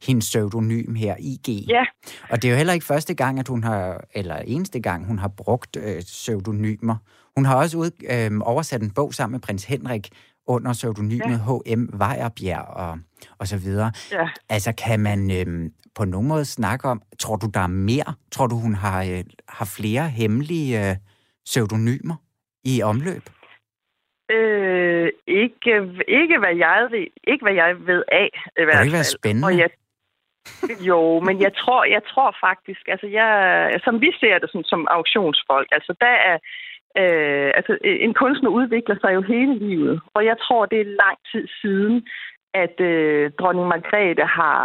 hendes 0.06 0.26
pseudonym 0.26 0.94
her, 0.94 1.16
IG. 1.18 1.48
Ja. 1.68 1.84
Og 2.30 2.42
det 2.42 2.48
er 2.48 2.52
jo 2.52 2.56
heller 2.56 2.72
ikke 2.72 2.86
første 2.86 3.14
gang, 3.14 3.38
at 3.38 3.48
hun 3.48 3.64
har, 3.64 4.04
eller 4.14 4.36
eneste 4.36 4.80
gang, 4.80 5.06
hun 5.06 5.18
har 5.18 5.28
brugt 5.28 5.76
øh, 5.76 6.02
pseudonymer. 6.02 6.96
Hun 7.36 7.44
har 7.44 7.56
også 7.56 7.78
ud, 7.78 7.90
øh, 8.10 8.40
oversat 8.40 8.82
en 8.82 8.90
bog 8.90 9.14
sammen 9.14 9.32
med 9.32 9.40
prins 9.40 9.64
Henrik, 9.64 10.08
under 10.48 10.72
pseudonymet 10.72 11.38
ja. 11.40 11.74
H.M. 11.74 11.82
Vejerbjerg 11.92 12.66
og, 12.84 12.98
og 13.38 13.46
så 13.46 13.58
videre. 13.58 13.92
Ja. 14.12 14.28
Altså, 14.48 14.72
kan 14.87 15.00
man 15.00 15.30
øhm, 15.38 15.72
på 15.94 16.04
nogen 16.04 16.28
måde 16.28 16.44
snakke 16.44 16.88
om, 16.88 17.02
tror 17.18 17.37
du, 17.37 17.46
der 17.54 17.61
er 17.61 17.74
mere? 17.90 18.14
Tror 18.32 18.46
du, 18.46 18.56
hun 18.56 18.74
har, 18.74 19.02
øh, 19.02 19.24
har 19.48 19.68
flere 19.78 20.08
hemmelige 20.08 20.90
øh, 20.90 20.96
pseudonymer 21.44 22.16
i 22.64 22.82
omløb? 22.82 23.24
Øh, 24.30 25.08
ikke, 25.26 25.72
ikke, 26.08 26.38
hvad 26.38 26.54
jeg 26.66 26.88
ved, 26.90 27.06
ikke 27.30 27.42
hvad 27.44 27.54
jeg 27.54 27.87
ved 27.87 28.02
af, 28.12 28.30
i 28.61 28.64
hvert. 28.64 28.84
Det 28.84 28.92
være 28.92 29.04
spændende. 29.18 29.46
Og 29.46 29.58
jeg, 29.58 29.70
jo, 30.90 31.20
men 31.20 31.40
jeg 31.40 31.52
tror, 31.61 31.84
jeg 31.84 32.02
tror 32.12 32.30
faktisk, 32.46 32.82
altså 32.88 33.06
jeg, 33.06 33.30
som 33.84 34.00
vi 34.00 34.11
ser 34.20 34.38
det 34.38 34.50
som, 34.50 34.64
som 34.64 34.87
auktionsfolk, 34.90 35.68
altså 35.72 35.92
der 36.00 36.14
er, 36.30 36.38
Øh, 37.02 37.50
altså, 37.58 37.78
en 37.82 38.14
kunstner 38.14 38.50
udvikler 38.50 38.96
sig 39.00 39.14
jo 39.14 39.20
hele 39.22 39.54
livet, 39.58 40.00
og 40.14 40.24
jeg 40.24 40.37
tror, 40.38 40.66
det 40.66 40.80
er 40.80 40.96
lang 41.04 41.18
tid 41.32 41.48
siden, 41.61 42.06
at 42.54 42.80
øh, 42.80 43.30
dronning 43.38 43.68
Margrethe 43.68 44.24
har, 44.24 44.62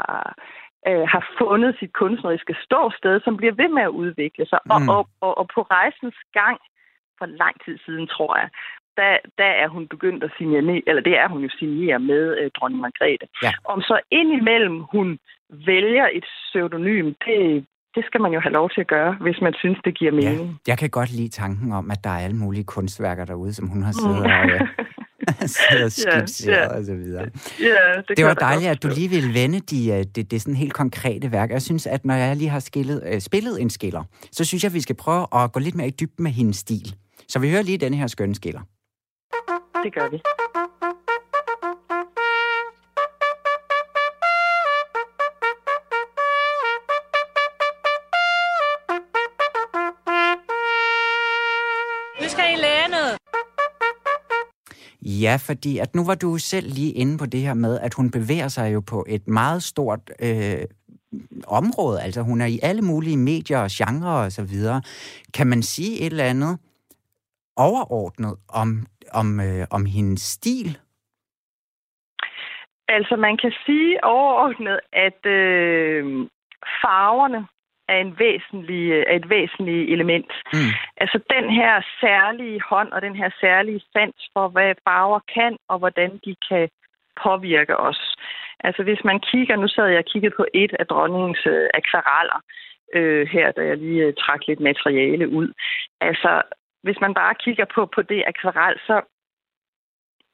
øh, 0.87 1.05
har 1.13 1.23
fundet 1.37 1.75
sit 1.79 1.93
kunstneriske 1.93 2.55
ståsted, 2.63 3.21
som 3.23 3.37
bliver 3.37 3.53
ved 3.53 3.69
med 3.69 3.83
at 3.83 3.97
udvikle 4.03 4.45
sig. 4.45 4.59
Mm. 4.65 4.71
Og, 4.71 4.79
og, 4.95 5.07
og, 5.21 5.37
og 5.37 5.47
på 5.55 5.61
rejsens 5.61 6.19
gang, 6.33 6.59
for 7.17 7.25
lang 7.25 7.55
tid 7.65 7.77
siden, 7.85 8.07
tror 8.07 8.37
jeg, 8.37 8.49
der, 8.97 9.17
der 9.37 9.51
er 9.63 9.67
hun 9.67 9.87
begyndt 9.87 10.23
at 10.23 10.31
signere, 10.37 10.81
eller 10.87 11.01
det 11.01 11.17
er 11.17 11.27
hun 11.27 11.41
jo 11.41 11.49
signere 11.59 11.99
med 11.99 12.37
øh, 12.39 12.51
dronning 12.55 12.81
Margrethe. 12.81 13.27
Ja. 13.43 13.51
Om 13.63 13.81
så 13.81 13.99
indimellem 14.11 14.79
hun 14.79 15.19
vælger 15.49 16.07
et 16.11 16.23
pseudonym, 16.23 17.13
det, 17.25 17.65
det 17.95 18.03
skal 18.05 18.21
man 18.21 18.31
jo 18.33 18.39
have 18.39 18.53
lov 18.53 18.69
til 18.69 18.81
at 18.81 18.87
gøre, 18.87 19.15
hvis 19.21 19.37
man 19.41 19.53
synes, 19.53 19.77
det 19.85 19.97
giver 19.97 20.11
mening. 20.11 20.47
Ja, 20.47 20.71
jeg 20.71 20.77
kan 20.77 20.89
godt 20.89 21.11
lide 21.11 21.29
tanken 21.29 21.71
om, 21.71 21.91
at 21.91 22.03
der 22.03 22.09
er 22.09 22.19
alle 22.19 22.35
mulige 22.35 22.63
kunstværker 22.63 23.25
derude, 23.25 23.53
som 23.53 23.67
hun 23.67 23.83
har 23.83 23.91
siddet 23.91 24.19
mm. 24.19 24.23
og, 24.23 24.49
øh, 24.49 25.47
siddet 25.55 25.85
og 25.85 25.91
skitseret 25.91 26.57
yeah, 26.57 26.69
yeah. 26.69 26.77
og 26.77 26.85
så 26.85 26.95
videre. 26.95 27.25
Yeah, 27.61 28.03
det, 28.07 28.17
det 28.17 28.25
var 28.25 28.33
dejligt, 28.33 28.69
at 28.69 28.83
du 28.83 28.87
lige 28.87 29.09
ville 29.09 29.33
vende 29.33 29.59
de, 29.59 29.91
øh, 29.91 30.03
det, 30.15 30.31
det 30.31 30.41
sådan 30.41 30.55
helt 30.55 30.73
konkrete 30.73 31.31
værk. 31.31 31.49
Jeg 31.49 31.61
synes, 31.61 31.87
at 31.87 32.05
når 32.05 32.13
jeg 32.13 32.35
lige 32.35 32.49
har 32.49 32.59
skillet, 32.59 33.03
uh, 33.13 33.19
spillet 33.19 33.61
en 33.61 33.69
skiller, 33.69 34.03
så 34.31 34.45
synes 34.45 34.63
jeg, 34.63 34.69
at 34.69 34.73
vi 34.73 34.81
skal 34.81 34.95
prøve 34.95 35.27
at 35.35 35.51
gå 35.51 35.59
lidt 35.59 35.75
mere 35.75 35.87
i 35.87 35.95
dybden 35.99 36.23
med 36.23 36.31
hendes 36.31 36.57
stil. 36.57 36.95
Så 37.27 37.39
vi 37.39 37.51
hører 37.51 37.61
lige 37.61 37.77
denne 37.77 37.97
her 37.97 38.07
skønne 38.07 38.35
skiller. 38.35 38.61
Det 39.83 39.93
gør 39.93 40.09
vi. 40.11 40.21
Ja, 55.25 55.35
fordi 55.49 55.77
at 55.77 55.95
nu 55.95 56.01
var 56.05 56.15
du 56.15 56.37
selv 56.37 56.67
lige 56.77 56.93
inde 57.01 57.17
på 57.17 57.25
det 57.25 57.39
her 57.39 57.53
med, 57.53 57.79
at 57.79 57.93
hun 57.93 58.11
bevæger 58.11 58.47
sig 58.47 58.73
jo 58.73 58.81
på 58.91 59.05
et 59.09 59.27
meget 59.27 59.63
stort 59.63 60.03
øh, 60.27 60.63
område. 61.47 62.01
Altså 62.01 62.21
hun 62.21 62.41
er 62.41 62.45
i 62.45 62.59
alle 62.63 62.81
mulige 62.81 63.17
medier 63.17 63.59
og 63.59 63.69
genrer 63.71 64.25
og 64.25 64.31
så 64.31 64.43
videre. 64.43 64.81
Kan 65.33 65.47
man 65.47 65.61
sige 65.61 65.99
et 65.99 66.11
eller 66.11 66.23
andet 66.23 66.59
overordnet 67.57 68.35
om, 68.61 68.69
om, 69.13 69.39
øh, 69.39 69.65
om 69.71 69.85
hendes 69.85 70.21
stil? 70.21 70.77
Altså 72.87 73.15
man 73.15 73.37
kan 73.37 73.53
sige 73.65 74.03
overordnet, 74.03 74.79
at 74.93 75.25
øh, 75.25 76.03
farverne 76.81 77.47
er, 77.93 78.01
en 78.01 78.19
væsentlig, 78.19 78.91
er 78.91 79.15
et 79.15 79.29
væsentligt 79.29 79.89
element. 79.95 80.31
Mm. 80.53 80.71
Altså 80.97 81.17
den 81.35 81.45
her 81.59 81.73
særlige 82.01 82.61
hånd 82.69 82.91
og 82.91 83.01
den 83.01 83.15
her 83.15 83.29
særlige 83.41 83.81
sans 83.93 84.29
for, 84.33 84.47
hvad 84.47 84.75
farver 84.87 85.19
kan 85.35 85.57
og 85.69 85.79
hvordan 85.79 86.11
de 86.25 86.35
kan 86.49 86.69
påvirke 87.23 87.77
os. 87.77 88.15
Altså 88.59 88.83
hvis 88.83 89.03
man 89.03 89.19
kigger, 89.19 89.55
nu 89.55 89.67
sad 89.67 89.87
jeg 89.87 89.97
og 89.97 90.11
kiggede 90.13 90.35
på 90.37 90.45
et 90.53 90.73
af 90.79 90.85
dronningens 90.87 91.45
øh, 91.45 91.69
akvareller 91.73 92.39
øh, 92.95 93.27
her, 93.27 93.51
da 93.51 93.61
jeg 93.65 93.77
lige 93.77 94.03
øh, 94.03 94.13
trak 94.13 94.41
lidt 94.47 94.59
materiale 94.59 95.29
ud. 95.29 95.53
Altså 96.01 96.41
hvis 96.83 96.99
man 97.01 97.13
bare 97.13 97.35
kigger 97.35 97.65
på, 97.75 97.85
på 97.95 98.01
det 98.01 98.23
akvarel, 98.27 98.77
så 98.87 99.01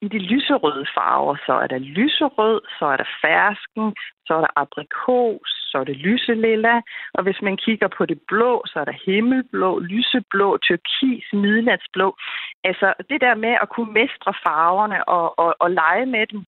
i 0.02 0.08
de 0.08 0.20
lyserøde 0.20 0.86
farver, 0.96 1.36
så 1.46 1.54
er 1.54 1.68
der 1.68 1.78
lyserød, 1.78 2.62
så 2.80 2.86
er 2.86 2.98
der 2.98 3.10
fersken, 3.22 3.96
så 4.26 4.34
er 4.34 4.42
der 4.42 4.54
aprikos, 4.56 5.50
så 5.70 5.78
er 5.78 5.84
det 5.84 5.98
lyselilla. 5.98 6.82
Og 7.14 7.24
hvis 7.24 7.42
man 7.42 7.58
kigger 7.58 7.88
på 7.98 8.06
det 8.06 8.20
blå, 8.28 8.64
så 8.66 8.80
er 8.80 8.86
der 8.86 9.02
himmelblå, 9.06 9.80
lyseblå, 9.80 10.58
turkis, 10.58 11.26
midnatsblå. 11.34 12.18
Altså 12.64 12.94
det 13.10 13.22
der 13.22 13.36
med 13.36 13.56
at 13.62 13.70
kunne 13.70 13.94
mestre 13.94 14.34
farverne 14.46 15.08
og, 15.08 15.40
og, 15.40 15.56
og 15.60 15.72
lege 15.72 16.06
med 16.06 16.28
dem, 16.28 16.46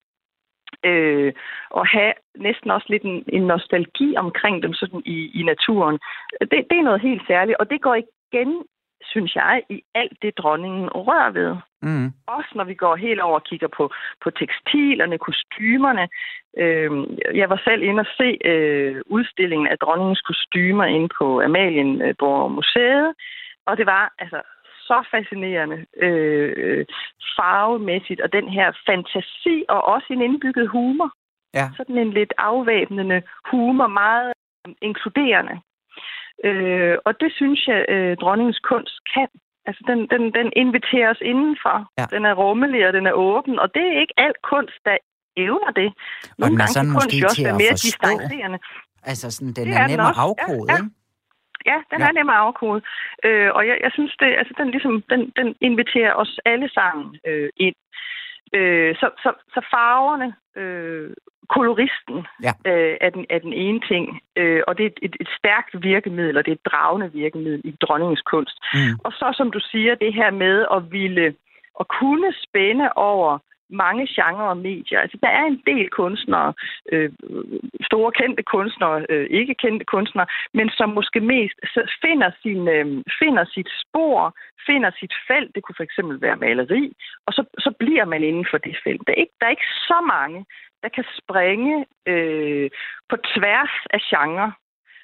øh, 0.89 1.34
og 1.70 1.88
have 1.88 2.14
næsten 2.38 2.72
også 2.72 2.88
lidt 2.89 3.04
en, 3.04 3.24
en 3.28 3.43
nostalgi 3.47 4.16
omkring 4.18 4.64
dem 4.64 4.74
sådan 4.74 5.02
i, 5.06 5.39
i 5.39 5.43
naturen. 5.43 5.99
Det, 6.41 6.60
det 6.70 6.78
er 6.78 6.88
noget 6.89 7.02
helt 7.02 7.28
særligt, 7.28 7.58
og 7.58 7.70
det 7.70 7.82
går 7.82 7.95
igen 7.95 8.64
synes 9.14 9.36
jeg, 9.36 9.64
i 9.70 9.82
alt 9.95 10.18
det, 10.22 10.38
dronningen 10.38 10.89
rører 10.89 11.32
ved. 11.32 11.51
Mm. 11.82 12.07
Også 12.28 12.51
når 12.55 12.64
vi 12.64 12.76
går 12.84 12.95
helt 12.95 13.22
over 13.22 13.39
og 13.39 13.43
kigger 13.43 13.68
på, 13.78 13.84
på 14.24 14.30
tekstilerne, 14.30 15.18
kostymerne. 15.18 16.05
Øh, 16.57 16.91
jeg 17.41 17.49
var 17.49 17.62
selv 17.68 17.82
inde 17.84 17.99
og 18.05 18.09
se 18.20 18.30
øh, 18.51 19.01
udstillingen 19.05 19.68
af 19.68 19.78
dronningens 19.78 20.22
kostymer 20.22 20.86
inde 20.86 21.09
på 21.20 21.41
Amalienborg 21.41 22.51
Museet, 22.51 23.14
og 23.68 23.78
det 23.78 23.86
var 23.86 24.14
altså 24.20 24.41
så 24.88 25.03
fascinerende 25.12 25.86
øh, 25.97 26.86
farvemæssigt, 27.38 28.22
og 28.22 28.34
den 28.34 28.47
her 28.49 28.72
fantasi, 28.86 29.66
og 29.70 29.82
også 29.93 30.07
en 30.09 30.22
indbygget 30.22 30.68
humor. 30.70 31.12
Ja. 31.53 31.70
Sådan 31.78 31.97
en 31.97 32.14
lidt 32.14 32.34
afvæbnende 32.38 33.22
humor, 33.51 33.88
meget 33.88 34.34
inkluderende. 34.82 35.55
Øh, 36.44 36.98
og 37.06 37.14
det 37.22 37.32
synes 37.40 37.68
jeg, 37.68 37.86
øh, 37.90 38.18
dronningens 38.18 38.60
kunst 38.60 38.98
kan. 39.14 39.28
Altså, 39.66 39.84
den, 39.88 40.00
den, 40.14 40.24
den 40.38 40.48
inviterer 40.56 41.10
os 41.10 41.22
indenfor. 41.22 41.78
Ja. 42.00 42.06
Den 42.16 42.26
er 42.26 42.34
rummelig, 42.34 42.88
og 42.88 42.94
den 42.94 43.06
er 43.08 43.12
åben. 43.12 43.60
Og 43.60 43.68
det 43.76 43.84
er 43.92 44.00
ikke 44.00 44.14
alt 44.18 44.42
kunst, 44.42 44.80
der 44.86 44.98
evner 45.38 45.72
det. 45.72 45.90
Nogle 46.38 46.46
og 46.46 46.50
den 46.52 46.62
er 46.62 46.72
sådan 46.78 46.94
måske 46.98 47.18
til 47.38 47.46
at 47.52 47.56
mere 47.56 47.72
forstå. 47.72 48.08
Altså, 49.04 49.32
sådan, 49.32 49.54
den 49.54 49.66
det 49.68 49.76
er, 49.76 49.84
er 49.84 49.88
nem 49.88 50.00
at 50.00 50.16
afkode, 50.18 50.68
ja, 50.74 50.78
ja. 50.78 50.84
Ja, 51.72 51.78
den 51.92 52.00
ja. 52.02 52.08
er 52.08 52.12
nem 52.12 52.30
at 52.30 52.36
afkode. 52.36 52.82
Øh, 53.26 53.50
og 53.58 53.68
jeg, 53.68 53.78
jeg 53.86 53.92
synes, 53.94 54.14
det, 54.20 54.28
altså, 54.42 54.54
den, 54.58 54.72
ligesom, 54.72 55.04
den, 55.10 55.22
den 55.36 55.56
inviterer 55.62 56.14
os 56.14 56.40
alle 56.46 56.70
sammen 56.78 57.06
øh, 57.28 57.50
ind. 57.58 57.76
Øh, 58.54 58.96
så, 58.96 59.08
så, 59.24 59.30
så 59.54 59.62
farverne, 59.74 60.30
øh, 60.62 61.10
koloristen 61.56 62.18
ja. 62.47 62.54
øh, 62.72 62.97
er, 63.02 63.10
den, 63.10 63.26
er 63.30 63.39
den 63.39 63.54
ene 63.54 63.80
ting, 63.91 64.22
øh, 64.36 64.62
og 64.68 64.78
det 64.78 64.84
er 64.86 64.89
et, 65.02 65.16
et, 65.20 65.30
stærkt 65.39 65.84
virkemiddel, 65.84 66.38
og 66.38 66.45
det 66.45 66.52
er 66.52 66.56
et 66.56 66.72
dragende 66.72 67.12
virkemiddel 67.14 67.62
i 67.64 67.76
dronningens 67.82 68.22
kunst. 68.22 68.58
Mm. 68.74 68.93
Og 69.06 69.12
så, 69.12 69.28
som 69.38 69.52
du 69.52 69.60
siger, 69.72 69.95
det 69.95 70.14
her 70.14 70.32
med 70.32 70.66
at 70.76 70.91
ville 70.91 71.36
at 71.80 71.86
kunne 71.99 72.34
spænde 72.45 72.88
over 72.95 73.39
mange 73.72 74.08
genrer 74.16 74.49
og 74.54 74.58
medier. 74.58 74.99
Altså, 74.99 75.18
der 75.24 75.30
er 75.30 75.45
en 75.45 75.62
del 75.66 75.89
kunstnere, 75.89 76.54
øh, 76.91 77.12
store 77.89 78.12
kendte 78.12 78.43
kunstnere, 78.43 79.06
øh, 79.10 79.28
ikke 79.30 79.56
kendte 79.64 79.86
kunstnere, 79.86 80.28
men 80.54 80.70
som 80.70 80.89
måske 80.89 81.20
mest 81.20 81.58
finder, 82.02 82.32
sin, 82.41 82.68
øh, 82.68 82.86
finder 83.20 83.45
sit 83.54 83.70
spor, 83.84 84.36
finder 84.68 84.91
sit 84.99 85.14
felt. 85.28 85.56
Det 85.56 85.64
kunne 85.64 85.80
for 85.80 85.84
eksempel 85.84 86.22
være 86.22 86.41
maleri, 86.45 86.93
og 87.26 87.34
så, 87.34 87.43
så 87.58 87.72
bliver 87.80 88.06
man 88.06 88.24
inden 88.24 88.45
for 88.52 88.58
det 88.58 88.76
felt. 88.84 89.02
Der 89.08 89.14
er 89.14 89.22
ikke, 89.24 89.36
der 89.39 89.45
er 89.45 89.56
ikke 89.58 89.74
så 89.89 89.99
mange, 90.16 90.45
der 90.84 90.90
kan 90.90 91.06
springe 91.20 91.86
øh, 92.08 92.70
på 93.10 93.16
tværs 93.36 93.76
af 93.90 94.00
genre 94.10 94.52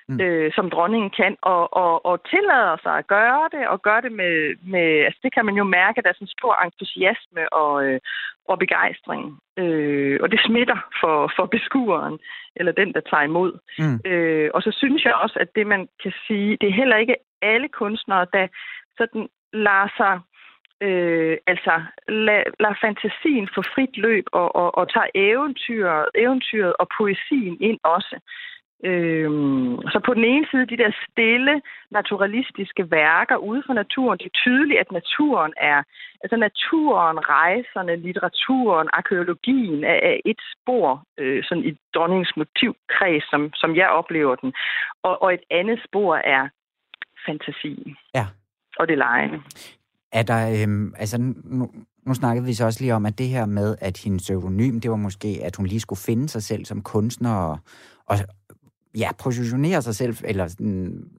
mm. 0.10 0.22
øh, 0.22 0.52
som 0.56 0.70
dronningen 0.70 1.10
kan, 1.10 1.36
og, 1.42 1.78
og, 1.84 2.06
og 2.06 2.30
tillader 2.30 2.78
sig 2.84 2.98
at 2.98 3.08
gøre 3.08 3.50
det, 3.52 3.68
og 3.68 3.82
gøre 3.82 4.02
det 4.02 4.12
med, 4.12 4.56
med 4.74 4.88
altså 5.08 5.20
det 5.24 5.34
kan 5.34 5.46
man 5.46 5.56
jo 5.56 5.64
mærke, 5.64 6.02
der 6.02 6.10
er 6.10 6.14
sådan 6.14 6.38
stor 6.38 6.56
entusiasme 6.66 7.54
og, 7.54 7.86
øh, 7.86 8.00
og 8.50 8.60
begejstring. 8.60 9.40
Øh, 9.58 10.20
og 10.22 10.32
det 10.32 10.40
smitter 10.48 10.80
for, 11.02 11.32
for 11.36 11.46
beskueren, 11.46 12.20
eller 12.56 12.72
den, 12.72 12.94
der 12.94 13.02
tager 13.10 13.24
imod. 13.24 13.52
Mm. 13.80 14.12
Øh, 14.12 14.50
og 14.54 14.62
så 14.62 14.72
synes 14.72 15.04
jeg 15.06 15.14
også, 15.14 15.38
at 15.40 15.50
det, 15.56 15.68
man 15.68 15.88
kan 16.04 16.14
sige, 16.28 16.58
det 16.62 16.70
er 16.70 16.80
heller 16.82 16.98
ikke 16.98 17.16
alle 17.42 17.68
kunstnere, 17.68 18.26
der 18.34 18.48
sådan 18.98 19.28
lader 19.54 19.90
sig 19.98 20.20
øh, 20.82 21.38
altså 21.48 21.82
lad, 22.08 22.44
lad 22.60 22.76
fantasien 22.82 23.50
få 23.56 23.62
frit 23.74 23.98
løb 23.98 24.26
og, 24.32 24.56
og, 24.56 24.78
og 24.78 24.94
tager 24.94 25.10
eventyret, 25.16 26.06
eventyret 26.16 26.74
og 26.80 26.88
poesien 26.98 27.58
ind 27.62 27.80
også. 27.84 28.20
Øhm, 28.84 29.82
så 29.92 30.02
på 30.06 30.14
den 30.14 30.24
ene 30.24 30.48
side, 30.52 30.66
de 30.66 30.78
der 30.78 30.92
stille, 31.08 31.62
naturalistiske 31.92 32.92
værker 32.92 33.38
ude 33.38 33.64
for 33.66 33.74
naturen, 33.74 34.18
det 34.18 34.26
er 34.26 34.40
tydeligt, 34.44 34.80
at 34.80 34.92
naturen 34.92 35.54
er, 35.58 35.84
altså 36.24 36.38
naturen, 36.38 37.18
rejserne, 37.30 37.96
litteraturen, 37.96 38.90
arkeologien 38.94 39.84
er, 39.84 40.00
er 40.10 40.18
et 40.26 40.42
spor 40.54 41.04
øh, 41.18 41.44
sådan 41.44 41.66
i 41.66 41.78
dronningens 41.96 42.34
motivkreds, 42.38 43.30
som, 43.30 43.54
som 43.54 43.76
jeg 43.76 43.90
oplever 43.90 44.36
den. 44.36 44.54
Og, 45.04 45.22
og 45.22 45.34
et 45.34 45.44
andet 45.52 45.80
spor 45.88 46.16
er 46.16 46.50
fantasien. 47.26 47.98
Ja. 48.16 48.26
Og 48.80 48.88
det 48.88 48.98
lejende. 48.98 49.42
Er 50.18 50.24
der, 50.24 50.62
øhm, 50.62 50.94
altså 50.98 51.18
nu, 51.44 51.70
nu 52.06 52.14
snakkede 52.14 52.46
vi 52.46 52.54
så 52.54 52.66
også 52.66 52.82
lige 52.82 52.96
om, 52.96 53.06
at 53.06 53.18
det 53.18 53.28
her 53.28 53.46
med, 53.46 53.76
at 53.82 53.98
hendes 53.98 54.24
pseudonym, 54.24 54.80
det 54.80 54.92
var 54.92 54.98
måske, 54.98 55.40
at 55.44 55.56
hun 55.56 55.66
lige 55.66 55.80
skulle 55.80 56.00
finde 56.00 56.30
sig 56.30 56.44
selv 56.44 56.66
som 56.66 56.82
kunstner 56.82 57.34
og, 57.34 57.60
og, 58.06 58.18
ja, 58.98 59.10
positionere 59.20 59.82
sig 59.82 59.96
selv, 59.96 60.18
eller 60.24 60.48
sådan, 60.48 61.10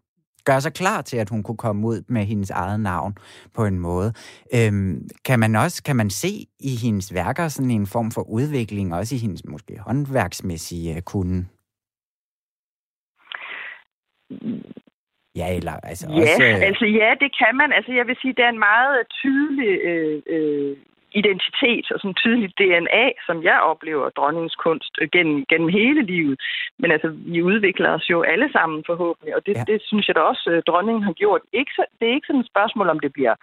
gøre 0.45 0.61
sig 0.61 0.73
klar 0.73 1.03
til, 1.03 1.17
at 1.17 1.31
hun 1.31 1.43
kunne 1.43 1.57
komme 1.57 1.87
ud 1.87 2.03
med 2.09 2.25
hendes 2.25 2.51
eget 2.51 2.81
navn 2.81 3.15
på 3.55 3.65
en 3.65 3.79
måde. 3.79 4.13
Øhm, 4.55 5.09
kan 5.25 5.41
man 5.41 5.57
også 5.57 5.83
kan 5.83 5.97
man 5.97 6.11
se 6.11 6.47
i 6.61 6.77
hendes 6.77 7.15
værker 7.15 7.49
sådan 7.49 7.71
en 7.71 7.87
form 7.87 8.11
for 8.11 8.23
udvikling, 8.23 8.95
også 8.95 9.15
i 9.15 9.19
hendes 9.19 9.45
måske 9.45 9.79
håndværksmæssige 9.79 10.91
øh, 10.91 10.97
uh, 10.97 11.03
kunde? 11.03 11.47
Mm, 14.31 14.78
Ja, 15.39 15.49
eller 15.59 15.75
altså 15.91 16.07
ja, 16.11 16.21
også... 16.21 16.45
altså 16.69 16.87
ja, 17.01 17.11
det 17.23 17.31
kan 17.41 17.53
man. 17.61 17.73
Altså 17.73 17.93
jeg 17.99 18.07
vil 18.07 18.17
sige, 18.23 18.35
det 18.39 18.45
er 18.45 18.53
en 18.57 18.67
meget 18.71 18.97
tydelig 19.23 19.73
øh, 19.91 20.23
øh, 20.35 20.77
identitet 21.21 21.87
og 21.93 22.01
sådan 22.01 22.21
tydeligt 22.23 22.59
DNA, 22.59 23.05
som 23.27 23.43
jeg 23.43 23.59
oplever 23.61 24.09
dronningens 24.09 24.55
kunst 24.55 24.93
øh, 25.01 25.09
gennem, 25.13 25.45
gennem 25.51 25.69
hele 25.69 26.03
livet. 26.03 26.41
Men 26.79 26.91
altså, 26.91 27.09
vi 27.35 27.43
udvikler 27.43 27.91
os 27.91 28.11
jo 28.11 28.23
alle 28.23 28.49
sammen 28.53 28.85
forhåbentlig, 28.87 29.37
og 29.37 29.47
det, 29.47 29.57
ja. 29.57 29.65
det 29.67 29.83
synes 29.83 30.09
jeg 30.09 30.17
da 30.17 30.21
også, 30.21 30.51
øh, 30.51 30.63
dronningen 30.67 31.03
har 31.03 31.13
gjort. 31.13 31.43
Ikke 31.53 31.73
så, 31.77 31.85
det 32.01 32.09
er 32.09 32.15
ikke 32.15 32.27
sådan 32.27 32.41
et 32.41 32.53
spørgsmål, 32.53 32.89
om 32.89 33.01
det 33.01 33.13
bliver 33.13 33.35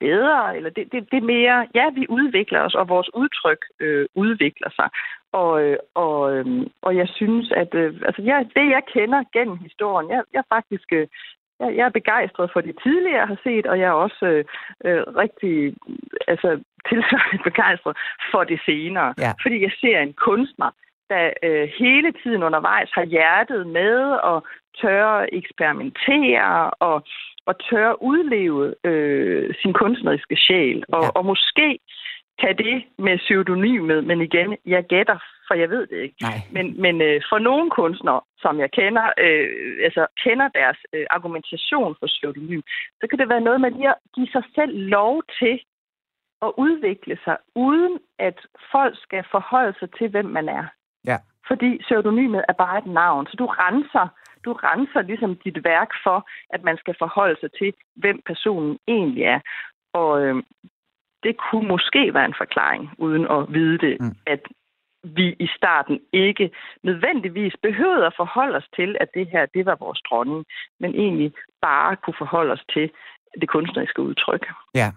bedre, 0.00 0.56
eller 0.56 0.70
det, 0.70 0.84
det, 0.92 1.00
det 1.10 1.18
er 1.18 1.32
mere, 1.36 1.66
ja, 1.74 1.86
vi 1.98 2.06
udvikler 2.08 2.60
os, 2.60 2.74
og 2.74 2.88
vores 2.88 3.14
udtryk 3.14 3.62
øh, 3.80 4.06
udvikler 4.14 4.70
sig. 4.78 4.88
Og, 5.32 5.62
øh, 5.62 5.78
og, 5.94 6.32
øh, 6.32 6.46
og 6.82 6.96
jeg 6.96 7.08
synes, 7.18 7.52
at 7.62 7.74
øh, 7.74 7.94
altså, 8.08 8.22
ja, 8.22 8.38
det, 8.56 8.66
jeg 8.76 8.82
kender 8.94 9.30
gennem 9.32 9.56
historien, 9.66 10.10
jeg, 10.10 10.22
jeg 10.32 10.44
faktisk 10.54 10.88
øh, 10.92 11.06
jeg, 11.60 11.76
jeg 11.76 11.84
er 11.86 11.98
begejstret 12.00 12.50
for 12.52 12.60
det 12.60 12.74
tidligere, 12.82 13.18
jeg 13.18 13.28
har 13.28 13.40
set, 13.42 13.66
og 13.66 13.78
jeg 13.78 13.88
er 13.88 14.02
også 14.06 14.24
øh, 14.26 14.44
øh, 14.84 15.02
rigtig 15.22 15.74
altså, 16.28 16.48
tilsvarende 16.88 17.42
begejstret 17.50 17.96
for 18.32 18.44
det 18.44 18.60
senere. 18.66 19.14
Ja. 19.18 19.32
Fordi 19.42 19.62
jeg 19.62 19.72
ser 19.80 19.98
en 19.98 20.12
kunstner, 20.12 20.70
der 21.10 21.30
øh, 21.42 21.68
hele 21.78 22.12
tiden 22.22 22.42
undervejs 22.42 22.90
har 22.94 23.04
hjertet 23.04 23.66
med 23.66 23.98
og 24.30 24.46
tør 24.80 25.26
eksperimentere 25.32 26.70
og, 26.70 27.04
og 27.46 27.54
tør 27.70 27.92
udleve 28.02 28.74
øh, 28.84 29.54
sin 29.62 29.72
kunstneriske 29.72 30.36
sjæl. 30.36 30.84
Og, 30.88 31.02
ja. 31.02 31.08
og 31.08 31.24
måske 31.24 31.78
kan 32.40 32.56
det 32.58 32.84
med 32.98 33.18
pseudonymet, 33.18 34.04
men 34.04 34.20
igen, 34.20 34.56
jeg 34.66 34.84
gætter, 34.84 35.18
for 35.46 35.54
jeg 35.54 35.70
ved 35.70 35.86
det 35.86 35.98
ikke. 36.04 36.16
Nej. 36.22 36.38
Men, 36.50 36.80
men 36.84 37.02
øh, 37.02 37.22
for 37.30 37.38
nogle 37.38 37.70
kunstnere, 37.70 38.20
som 38.38 38.60
jeg 38.60 38.70
kender, 38.70 39.06
øh, 39.24 39.48
altså 39.86 40.06
kender 40.24 40.48
deres 40.48 40.78
øh, 40.92 41.06
argumentation 41.10 41.96
for 41.98 42.06
pseudonym, 42.06 42.62
så 43.00 43.06
kan 43.06 43.18
det 43.18 43.28
være 43.28 43.40
noget 43.40 43.60
med 43.60 43.70
at 43.92 43.94
give 44.14 44.28
sig 44.32 44.44
selv 44.54 44.72
lov 44.96 45.22
til 45.38 45.60
at 46.42 46.52
udvikle 46.56 47.18
sig, 47.24 47.36
uden 47.54 47.98
at 48.18 48.38
folk 48.72 48.94
skal 49.02 49.24
forholde 49.30 49.74
sig 49.78 49.88
til, 49.98 50.08
hvem 50.08 50.24
man 50.24 50.48
er. 50.48 50.64
Ja. 51.06 51.16
Fordi 51.48 51.78
pseudonymet 51.78 52.44
er 52.48 52.52
bare 52.52 52.78
et 52.78 52.86
navn, 52.86 53.26
så 53.26 53.36
du 53.38 53.46
renser, 53.46 54.06
du 54.44 54.52
renser 54.52 55.02
ligesom 55.02 55.36
dit 55.44 55.64
værk 55.64 55.90
for, 56.04 56.28
at 56.50 56.62
man 56.64 56.76
skal 56.76 56.94
forholde 56.98 57.40
sig 57.40 57.50
til, 57.58 57.72
hvem 57.94 58.22
personen 58.26 58.78
egentlig 58.88 59.24
er. 59.24 59.40
Og 59.92 60.22
øh, 60.22 60.42
det 61.22 61.36
kunne 61.50 61.68
måske 61.68 62.14
være 62.14 62.24
en 62.24 62.40
forklaring, 62.42 62.90
uden 62.98 63.24
at 63.36 63.52
vide 63.52 63.78
det, 63.78 63.96
mm. 64.00 64.16
at 64.26 64.40
vi 65.04 65.26
i 65.38 65.48
starten 65.56 66.00
ikke 66.12 66.50
nødvendigvis 66.82 67.54
behøvede 67.62 68.06
at 68.06 68.14
forholde 68.16 68.56
os 68.56 68.68
til, 68.76 68.96
at 69.00 69.08
det 69.14 69.26
her, 69.32 69.46
det 69.46 69.66
var 69.66 69.76
vores 69.80 70.00
dronning, 70.10 70.44
men 70.80 70.94
egentlig 70.94 71.32
bare 71.62 71.96
kunne 71.96 72.14
forholde 72.18 72.52
os 72.52 72.64
til 72.72 72.90
det 73.40 73.48
kunstneriske 73.48 74.02
udtryk. 74.02 74.46
Ja, 74.74 74.90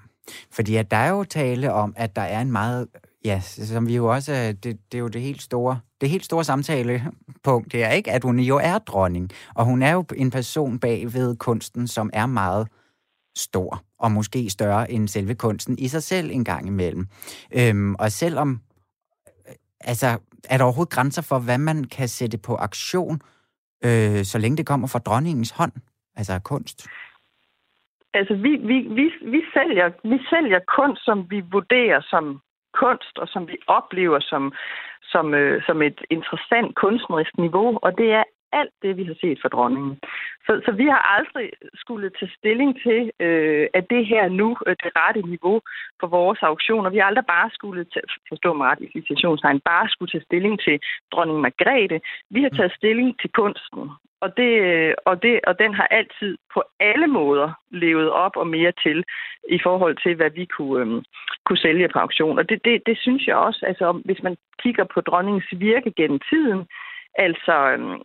fordi 0.55 0.75
at 0.75 0.91
der 0.91 0.97
er 0.97 1.09
jo 1.09 1.23
tale 1.23 1.73
om, 1.73 1.93
at 1.97 2.15
der 2.15 2.21
er 2.21 2.41
en 2.41 2.51
meget, 2.51 2.87
ja, 3.25 3.39
som 3.39 3.87
vi 3.87 3.95
jo 3.95 4.05
også, 4.11 4.31
det, 4.63 4.79
det 4.91 4.97
er 4.97 4.99
jo 4.99 5.07
det 5.07 5.21
helt 5.21 5.41
store, 5.41 5.79
det 6.01 6.09
helt 6.09 6.25
store 6.25 6.43
samtalepunkt, 6.43 7.71
det 7.71 7.83
er 7.83 7.89
ikke, 7.89 8.11
at 8.11 8.23
hun 8.23 8.39
jo 8.39 8.57
er 8.57 8.77
dronning, 8.77 9.29
og 9.55 9.65
hun 9.65 9.81
er 9.81 9.93
jo 9.93 10.05
en 10.15 10.31
person 10.31 10.79
bag 10.79 11.05
ved 11.05 11.37
kunsten, 11.37 11.87
som 11.87 12.09
er 12.13 12.25
meget 12.25 12.67
stor, 13.35 13.83
og 14.03 14.11
måske 14.11 14.49
større 14.49 14.91
end 14.91 15.07
selve 15.07 15.35
kunsten 15.35 15.75
i 15.79 15.87
sig 15.87 16.03
selv 16.03 16.31
en 16.31 16.45
gang 16.45 16.67
imellem. 16.67 17.05
Øhm, 17.59 17.95
og 17.95 18.11
selvom, 18.11 18.49
øh, 19.47 19.55
altså, 19.81 20.07
er 20.49 20.57
der 20.57 20.63
overhovedet 20.63 20.93
grænser 20.93 21.23
for, 21.29 21.39
hvad 21.39 21.57
man 21.57 21.83
kan 21.83 22.07
sætte 22.07 22.37
på 22.47 22.53
aktion, 22.55 23.15
øh, 23.85 24.23
så 24.31 24.37
længe 24.41 24.57
det 24.57 24.67
kommer 24.67 24.87
fra 24.87 24.99
dronningens 24.99 25.51
hånd, 25.51 25.73
altså 26.15 26.39
kunst? 26.43 26.87
Altså, 28.13 28.33
vi, 28.33 28.51
vi, 28.69 28.77
vi, 28.97 29.05
vi, 29.33 29.41
sælger, 29.53 29.87
vi 30.11 30.17
sælger 30.31 30.59
kunst, 30.77 31.05
som 31.05 31.17
vi 31.29 31.39
vurderer 31.51 32.01
som 32.09 32.41
kunst, 32.81 33.15
og 33.21 33.27
som 33.27 33.47
vi 33.47 33.57
oplever 33.67 34.19
som, 34.19 34.53
som, 35.03 35.33
øh, 35.33 35.63
som 35.67 35.81
et 35.81 35.99
interessant 36.09 36.75
kunstnerisk 36.75 37.37
niveau, 37.37 37.79
og 37.81 37.97
det 37.97 38.09
er 38.11 38.23
alt 38.59 38.73
det, 38.81 38.97
vi 38.97 39.03
har 39.03 39.17
set 39.21 39.39
fra 39.41 39.49
dronningen. 39.49 39.99
Så, 40.45 40.61
så 40.65 40.71
vi 40.71 40.85
har 40.93 41.01
aldrig 41.17 41.49
skulle 41.73 42.09
tage 42.19 42.31
stilling 42.39 42.71
til, 42.85 43.11
øh, 43.19 43.67
at 43.73 43.85
det 43.89 44.05
her 44.05 44.29
nu 44.29 44.49
er 44.67 44.75
det 44.83 44.91
rette 45.01 45.21
niveau 45.21 45.61
for 45.99 46.07
vores 46.07 46.39
auktioner. 46.41 46.89
Vi 46.89 46.97
har 46.97 47.05
aldrig 47.05 47.25
bare 47.25 47.49
skulle, 47.53 47.83
tage, 47.93 48.07
forstå 48.29 48.53
mig 48.53 48.65
ret 48.67 48.81
i 48.81 48.91
citationstegn, 48.91 49.59
bare 49.59 49.89
skulle 49.89 50.11
tage 50.11 50.27
stilling 50.29 50.59
til 50.59 50.79
dronning 51.11 51.39
Margrethe. 51.39 52.01
Vi 52.29 52.41
har 52.43 52.49
taget 52.49 52.73
stilling 52.79 53.19
til 53.21 53.29
kunsten. 53.29 53.89
Og, 54.25 54.37
det, 54.37 54.51
og, 55.05 55.23
det, 55.23 55.39
og 55.47 55.59
den 55.59 55.73
har 55.73 55.87
altid 55.91 56.37
på 56.53 56.63
alle 56.79 57.07
måder 57.07 57.49
levet 57.71 58.09
op 58.09 58.35
og 58.35 58.47
mere 58.47 58.73
til 58.83 59.03
i 59.49 59.59
forhold 59.63 59.95
til, 60.03 60.15
hvad 60.15 60.29
vi 60.29 60.45
kunne, 60.45 60.81
øhm, 60.81 61.03
kunne 61.45 61.63
sælge 61.65 61.89
på 61.93 61.99
auktion. 61.99 62.39
Og 62.39 62.49
det, 62.49 62.59
det, 62.65 62.81
det 62.85 62.97
synes 62.97 63.27
jeg 63.27 63.35
også, 63.35 63.65
altså 63.65 64.01
hvis 64.05 64.23
man 64.23 64.35
kigger 64.63 64.85
på 64.93 65.01
dronningens 65.01 65.49
virke 65.51 65.91
gennem 65.91 66.19
tiden, 66.29 66.67
altså 67.15 67.55
øhm, 67.73 68.01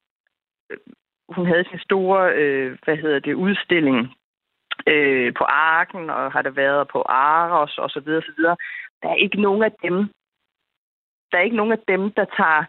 hun 1.28 1.46
havde 1.46 1.64
sin 1.70 1.78
store, 1.78 2.32
øh, 2.34 2.78
hvad 2.84 2.96
hedder 2.96 3.18
det, 3.18 3.34
udstilling 3.34 3.98
øh, 4.86 5.34
på 5.38 5.44
Arken, 5.44 6.10
og 6.10 6.32
har 6.32 6.42
der 6.42 6.50
været 6.50 6.88
på 6.88 7.02
Aros 7.02 7.78
og 7.78 7.90
så 7.90 8.00
videre, 8.00 8.22
så 8.22 8.32
videre. 8.36 8.56
Der 9.02 9.08
er 9.08 9.14
ikke 9.14 9.40
nogen 9.40 9.62
af 9.62 9.72
dem, 9.82 9.96
der 11.30 11.38
er 11.38 11.42
ikke 11.42 11.56
nogen 11.56 11.72
af 11.72 11.82
dem, 11.88 12.12
der 12.12 12.24
tager, 12.38 12.64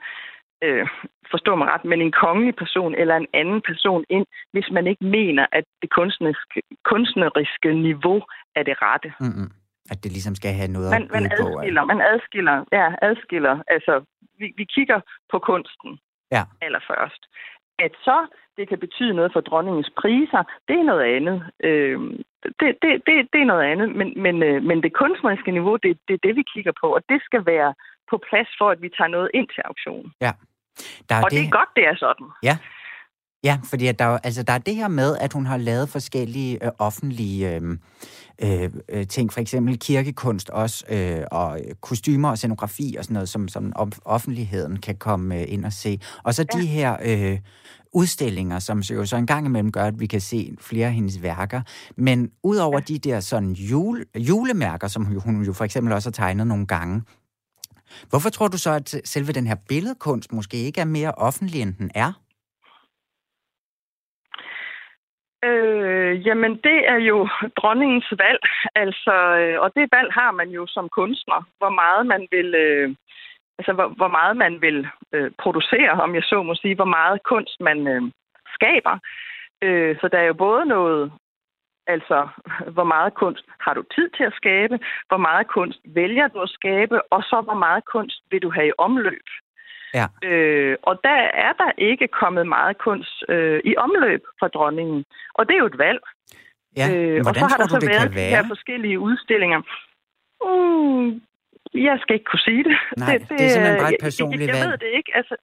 øh, 0.63 0.87
forstå 1.31 1.55
mig 1.55 1.67
ret, 1.67 1.85
men 1.85 2.01
en 2.01 2.11
kongelig 2.11 2.55
person 2.55 2.95
eller 2.95 3.15
en 3.15 3.27
anden 3.33 3.61
person 3.61 4.05
ind, 4.09 4.25
hvis 4.53 4.69
man 4.71 4.87
ikke 4.87 5.05
mener, 5.05 5.45
at 5.51 5.63
det 5.81 5.89
kunstneriske, 5.89 6.61
kunstneriske 6.85 7.73
niveau 7.73 8.21
er 8.55 8.63
det 8.63 8.75
rette. 8.81 9.13
Mm-hmm. 9.19 9.49
At 9.91 10.03
det 10.03 10.11
ligesom 10.11 10.35
skal 10.35 10.53
have 10.53 10.71
noget 10.75 10.89
man, 10.91 11.07
man 11.11 11.25
adskiller, 11.31 11.81
på. 11.81 11.87
Man 11.87 12.01
adskiller, 12.01 12.65
ja, 12.71 12.87
adskiller. 13.01 13.63
Altså, 13.67 13.93
vi, 14.39 14.53
vi 14.57 14.65
kigger 14.75 14.99
på 15.31 15.39
kunsten 15.39 15.99
ja. 16.31 16.43
allerførst. 16.61 17.21
At 17.85 17.93
så 18.03 18.17
det 18.57 18.69
kan 18.69 18.79
betyde 18.85 19.13
noget 19.13 19.33
for 19.33 19.41
dronningens 19.41 19.91
priser, 20.01 20.43
det 20.67 20.75
er 20.79 20.89
noget 20.91 21.05
andet. 21.15 21.37
Øh, 21.67 21.99
det, 22.59 22.69
det, 22.81 22.91
det, 23.07 23.15
det 23.33 23.39
er 23.41 23.51
noget 23.53 23.65
andet, 23.71 23.87
men, 23.99 24.07
men, 24.25 24.35
øh, 24.43 24.63
men 24.63 24.83
det 24.83 24.93
kunstneriske 25.01 25.51
niveau, 25.51 25.75
det, 25.75 25.91
det 26.07 26.13
er 26.13 26.23
det, 26.27 26.35
vi 26.35 26.43
kigger 26.53 26.73
på, 26.81 26.87
og 26.97 27.01
det 27.09 27.19
skal 27.27 27.45
være 27.45 27.73
på 28.09 28.15
plads 28.29 28.51
for, 28.59 28.69
at 28.69 28.81
vi 28.81 28.89
tager 28.97 29.07
noget 29.07 29.29
ind 29.33 29.47
til 29.55 29.61
auktionen. 29.65 30.11
Ja. 30.21 30.31
Der 31.09 31.15
er 31.15 31.23
og 31.23 31.29
det... 31.31 31.37
det 31.37 31.45
er 31.47 31.57
godt, 31.59 31.71
det 31.75 31.85
er 31.91 31.95
sådan. 32.05 32.27
Ja, 32.43 32.55
Ja, 33.43 33.57
fordi 33.63 33.87
at 33.87 33.99
der, 33.99 34.05
altså, 34.05 34.43
der 34.43 34.53
er 34.53 34.57
det 34.57 34.75
her 34.75 34.87
med, 34.87 35.17
at 35.17 35.33
hun 35.33 35.45
har 35.45 35.57
lavet 35.57 35.89
forskellige 35.89 36.65
øh, 36.65 36.71
offentlige 36.79 37.55
øh, 37.55 37.77
øh, 38.41 38.69
øh 38.89 39.07
ting, 39.07 39.33
for 39.33 39.41
eksempel 39.41 39.79
kirkekunst 39.79 40.49
også, 40.49 40.85
øh, 40.89 41.21
og 41.31 41.59
kostymer 41.81 42.29
og 42.29 42.37
scenografi 42.37 42.95
og 42.97 43.03
sådan 43.03 43.13
noget, 43.13 43.29
som, 43.29 43.47
som 43.47 43.73
offentligheden 44.05 44.77
kan 44.77 44.95
komme 44.95 45.35
øh, 45.35 45.45
ind 45.47 45.65
og 45.65 45.73
se. 45.73 45.99
Og 46.23 46.33
så 46.33 46.45
ja. 46.53 46.59
de 46.59 46.65
her 46.65 46.97
øh, 47.05 47.39
udstillinger, 47.93 48.59
som 48.59 48.79
jo 48.79 49.05
så 49.05 49.15
en 49.17 49.27
gang 49.27 49.45
imellem 49.45 49.71
gør, 49.71 49.85
at 49.85 49.99
vi 49.99 50.07
kan 50.07 50.21
se 50.21 50.55
flere 50.61 50.87
af 50.87 50.93
hendes 50.93 51.21
værker. 51.21 51.61
Men 51.97 52.31
udover 52.43 52.79
ja. 52.79 52.93
de 52.93 52.99
der 52.99 53.19
sådan 53.19 53.51
jule, 53.51 54.05
julemærker, 54.15 54.87
som 54.87 55.05
hun 55.05 55.43
jo 55.43 55.53
for 55.53 55.65
eksempel 55.65 55.93
også 55.93 56.09
har 56.09 56.11
tegnet 56.11 56.47
nogle 56.47 56.67
gange, 56.67 57.01
hvorfor 58.09 58.29
tror 58.29 58.47
du 58.47 58.57
så, 58.57 58.71
at 58.71 58.95
selve 59.05 59.31
den 59.31 59.47
her 59.47 59.55
billedkunst 59.69 60.33
måske 60.33 60.57
ikke 60.57 60.81
er 60.81 60.85
mere 60.85 61.11
offentlig, 61.11 61.61
end 61.61 61.73
den 61.73 61.91
er? 61.95 62.13
Øh, 65.43 66.27
jamen, 66.27 66.51
det 66.55 66.89
er 66.89 66.99
jo 67.11 67.27
dronningens 67.59 68.13
valg. 68.17 68.39
Altså, 68.75 69.15
øh, 69.41 69.61
og 69.61 69.71
det 69.75 69.89
valg 69.91 70.13
har 70.13 70.31
man 70.31 70.49
jo 70.49 70.67
som 70.67 70.89
kunstner, 70.89 71.43
hvor 71.57 71.69
meget 71.69 72.05
man 72.05 72.27
vil, 72.31 72.55
øh, 72.55 72.95
altså, 73.59 73.73
hvor, 73.73 73.87
hvor 73.87 74.07
meget 74.07 74.37
man 74.37 74.61
vil 74.61 74.87
øh, 75.13 75.31
producere, 75.37 75.91
om 75.91 76.15
jeg 76.15 76.23
så 76.23 76.43
må 76.43 76.55
sige, 76.55 76.75
hvor 76.75 76.91
meget 76.97 77.23
kunst 77.23 77.59
man 77.59 77.87
øh, 77.87 78.01
skaber. 78.53 78.99
Øh, 79.61 79.97
så 80.01 80.07
der 80.07 80.17
er 80.19 80.27
jo 80.31 80.33
både 80.33 80.65
noget, 80.65 81.11
altså, 81.87 82.27
hvor 82.75 82.83
meget 82.93 83.13
kunst 83.13 83.45
har 83.59 83.73
du 83.73 83.83
tid 83.95 84.09
til 84.09 84.23
at 84.23 84.37
skabe, 84.41 84.79
hvor 85.07 85.17
meget 85.17 85.47
kunst 85.47 85.79
vælger 85.85 86.27
du 86.27 86.39
at 86.41 86.49
skabe, 86.49 87.13
og 87.13 87.23
så 87.23 87.41
hvor 87.41 87.59
meget 87.65 87.85
kunst 87.85 88.21
vil 88.31 88.41
du 88.41 88.49
have 88.51 88.67
i 88.67 88.77
omløb. 88.77 89.27
Ja. 89.93 90.05
Øh, 90.23 90.77
og 90.83 90.99
der 91.03 91.19
er 91.45 91.53
der 91.53 91.71
ikke 91.77 92.07
kommet 92.07 92.47
meget 92.47 92.77
kunst 92.77 93.23
øh, 93.29 93.59
i 93.65 93.75
omløb 93.77 94.23
fra 94.39 94.47
dronningen. 94.47 95.05
Og 95.33 95.47
det 95.47 95.53
er 95.53 95.59
jo 95.59 95.65
et 95.65 95.77
valg. 95.77 95.99
Ja, 96.77 96.85
øh, 96.93 97.21
og 97.27 97.35
så 97.35 97.45
har 97.51 97.57
der 97.57 97.67
så 97.67 97.79
været 97.91 98.13
de 98.13 98.19
her 98.35 98.43
forskellige 98.47 98.99
udstillinger. 98.99 99.61
Mm, 100.45 101.21
jeg 101.73 101.97
skal 102.01 102.13
ikke 102.13 102.29
kunne 102.31 102.45
sige 102.49 102.63
det. 102.63 102.77
Nej, 102.97 103.17
det, 103.17 103.21
det, 103.29 103.39
det 103.39 103.45
er 103.45 103.49
simpelthen 103.49 103.81
bare 103.83 103.93
et 103.93 104.03
personligt 104.07 104.41
jeg, 104.41 104.53
valg. 104.53 104.63
Jeg 104.63 104.71
ved 104.71 104.77
det 104.77 104.91
ikke. 104.97 105.11
Altså, 105.19 105.35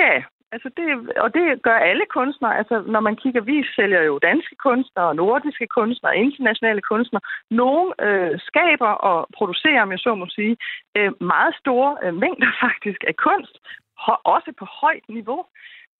ja, 0.00 0.12
altså 0.54 0.68
det, 0.76 0.86
og 1.24 1.34
det 1.34 1.62
gør 1.62 1.78
alle 1.90 2.04
kunstnere. 2.16 2.58
Altså, 2.58 2.82
når 2.86 3.00
man 3.00 3.16
kigger, 3.16 3.40
vi 3.40 3.64
sælger 3.76 4.02
jo 4.02 4.18
danske 4.18 4.54
kunstnere, 4.66 5.14
nordiske 5.14 5.66
kunstnere, 5.66 6.16
internationale 6.16 6.82
kunstnere. 6.90 7.22
Nogle 7.50 7.86
øh, 8.06 8.40
skaber 8.48 8.92
og 9.10 9.26
producerer, 9.36 9.82
om 9.82 9.90
jeg 9.90 9.98
så 9.98 10.14
må 10.14 10.26
sige, 10.28 10.56
øh, 10.96 11.12
meget 11.20 11.54
store 11.62 11.96
øh, 12.02 12.14
mængder 12.14 12.50
faktisk 12.64 13.00
af 13.08 13.16
kunst, 13.16 13.56
også 14.34 14.50
på 14.58 14.64
højt 14.80 15.06
niveau, 15.08 15.40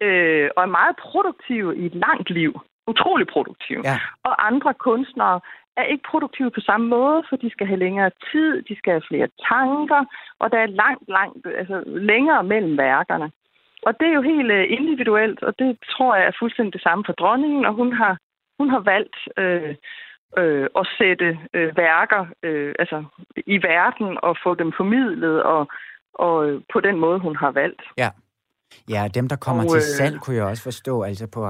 øh, 0.00 0.48
og 0.57 0.62
er 0.62 0.76
meget 0.80 0.96
produktive 0.96 1.76
i 1.76 1.86
et 1.86 1.94
langt 1.94 2.30
liv. 2.30 2.53
Utrolig 2.86 3.26
produktive. 3.26 3.82
Ja. 3.84 3.98
Og 4.24 4.46
andre 4.46 4.74
kunstnere 4.74 5.40
er 5.76 5.82
ikke 5.82 6.05
produktive 6.11 6.50
på 6.50 6.61
samme 6.61 6.86
måde, 6.88 7.22
for 7.28 7.36
de 7.36 7.50
skal 7.50 7.66
have 7.66 7.78
længere 7.78 8.11
tid, 8.32 8.62
de 8.62 8.78
skal 8.78 8.92
have 8.92 9.09
flere 9.09 9.28
tanker, 9.48 10.05
og 10.38 10.53
der 10.53 10.59
er 10.59 10.66
langt, 10.66 11.09
langt, 11.09 11.46
altså 11.46 11.82
længere 11.86 12.42
mellem 12.44 12.78
værkerne. 12.78 13.30
Og 13.86 13.92
det 14.00 14.08
er 14.08 14.14
jo 14.14 14.22
helt 14.22 14.50
øh, 14.52 14.66
individuelt, 14.78 15.42
og 15.42 15.58
det 15.58 15.78
tror 15.90 16.14
jeg 16.14 16.26
er 16.26 16.38
fuldstændig 16.38 16.72
det 16.72 16.82
samme 16.82 17.04
for 17.06 17.12
dronningen, 17.12 17.64
og 17.64 17.74
hun 17.74 17.92
har, 17.92 18.18
hun 18.58 18.68
har 18.70 18.80
valgt 18.80 19.16
øh, 19.36 19.74
øh, 20.38 20.68
at 20.80 20.86
sætte 20.98 21.38
øh, 21.54 21.76
værker 21.76 22.26
øh, 22.42 22.74
altså, 22.78 23.04
i 23.46 23.56
verden 23.62 24.18
og 24.22 24.36
få 24.44 24.54
dem 24.54 24.72
formidlet, 24.76 25.42
og, 25.42 25.68
og 26.14 26.48
øh, 26.48 26.60
på 26.72 26.80
den 26.80 26.96
måde, 26.98 27.18
hun 27.18 27.36
har 27.36 27.50
valgt. 27.50 27.82
Ja. 27.98 28.10
Ja, 28.88 29.08
dem, 29.14 29.28
der 29.28 29.36
kommer 29.36 29.64
og, 29.64 29.70
til 29.70 29.76
øh, 29.76 29.96
salg, 29.98 30.20
kunne 30.20 30.36
jeg 30.36 30.44
også 30.44 30.62
forstå, 30.62 31.02
altså 31.02 31.26
på 31.34 31.40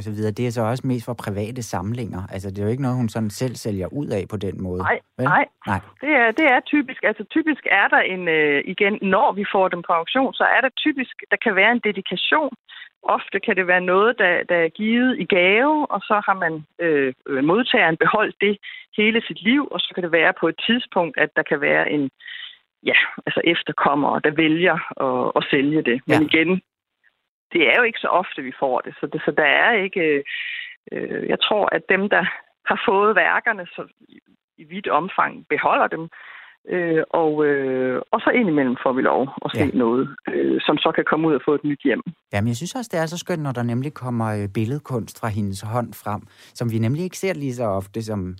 så 0.00 0.10
videre, 0.16 0.32
det 0.32 0.46
er 0.46 0.50
så 0.50 0.62
også 0.62 0.86
mest 0.86 1.04
for 1.04 1.14
private 1.26 1.62
samlinger. 1.62 2.22
Altså, 2.32 2.50
det 2.50 2.58
er 2.58 2.62
jo 2.62 2.70
ikke 2.70 2.82
noget, 2.82 2.96
hun 2.96 3.08
sådan 3.08 3.30
selv 3.30 3.54
sælger 3.54 3.88
ud 3.92 4.06
af 4.06 4.24
på 4.30 4.36
den 4.36 4.62
måde. 4.62 4.82
Nej, 4.82 4.98
nej. 5.18 5.44
nej. 5.66 5.80
Det, 6.00 6.12
er, 6.22 6.30
det 6.38 6.46
er 6.54 6.60
typisk. 6.60 7.00
Altså, 7.02 7.24
typisk 7.30 7.62
er 7.70 7.88
der 7.88 8.02
en, 8.14 8.28
øh, 8.28 8.62
igen, 8.66 8.98
når 9.02 9.32
vi 9.32 9.44
får 9.52 9.68
dem 9.68 9.82
på 9.86 9.92
auktion, 9.92 10.34
så 10.34 10.44
er 10.56 10.60
der 10.60 10.68
typisk, 10.84 11.14
der 11.30 11.36
kan 11.44 11.56
være 11.56 11.72
en 11.72 11.80
dedikation. 11.84 12.54
Ofte 13.02 13.40
kan 13.40 13.56
det 13.56 13.66
være 13.66 13.80
noget, 13.80 14.18
der, 14.18 14.32
der 14.48 14.56
er 14.56 14.68
givet 14.68 15.18
i 15.18 15.24
gave, 15.24 15.90
og 15.90 16.00
så 16.00 16.22
har 16.26 16.36
man 16.44 16.54
øh, 16.84 17.14
modtageren 17.44 17.96
beholdt 17.96 18.36
det 18.40 18.58
hele 18.96 19.22
sit 19.26 19.42
liv, 19.42 19.68
og 19.70 19.80
så 19.80 19.90
kan 19.94 20.02
det 20.02 20.12
være 20.12 20.32
på 20.40 20.48
et 20.48 20.58
tidspunkt, 20.66 21.18
at 21.18 21.30
der 21.36 21.42
kan 21.42 21.60
være 21.60 21.90
en, 21.90 22.10
ja, 22.90 22.98
altså 23.26 23.40
efterkommere, 23.44 24.20
der 24.24 24.30
vælger 24.30 24.76
at, 25.06 25.32
at 25.36 25.46
sælge 25.50 25.82
det. 25.82 26.00
Men 26.06 26.22
ja. 26.22 26.26
igen, 26.28 26.50
det 27.52 27.62
er 27.70 27.76
jo 27.78 27.82
ikke 27.82 27.98
så 27.98 28.08
ofte, 28.08 28.42
vi 28.42 28.52
får 28.58 28.80
det. 28.80 28.94
Så, 29.00 29.06
det, 29.06 29.22
så 29.24 29.30
der 29.30 29.50
er 29.64 29.72
ikke... 29.72 30.24
Øh, 30.92 31.28
jeg 31.28 31.40
tror, 31.40 31.64
at 31.76 31.82
dem, 31.88 32.08
der 32.08 32.22
har 32.70 32.82
fået 32.88 33.16
værkerne, 33.16 33.66
så 33.66 33.82
i, 34.00 34.18
i 34.58 34.64
vidt 34.64 34.88
omfang 34.88 35.46
beholder 35.48 35.86
dem. 35.86 36.08
Øh, 36.68 37.02
og, 37.10 37.44
øh, 37.46 38.02
og 38.12 38.20
så 38.20 38.30
indimellem 38.30 38.76
får 38.82 38.92
vi 38.92 39.02
lov 39.02 39.22
at 39.44 39.50
se 39.54 39.64
ja. 39.64 39.78
noget, 39.84 40.16
øh, 40.32 40.60
som 40.60 40.76
så 40.76 40.92
kan 40.94 41.04
komme 41.04 41.28
ud 41.28 41.34
og 41.34 41.42
få 41.44 41.54
et 41.54 41.64
nyt 41.64 41.82
hjem. 41.84 42.02
Jamen, 42.32 42.48
jeg 42.48 42.56
synes 42.56 42.74
også, 42.74 42.90
det 42.92 43.00
er 43.00 43.06
så 43.06 43.18
skønt, 43.18 43.42
når 43.42 43.52
der 43.52 43.62
nemlig 43.62 43.94
kommer 43.94 44.28
øh, 44.38 44.48
billedkunst 44.54 45.20
fra 45.20 45.28
hendes 45.28 45.60
hånd 45.60 45.90
frem, 46.04 46.22
som 46.54 46.72
vi 46.72 46.78
nemlig 46.78 47.04
ikke 47.04 47.18
ser 47.18 47.34
lige 47.34 47.54
så 47.54 47.64
ofte 47.64 48.02
som 48.02 48.36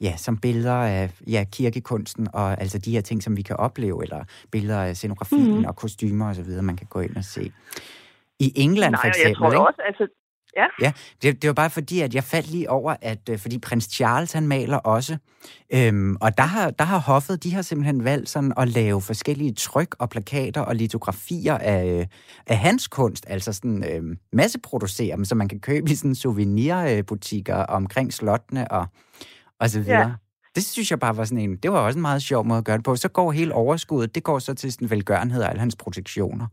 ja, 0.00 0.16
som 0.16 0.36
billeder 0.36 0.74
af 0.74 1.10
ja, 1.26 1.44
kirkekunsten, 1.52 2.28
og 2.32 2.60
altså 2.60 2.78
de 2.78 2.92
her 2.92 3.00
ting, 3.00 3.22
som 3.22 3.36
vi 3.36 3.42
kan 3.42 3.56
opleve, 3.56 4.02
eller 4.02 4.24
billeder 4.52 4.82
af 4.82 4.96
scenografien 4.96 5.58
mm. 5.58 5.64
og 5.64 5.76
kostymer 5.76 6.30
osv., 6.30 6.62
man 6.62 6.76
kan 6.76 6.86
gå 6.90 7.00
ind 7.00 7.16
og 7.16 7.24
se. 7.24 7.52
I 8.38 8.52
England 8.56 8.92
Nej, 8.92 9.02
for 9.02 9.08
eksempel, 9.08 9.28
jeg 9.28 9.36
tror 9.36 9.50
ikke? 9.50 9.66
også, 9.66 9.82
altså, 9.86 10.06
ja. 10.56 10.66
Ja, 10.80 10.92
det, 11.22 11.42
det 11.42 11.48
var 11.48 11.54
bare 11.54 11.70
fordi, 11.70 12.00
at 12.00 12.14
jeg 12.14 12.24
faldt 12.24 12.50
lige 12.50 12.70
over, 12.70 12.96
at 13.02 13.28
øh, 13.30 13.38
fordi 13.38 13.58
prins 13.58 13.84
Charles, 13.84 14.32
han 14.32 14.46
maler 14.46 14.76
også, 14.76 15.16
øhm, 15.74 16.16
og 16.20 16.38
der 16.38 16.44
har, 16.44 16.70
der 16.70 16.84
har 16.84 16.98
hoffet, 16.98 17.42
de 17.44 17.54
har 17.54 17.62
simpelthen 17.62 18.04
valgt 18.04 18.28
sådan 18.28 18.52
at 18.56 18.68
lave 18.68 19.00
forskellige 19.00 19.52
tryk 19.52 19.96
og 19.98 20.10
plakater 20.10 20.60
og 20.60 20.74
litografier 20.74 21.58
af, 21.58 22.08
af 22.46 22.58
hans 22.58 22.88
kunst, 22.88 23.24
altså 23.28 23.52
sådan 23.52 23.84
øh, 23.84 24.16
masseproducere 24.32 25.16
dem, 25.16 25.24
så 25.24 25.34
man 25.34 25.48
kan 25.48 25.60
købe 25.60 25.90
i 25.90 25.94
sådan 25.94 26.14
souvenirbutikker 26.14 27.56
omkring 27.56 28.12
slottene 28.12 28.72
og, 28.72 28.86
og 29.60 29.68
så 29.68 29.80
videre. 29.82 30.08
Ja. 30.08 30.12
Det 30.54 30.62
synes 30.64 30.90
jeg 30.90 30.98
bare 30.98 31.16
var 31.16 31.24
sådan 31.24 31.44
en, 31.44 31.56
det 31.56 31.72
var 31.72 31.80
også 31.86 31.98
en 31.98 32.02
meget 32.10 32.22
sjov 32.22 32.44
måde 32.44 32.58
at 32.58 32.64
gøre 32.64 32.76
det 32.76 32.84
på. 32.84 32.96
Så 32.96 33.08
går 33.18 33.32
hele 33.32 33.54
overskuddet, 33.54 34.14
det 34.14 34.22
går 34.24 34.38
så 34.38 34.54
til 34.54 34.72
sådan 34.72 34.90
velgørenhed 34.90 35.42
og 35.42 35.48
alle 35.50 35.60
hans 35.60 35.76
protektioner. 35.84 36.46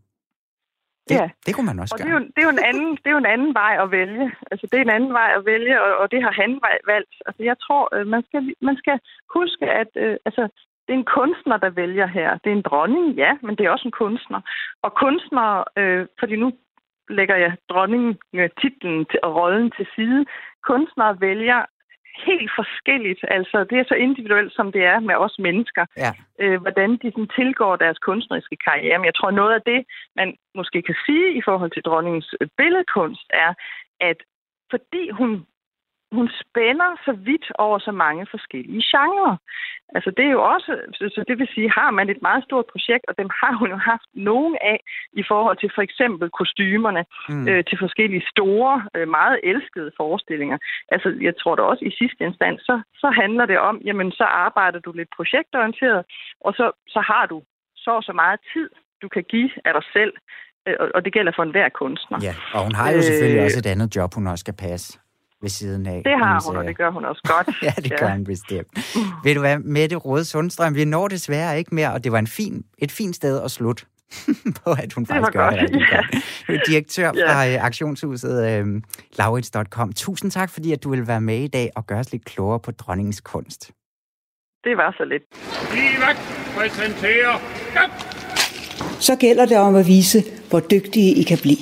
Det, 1.09 1.15
Ja. 1.15 1.29
det 1.45 1.51
kunne 1.55 1.65
man 1.71 1.79
også 1.79 1.95
Og 1.95 1.99
det 1.99 2.05
gøre. 2.07 2.15
er, 2.15 2.19
jo, 2.19 2.25
det, 2.35 2.39
er 2.43 2.47
jo 2.49 2.53
en 2.57 2.65
anden, 2.71 2.89
det 3.01 3.07
er 3.07 3.15
jo 3.17 3.23
en 3.25 3.33
anden 3.35 3.53
vej 3.53 3.73
at 3.83 3.91
vælge. 3.91 4.25
Altså, 4.51 4.65
det 4.71 4.77
er 4.77 4.81
en 4.89 4.95
anden 4.97 5.13
vej 5.19 5.29
at 5.37 5.45
vælge, 5.45 5.75
og, 5.85 5.91
og 6.01 6.11
det 6.11 6.19
har 6.25 6.33
han 6.41 6.51
valgt. 6.93 7.13
Altså, 7.27 7.41
jeg 7.49 7.57
tror, 7.65 7.83
øh, 7.95 8.07
man 8.07 8.23
skal, 8.27 8.41
man 8.61 8.75
skal 8.81 8.97
huske, 9.37 9.65
at 9.81 9.91
øh, 10.03 10.17
altså, 10.27 10.43
det 10.85 10.91
er 10.93 10.99
en 11.03 11.11
kunstner, 11.19 11.57
der 11.57 11.69
vælger 11.69 12.07
her. 12.17 12.29
Det 12.43 12.49
er 12.51 12.57
en 12.61 12.67
dronning, 12.71 13.05
ja, 13.23 13.31
men 13.45 13.55
det 13.55 13.63
er 13.65 13.69
også 13.75 13.87
en 13.87 13.99
kunstner. 14.03 14.41
Og 14.85 14.91
kunstnere, 15.03 15.63
øh, 15.79 16.07
fordi 16.19 16.35
nu 16.43 16.47
lægger 17.17 17.35
jeg 17.35 17.51
dronningen 17.71 18.11
øh, 18.33 18.49
titlen 18.61 19.05
og 19.23 19.35
rollen 19.39 19.71
til 19.77 19.87
side. 19.95 20.25
Kunstnere 20.69 21.13
vælger 21.27 21.59
helt 22.27 22.51
forskelligt. 22.59 23.21
Altså, 23.27 23.57
det 23.69 23.77
er 23.79 23.85
så 23.87 23.95
individuelt, 23.95 24.53
som 24.53 24.71
det 24.71 24.83
er 24.83 24.99
med 24.99 25.15
os 25.15 25.35
mennesker 25.39 25.85
Ja. 25.97 26.11
øh, 26.39 26.61
hvordan 26.61 26.91
de 26.91 27.11
sådan, 27.11 27.27
tilgår 27.39 27.75
deres 27.75 27.97
kunstneriske 27.97 28.57
karriere. 28.67 28.97
Men 28.97 29.05
jeg 29.05 29.15
tror, 29.15 29.31
noget 29.31 29.53
af 29.53 29.61
det, 29.61 29.85
man 30.15 30.35
måske 30.55 30.81
kan 30.81 30.95
sige 31.05 31.27
i 31.39 31.41
forhold 31.45 31.71
til 31.71 31.83
dronningens 31.83 32.35
øh, 32.41 32.47
billedkunst, 32.57 33.27
er, 33.33 33.53
at 33.99 34.17
fordi 34.71 35.09
hun, 35.09 35.45
hun 36.11 36.29
spænder 36.41 36.89
så 37.05 37.11
vidt 37.11 37.51
over 37.65 37.79
så 37.79 37.91
mange 37.91 38.27
forskellige 38.31 38.83
genrer. 38.91 39.37
Altså 39.95 40.11
det 40.17 40.25
er 40.25 40.31
jo 40.31 40.43
også, 40.53 40.71
så 41.15 41.23
det 41.27 41.39
vil 41.39 41.47
sige, 41.55 41.71
har 41.71 41.91
man 41.91 42.09
et 42.09 42.21
meget 42.21 42.43
stort 42.43 42.65
projekt, 42.71 43.05
og 43.07 43.17
dem 43.17 43.29
har 43.41 43.53
hun 43.59 43.69
jo 43.69 43.77
haft 43.77 44.07
nogen 44.13 44.57
af 44.61 44.79
i 45.13 45.23
forhold 45.27 45.57
til 45.57 45.71
for 45.75 45.81
eksempel 45.81 46.29
kostymerne 46.29 47.05
Mm. 47.29 47.47
øh, 47.49 47.63
til 47.69 47.77
forskellige 47.79 48.25
store, 48.33 48.75
øh, 48.95 49.07
meget 49.07 49.39
elskede 49.43 49.91
forestillinger. 49.97 50.57
Altså 50.91 51.17
jeg 51.21 51.33
tror 51.41 51.55
da 51.55 51.61
også 51.61 51.85
i 51.85 51.91
sidste 51.99 52.23
instans, 52.25 52.61
så, 52.61 52.81
så 53.01 53.07
handler 53.21 53.45
det 53.45 53.59
om, 53.59 53.81
jamen 53.85 54.11
så 54.11 54.23
arbejder 54.23 54.79
du 54.79 54.91
lidt 54.91 55.09
projektorienteret, 55.17 56.05
og 56.41 56.53
så, 56.53 56.71
så 56.87 56.99
har 56.99 57.25
du 57.25 57.43
så 57.75 58.01
så 58.01 58.13
meget 58.13 58.39
tid, 58.53 58.69
du 59.01 59.07
kan 59.07 59.23
give 59.29 59.49
af 59.65 59.73
dig 59.73 59.83
selv, 59.93 60.13
øh, 60.67 60.75
og, 60.79 60.87
og 60.95 61.05
det 61.05 61.13
gælder 61.13 61.31
for 61.35 61.43
enhver 61.43 61.69
kunstner. 61.69 62.17
Ja, 62.21 62.33
og 62.53 62.63
hun 62.63 62.75
har 62.75 62.91
jo 62.91 63.01
selvfølgelig 63.01 63.39
Øh, 63.39 63.45
også 63.45 63.59
et 63.59 63.65
andet 63.73 63.95
job, 63.95 64.09
hun 64.15 64.27
også 64.27 64.43
skal 64.45 64.53
passe 64.67 64.99
ved 65.41 65.49
siden 65.49 65.85
af. 65.85 66.01
Det 66.05 66.13
har 66.23 66.41
hun, 66.47 66.57
og 66.57 66.63
det 66.65 66.77
gør 66.77 66.91
hun 66.91 67.05
også 67.05 67.21
godt. 67.27 67.55
Ja, 67.63 67.73
det 67.81 67.99
gør 67.99 68.09
hun 68.09 68.23
bestemt. 68.23 68.67
Ved 69.23 69.33
du 69.35 69.39
hvad, 69.39 69.59
Mette 69.59 69.95
Rode 69.95 70.25
Sundstrøm, 70.25 70.75
vi 70.75 70.85
når 70.85 71.07
desværre 71.07 71.57
ikke 71.57 71.75
mere, 71.75 71.93
og 71.93 72.03
det 72.03 72.11
var 72.11 72.19
en 72.19 72.27
fin, 72.27 72.63
et 72.77 72.91
fint 72.91 73.15
sted 73.15 73.41
at 73.41 73.51
slutte 73.51 73.85
på, 74.63 74.71
at 74.71 74.93
hun 74.93 75.03
Det 75.03 75.07
faktisk 75.09 75.31
gør 75.33 75.49
det 75.49 75.59
godt, 75.59 75.61
rigtig 75.61 75.81
ja. 75.91 75.95
godt. 76.53 76.61
Direktør 76.67 77.11
Ja. 77.15 77.33
fra 77.33 77.47
øh, 77.47 77.63
auktionshuset 77.63 78.49
øh, 78.59 78.81
Laurits.com. 79.17 79.93
Tusind 79.93 80.31
tak, 80.31 80.49
fordi 80.49 80.71
at 80.71 80.83
du 80.83 80.89
vil 80.89 81.07
være 81.07 81.21
med 81.21 81.39
i 81.39 81.47
dag 81.47 81.69
og 81.75 81.87
gøre 81.87 81.99
os 81.99 82.11
lidt 82.11 82.25
klogere 82.25 82.59
på 82.59 82.71
dronningens 82.71 83.21
kunst. 83.21 83.71
Det 84.63 84.77
var 84.77 84.93
så 84.97 85.05
lidt. 85.05 85.23
Livet 85.73 86.17
præsenterer... 86.57 87.39
Ja. 87.75 87.81
Så 88.99 89.15
gælder 89.15 89.45
det 89.45 89.57
om 89.57 89.75
at 89.75 89.87
vise, 89.87 90.23
hvor 90.49 90.59
dygtige 90.59 91.15
I 91.15 91.23
kan 91.23 91.37
blive. 91.41 91.57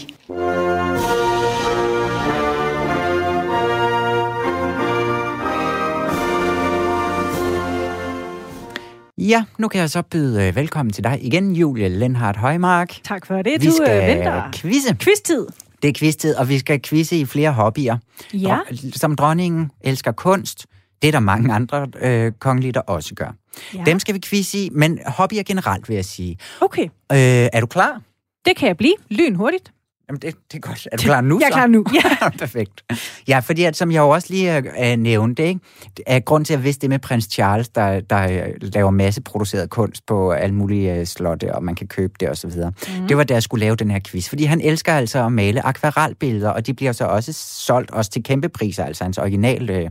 Ja, 9.28 9.44
nu 9.58 9.68
kan 9.68 9.82
jeg 9.82 9.90
så 9.90 10.02
byde 10.02 10.48
øh, 10.48 10.56
velkommen 10.56 10.94
til 10.94 11.04
dig 11.04 11.20
igen, 11.22 11.56
Julie 11.56 11.90
Lenhardt 11.90 12.38
Højmark. 12.38 13.00
Tak 13.04 13.26
for 13.26 13.42
det, 13.42 13.62
Vi 13.62 13.68
du 13.68 13.72
skal 13.72 14.02
øh, 14.02 14.08
venter. 14.18 14.50
quizze. 14.56 14.96
Quiz-tid. 15.00 15.48
Det 15.82 15.88
er 15.90 15.94
quiz-tid, 15.94 16.36
og 16.36 16.50
vi 16.50 16.60
skal 16.60 16.82
quizze 16.82 17.18
i 17.20 17.26
flere 17.26 17.52
hobbyer. 17.52 17.98
Ja. 18.34 18.58
Dro- 18.72 18.92
som 18.98 19.16
dronningen 19.16 19.72
elsker 19.82 20.12
kunst, 20.12 20.66
det 21.02 21.08
er 21.08 21.12
der 21.12 21.20
mange 21.20 21.54
andre 21.54 21.88
øh, 22.02 22.32
kongelige, 22.40 22.72
der 22.72 22.80
også 22.80 23.16
gør. 23.16 23.26
Ja. 23.74 23.80
Ja. 23.80 23.84
Dem 23.86 24.00
skal 24.00 24.16
vi 24.16 24.20
quizze 24.20 24.58
i, 24.58 24.70
men 24.72 25.00
hobbyer 25.06 25.44
generelt, 25.44 25.90
vil 25.90 25.96
jeg 25.96 26.06
sige. 26.06 26.38
Okay, 26.62 26.84
Øh, 26.86 27.18
er 27.54 27.60
du 27.60 27.66
klar? 27.68 28.02
det 28.46 28.56
kan 28.58 28.68
jeg 28.68 28.78
blive. 28.78 28.94
Lyn 29.10 29.36
hurtigt. 29.36 29.72
Jamen, 30.10 30.22
det, 30.22 30.36
det 30.52 30.58
er 30.58 30.62
godt. 30.62 30.88
Er 30.92 30.98
du 30.98 31.04
klar 31.04 31.22
nu, 31.22 31.40
Jeg 31.40 31.46
er 31.48 31.50
så? 31.52 31.54
klar 31.56 31.68
nu, 31.68 31.86
ja. 31.94 32.30
Perfekt. 32.46 32.84
Ja, 33.28 33.40
fordi 33.40 33.64
at, 33.64 33.76
som 33.76 33.92
jeg 33.92 34.00
jo 34.00 34.10
også 34.10 34.28
lige 34.30 34.58
øh, 34.92 34.98
nævnte, 34.98 35.48
ikke? 35.48 35.60
er 36.08 36.20
grund 36.20 36.46
til, 36.46 36.54
at 36.54 36.58
jeg 36.58 36.64
vidste 36.64 36.82
det 36.82 36.90
med 36.90 37.00
prins 37.00 37.26
Charles, 37.32 37.70
der, 37.70 38.00
der 38.00 38.24
øh, 38.46 38.54
laver 38.62 38.92
masseproduceret 38.92 39.70
kunst 39.70 40.06
på 40.06 40.32
alle 40.32 40.56
mulige 40.56 40.96
øh, 40.96 41.06
slotte, 41.06 41.56
og 41.56 41.64
man 41.64 41.76
kan 41.76 41.88
købe 41.88 42.14
det 42.20 42.30
osv. 42.30 42.52
Mm. 42.52 43.08
Det 43.08 43.18
var 43.18 43.24
da 43.24 43.34
jeg 43.34 43.44
skulle 43.44 43.66
lave 43.66 43.76
den 43.76 43.92
her 43.92 44.00
quiz, 44.08 44.30
fordi 44.30 44.44
han 44.44 44.62
elsker 44.62 44.94
altså 44.94 45.26
at 45.26 45.32
male 45.32 45.66
akvarelbilleder, 45.66 46.50
og 46.50 46.68
de 46.68 46.74
bliver 46.74 46.92
så 46.92 47.06
også 47.06 47.34
solgt 47.34 47.92
også 47.92 48.12
til 48.12 48.24
kæmpe 48.24 48.50
priser, 48.50 48.86
altså 48.86 49.04
hans 49.04 49.18
original, 49.18 49.70
øh, 49.70 49.90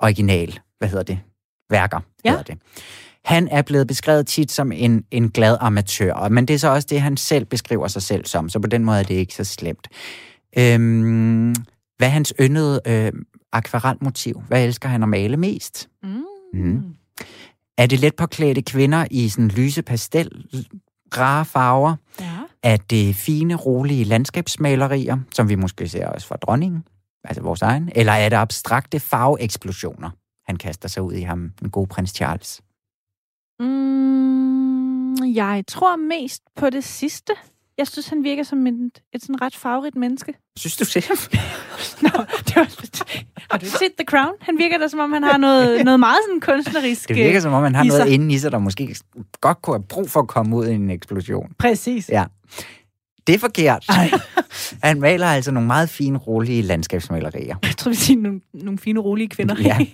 original 0.00 0.58
hvad 0.78 0.88
hedder 0.88 1.04
det? 1.04 1.18
Værker, 1.70 2.00
Ja. 2.24 2.30
hedder 2.30 2.42
det. 2.44 2.58
Han 3.24 3.48
er 3.48 3.62
blevet 3.62 3.86
beskrevet 3.86 4.26
tit 4.26 4.52
som 4.52 4.72
en, 4.72 5.04
en 5.10 5.30
glad 5.30 5.56
amatør, 5.60 6.28
men 6.28 6.48
det 6.48 6.54
er 6.54 6.58
så 6.58 6.68
også 6.68 6.88
det, 6.90 7.00
han 7.00 7.16
selv 7.16 7.44
beskriver 7.44 7.88
sig 7.88 8.02
selv 8.02 8.24
som, 8.26 8.48
så 8.48 8.60
på 8.60 8.66
den 8.66 8.84
måde 8.84 8.98
er 8.98 9.02
det 9.02 9.14
ikke 9.14 9.34
så 9.34 9.44
slemt. 9.44 9.88
Øhm, 10.58 11.54
hvad 11.96 12.08
er 12.08 12.12
hans 12.12 12.34
yndede 12.40 12.80
øh, 12.86 13.12
akvarelmotiv? 13.52 14.42
Hvad 14.48 14.64
elsker 14.64 14.88
han 14.88 15.02
at 15.02 15.08
male 15.08 15.36
mest? 15.36 15.88
Mm. 16.02 16.24
Mm. 16.54 16.82
Er 17.78 17.86
det 17.86 18.00
let 18.00 18.16
påklædte 18.16 18.62
kvinder 18.62 19.06
i 19.10 19.28
sådan 19.28 19.48
lyse 19.48 19.82
pastel, 19.82 20.44
rare 21.18 21.44
farver? 21.44 21.96
Ja. 22.20 22.38
Er 22.62 22.76
det 22.76 23.16
fine, 23.16 23.54
rolige 23.54 24.04
landskabsmalerier, 24.04 25.18
som 25.32 25.48
vi 25.48 25.54
måske 25.54 25.88
ser 25.88 26.06
også 26.06 26.26
fra 26.26 26.36
dronningen, 26.36 26.84
altså 27.24 27.42
vores 27.42 27.62
egen? 27.62 27.92
Eller 27.94 28.12
er 28.12 28.28
det 28.28 28.36
abstrakte 28.36 29.00
farveeksplosioner, 29.00 30.10
han 30.46 30.56
kaster 30.56 30.88
sig 30.88 31.02
ud 31.02 31.12
i 31.12 31.22
ham, 31.22 31.52
den 31.60 31.70
gode 31.70 31.86
prins 31.86 32.10
Charles? 32.10 32.60
Mm, 33.60 35.14
jeg 35.34 35.64
tror 35.68 35.96
mest 35.96 36.42
på 36.56 36.70
det 36.70 36.84
sidste. 36.84 37.32
Jeg 37.78 37.86
synes, 37.86 38.08
han 38.08 38.24
virker 38.24 38.42
som 38.42 38.66
en, 38.66 38.90
et 39.12 39.22
sådan 39.22 39.42
ret 39.42 39.56
farverigt 39.56 39.96
menneske. 39.96 40.34
Synes 40.56 40.76
du 40.76 40.84
det? 40.94 41.10
Nå, 42.02 42.08
det 42.46 42.56
var, 42.56 42.66
har 43.50 43.58
du 43.58 43.66
set 43.66 43.92
The 43.98 44.04
Crown? 44.06 44.32
Han 44.40 44.58
virker 44.58 44.78
da, 44.78 44.88
som 44.88 45.00
om 45.00 45.12
han 45.12 45.22
har 45.22 45.36
noget, 45.36 45.84
noget 45.84 46.00
meget 46.00 46.18
sådan 46.26 46.40
kunstnerisk... 46.40 47.08
Det 47.08 47.16
virker 47.16 47.40
som 47.40 47.52
om, 47.52 47.62
han 47.62 47.74
har 47.74 47.84
noget 47.84 48.06
inde 48.06 48.34
i 48.34 48.38
sig, 48.38 48.52
der 48.52 48.58
måske 48.58 48.96
godt 49.40 49.62
kunne 49.62 49.76
have 49.76 49.84
brug 49.88 50.10
for 50.10 50.20
at 50.20 50.28
komme 50.28 50.56
ud 50.56 50.66
i 50.66 50.74
en 50.74 50.90
eksplosion. 50.90 51.52
Præcis. 51.58 52.08
Ja. 52.08 52.24
Det 53.28 53.34
er 53.34 53.38
forkert. 53.38 53.84
Han 54.82 55.00
maler 55.00 55.26
altså 55.26 55.50
nogle 55.50 55.66
meget 55.66 55.88
fine, 55.88 56.18
rolige 56.18 56.62
landskabsmalerier. 56.62 57.56
Jeg 57.62 57.76
tror, 57.76 57.88
vi 57.88 57.94
siger 57.96 58.20
nogle, 58.20 58.40
nogle 58.54 58.78
fine, 58.78 59.00
rolige 59.00 59.28
kvinder. 59.28 59.54
Ja. 59.62 59.78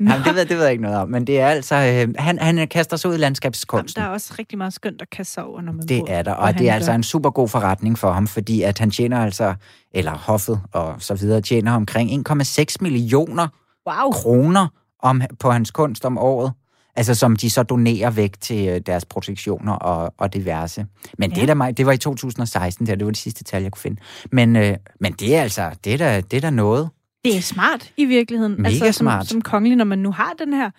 Jamen, 0.00 0.24
det, 0.24 0.34
ved, 0.34 0.46
det 0.46 0.56
ved 0.56 0.62
jeg 0.62 0.70
ikke 0.72 0.82
noget 0.82 0.98
om, 0.98 1.08
men 1.08 1.26
det 1.26 1.40
er 1.40 1.46
altså... 1.48 1.74
Øh, 1.74 2.14
han, 2.18 2.38
han 2.38 2.68
kaster 2.68 2.96
sig 2.96 3.08
ud 3.08 3.14
i 3.14 3.16
Jamen, 3.16 3.20
landskabskunsten. 3.20 4.00
der 4.02 4.08
er 4.08 4.12
også 4.12 4.34
rigtig 4.38 4.58
meget 4.58 4.72
skønt 4.72 5.02
at 5.02 5.10
kaste 5.10 5.32
sig 5.32 5.44
over, 5.44 5.60
når 5.60 5.72
man 5.72 5.86
Det 5.86 6.00
bor, 6.00 6.08
er 6.08 6.22
der, 6.22 6.34
hvor 6.34 6.42
og 6.44 6.58
det 6.58 6.68
er 6.68 6.74
altså 6.74 6.92
en 6.92 7.02
super 7.02 7.30
god 7.30 7.48
forretning 7.48 7.98
for 7.98 8.12
ham, 8.12 8.26
fordi 8.26 8.62
at 8.62 8.78
han 8.78 8.90
tjener 8.90 9.24
altså, 9.24 9.54
eller 9.94 10.12
hoffet 10.12 10.60
og 10.72 10.94
så 10.98 11.14
videre, 11.14 11.40
tjener 11.40 11.72
omkring 11.72 12.28
1,6 12.28 12.76
millioner 12.80 13.48
Wow. 13.90 14.10
kroner 14.12 14.66
om, 15.02 15.22
på 15.40 15.50
hans 15.50 15.70
kunst 15.70 16.04
om 16.04 16.18
året. 16.18 16.52
Altså 16.96 17.14
som 17.14 17.36
de 17.36 17.50
så 17.50 17.62
donerer 17.62 18.10
væk 18.10 18.40
til 18.40 18.68
øh, 18.68 18.80
deres 18.86 19.04
protektioner 19.04 19.72
og, 19.72 20.14
og 20.18 20.34
diverse. 20.34 20.86
Men 21.18 21.32
ja. 21.32 21.40
det, 21.40 21.50
er 21.50 21.54
mig, 21.54 21.76
det 21.76 21.86
var 21.86 21.92
i 21.92 21.98
2016, 21.98 22.86
der, 22.86 22.94
det 22.94 23.04
var 23.04 23.10
det 23.10 23.18
sidste 23.18 23.44
tal, 23.44 23.62
jeg 23.62 23.72
kunne 23.72 23.80
finde. 23.80 24.00
Men, 24.32 24.56
øh, 24.56 24.76
men 25.00 25.12
det 25.12 25.36
er 25.36 25.42
altså, 25.42 25.70
det 25.84 25.94
er 25.94 25.98
da, 25.98 26.20
det 26.20 26.36
er 26.36 26.40
da 26.40 26.50
noget. 26.50 26.90
Det 27.24 27.36
er 27.36 27.40
smart 27.40 27.92
i 27.96 28.04
virkeligheden. 28.04 28.62
Mega 28.62 28.68
altså, 28.68 28.92
som, 28.92 29.04
smart. 29.04 29.26
Som 29.26 29.42
kongelig, 29.42 29.76
når 29.76 29.84
man 29.84 29.98
nu 29.98 30.12
har 30.12 30.32
den 30.38 30.52
her 30.52 30.70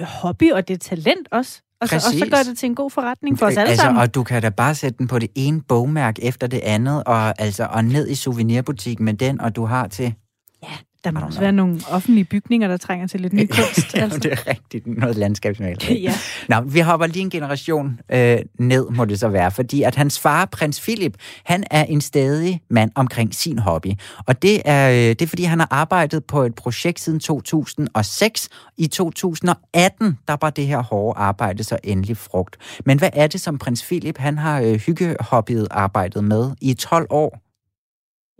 øh, 0.00 0.06
hobby 0.06 0.52
og 0.52 0.68
det 0.68 0.80
talent 0.80 1.28
også. 1.30 1.62
Og 1.80 1.88
så, 1.88 1.96
og 1.96 2.00
så 2.00 2.26
gør 2.30 2.42
det 2.50 2.58
til 2.58 2.66
en 2.66 2.74
god 2.74 2.90
forretning 2.90 3.38
for 3.38 3.46
os 3.46 3.56
alle 3.56 3.70
altså, 3.70 3.82
sammen. 3.82 4.02
Og 4.02 4.14
du 4.14 4.22
kan 4.22 4.42
da 4.42 4.48
bare 4.48 4.74
sætte 4.74 4.98
den 4.98 5.06
på 5.06 5.18
det 5.18 5.30
ene 5.34 5.62
bogmærke 5.62 6.24
efter 6.24 6.46
det 6.46 6.60
andet, 6.62 7.04
og, 7.04 7.40
altså, 7.40 7.68
og 7.70 7.84
ned 7.84 8.08
i 8.08 8.14
souvenirbutikken 8.14 9.04
med 9.04 9.14
den, 9.14 9.40
og 9.40 9.56
du 9.56 9.64
har 9.64 9.88
til 9.88 10.14
Der 11.04 11.10
må 11.10 11.20
også 11.20 11.40
være 11.40 11.52
nogle 11.52 11.80
offentlige 11.90 12.24
bygninger, 12.24 12.68
der 12.68 12.76
trænger 12.76 13.06
til 13.06 13.20
lidt 13.20 13.32
ny 13.32 13.46
kunst. 13.56 13.94
ja, 13.94 14.02
altså. 14.02 14.18
det 14.18 14.32
er 14.32 14.46
rigtigt. 14.48 14.86
Noget 14.86 15.16
landskabsmaleri. 15.16 16.00
ja. 16.02 16.14
Nå, 16.48 16.60
vi 16.60 16.80
hopper 16.80 17.06
lige 17.06 17.22
en 17.22 17.30
generation 17.30 18.00
øh, 18.12 18.38
ned, 18.58 18.86
må 18.90 19.04
det 19.04 19.20
så 19.20 19.28
være, 19.28 19.50
fordi 19.50 19.82
at 19.82 19.94
hans 19.94 20.20
far, 20.20 20.44
prins 20.44 20.80
Philip, 20.80 21.16
han 21.44 21.64
er 21.70 21.84
en 21.84 22.00
stadig 22.00 22.60
mand 22.70 22.90
omkring 22.94 23.34
sin 23.34 23.58
hobby. 23.58 23.92
Og 24.26 24.42
det 24.42 24.62
er, 24.64 24.90
øh, 24.90 24.96
det 24.96 25.22
er 25.22 25.26
fordi, 25.26 25.42
han 25.42 25.58
har 25.58 25.68
arbejdet 25.70 26.24
på 26.24 26.42
et 26.42 26.54
projekt 26.54 27.00
siden 27.00 27.20
2006. 27.20 28.48
I 28.76 28.86
2018, 28.86 30.18
der 30.28 30.36
var 30.40 30.50
det 30.50 30.66
her 30.66 30.82
hårde 30.82 31.18
arbejde 31.18 31.64
så 31.64 31.78
endelig 31.84 32.16
frugt. 32.16 32.56
Men 32.86 32.98
hvad 32.98 33.10
er 33.12 33.26
det, 33.26 33.40
som 33.40 33.58
prins 33.58 33.82
Philip, 33.82 34.18
han 34.18 34.38
har 34.38 34.60
øh, 34.60 34.74
hyggehobbyet 34.74 35.68
arbejdet 35.70 36.24
med 36.24 36.50
i 36.60 36.74
12 36.74 37.06
år? 37.10 37.45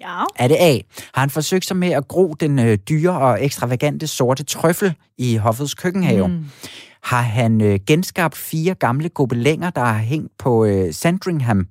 Ja. 0.00 0.24
Er 0.36 0.48
det 0.48 0.56
A? 0.60 0.78
Har 1.14 1.20
han 1.20 1.30
forsøgt 1.30 1.66
sig 1.66 1.76
med 1.76 1.88
at 1.88 2.08
gro 2.08 2.34
den 2.40 2.58
øh, 2.58 2.78
dyre 2.88 3.18
og 3.18 3.44
ekstravagante 3.44 4.06
sorte 4.06 4.44
trøffel 4.44 4.94
i 5.18 5.36
hoffets 5.36 5.74
køkkenhave? 5.74 6.28
Mm. 6.28 6.44
Har 7.02 7.22
han 7.22 7.60
øh, 7.60 7.78
genskabt 7.86 8.36
fire 8.36 8.74
gamle 8.74 9.08
gobelænger, 9.08 9.70
der 9.70 9.84
har 9.84 9.98
hængt 9.98 10.38
på 10.38 10.64
øh, 10.64 10.94
Sandringham? 10.94 11.66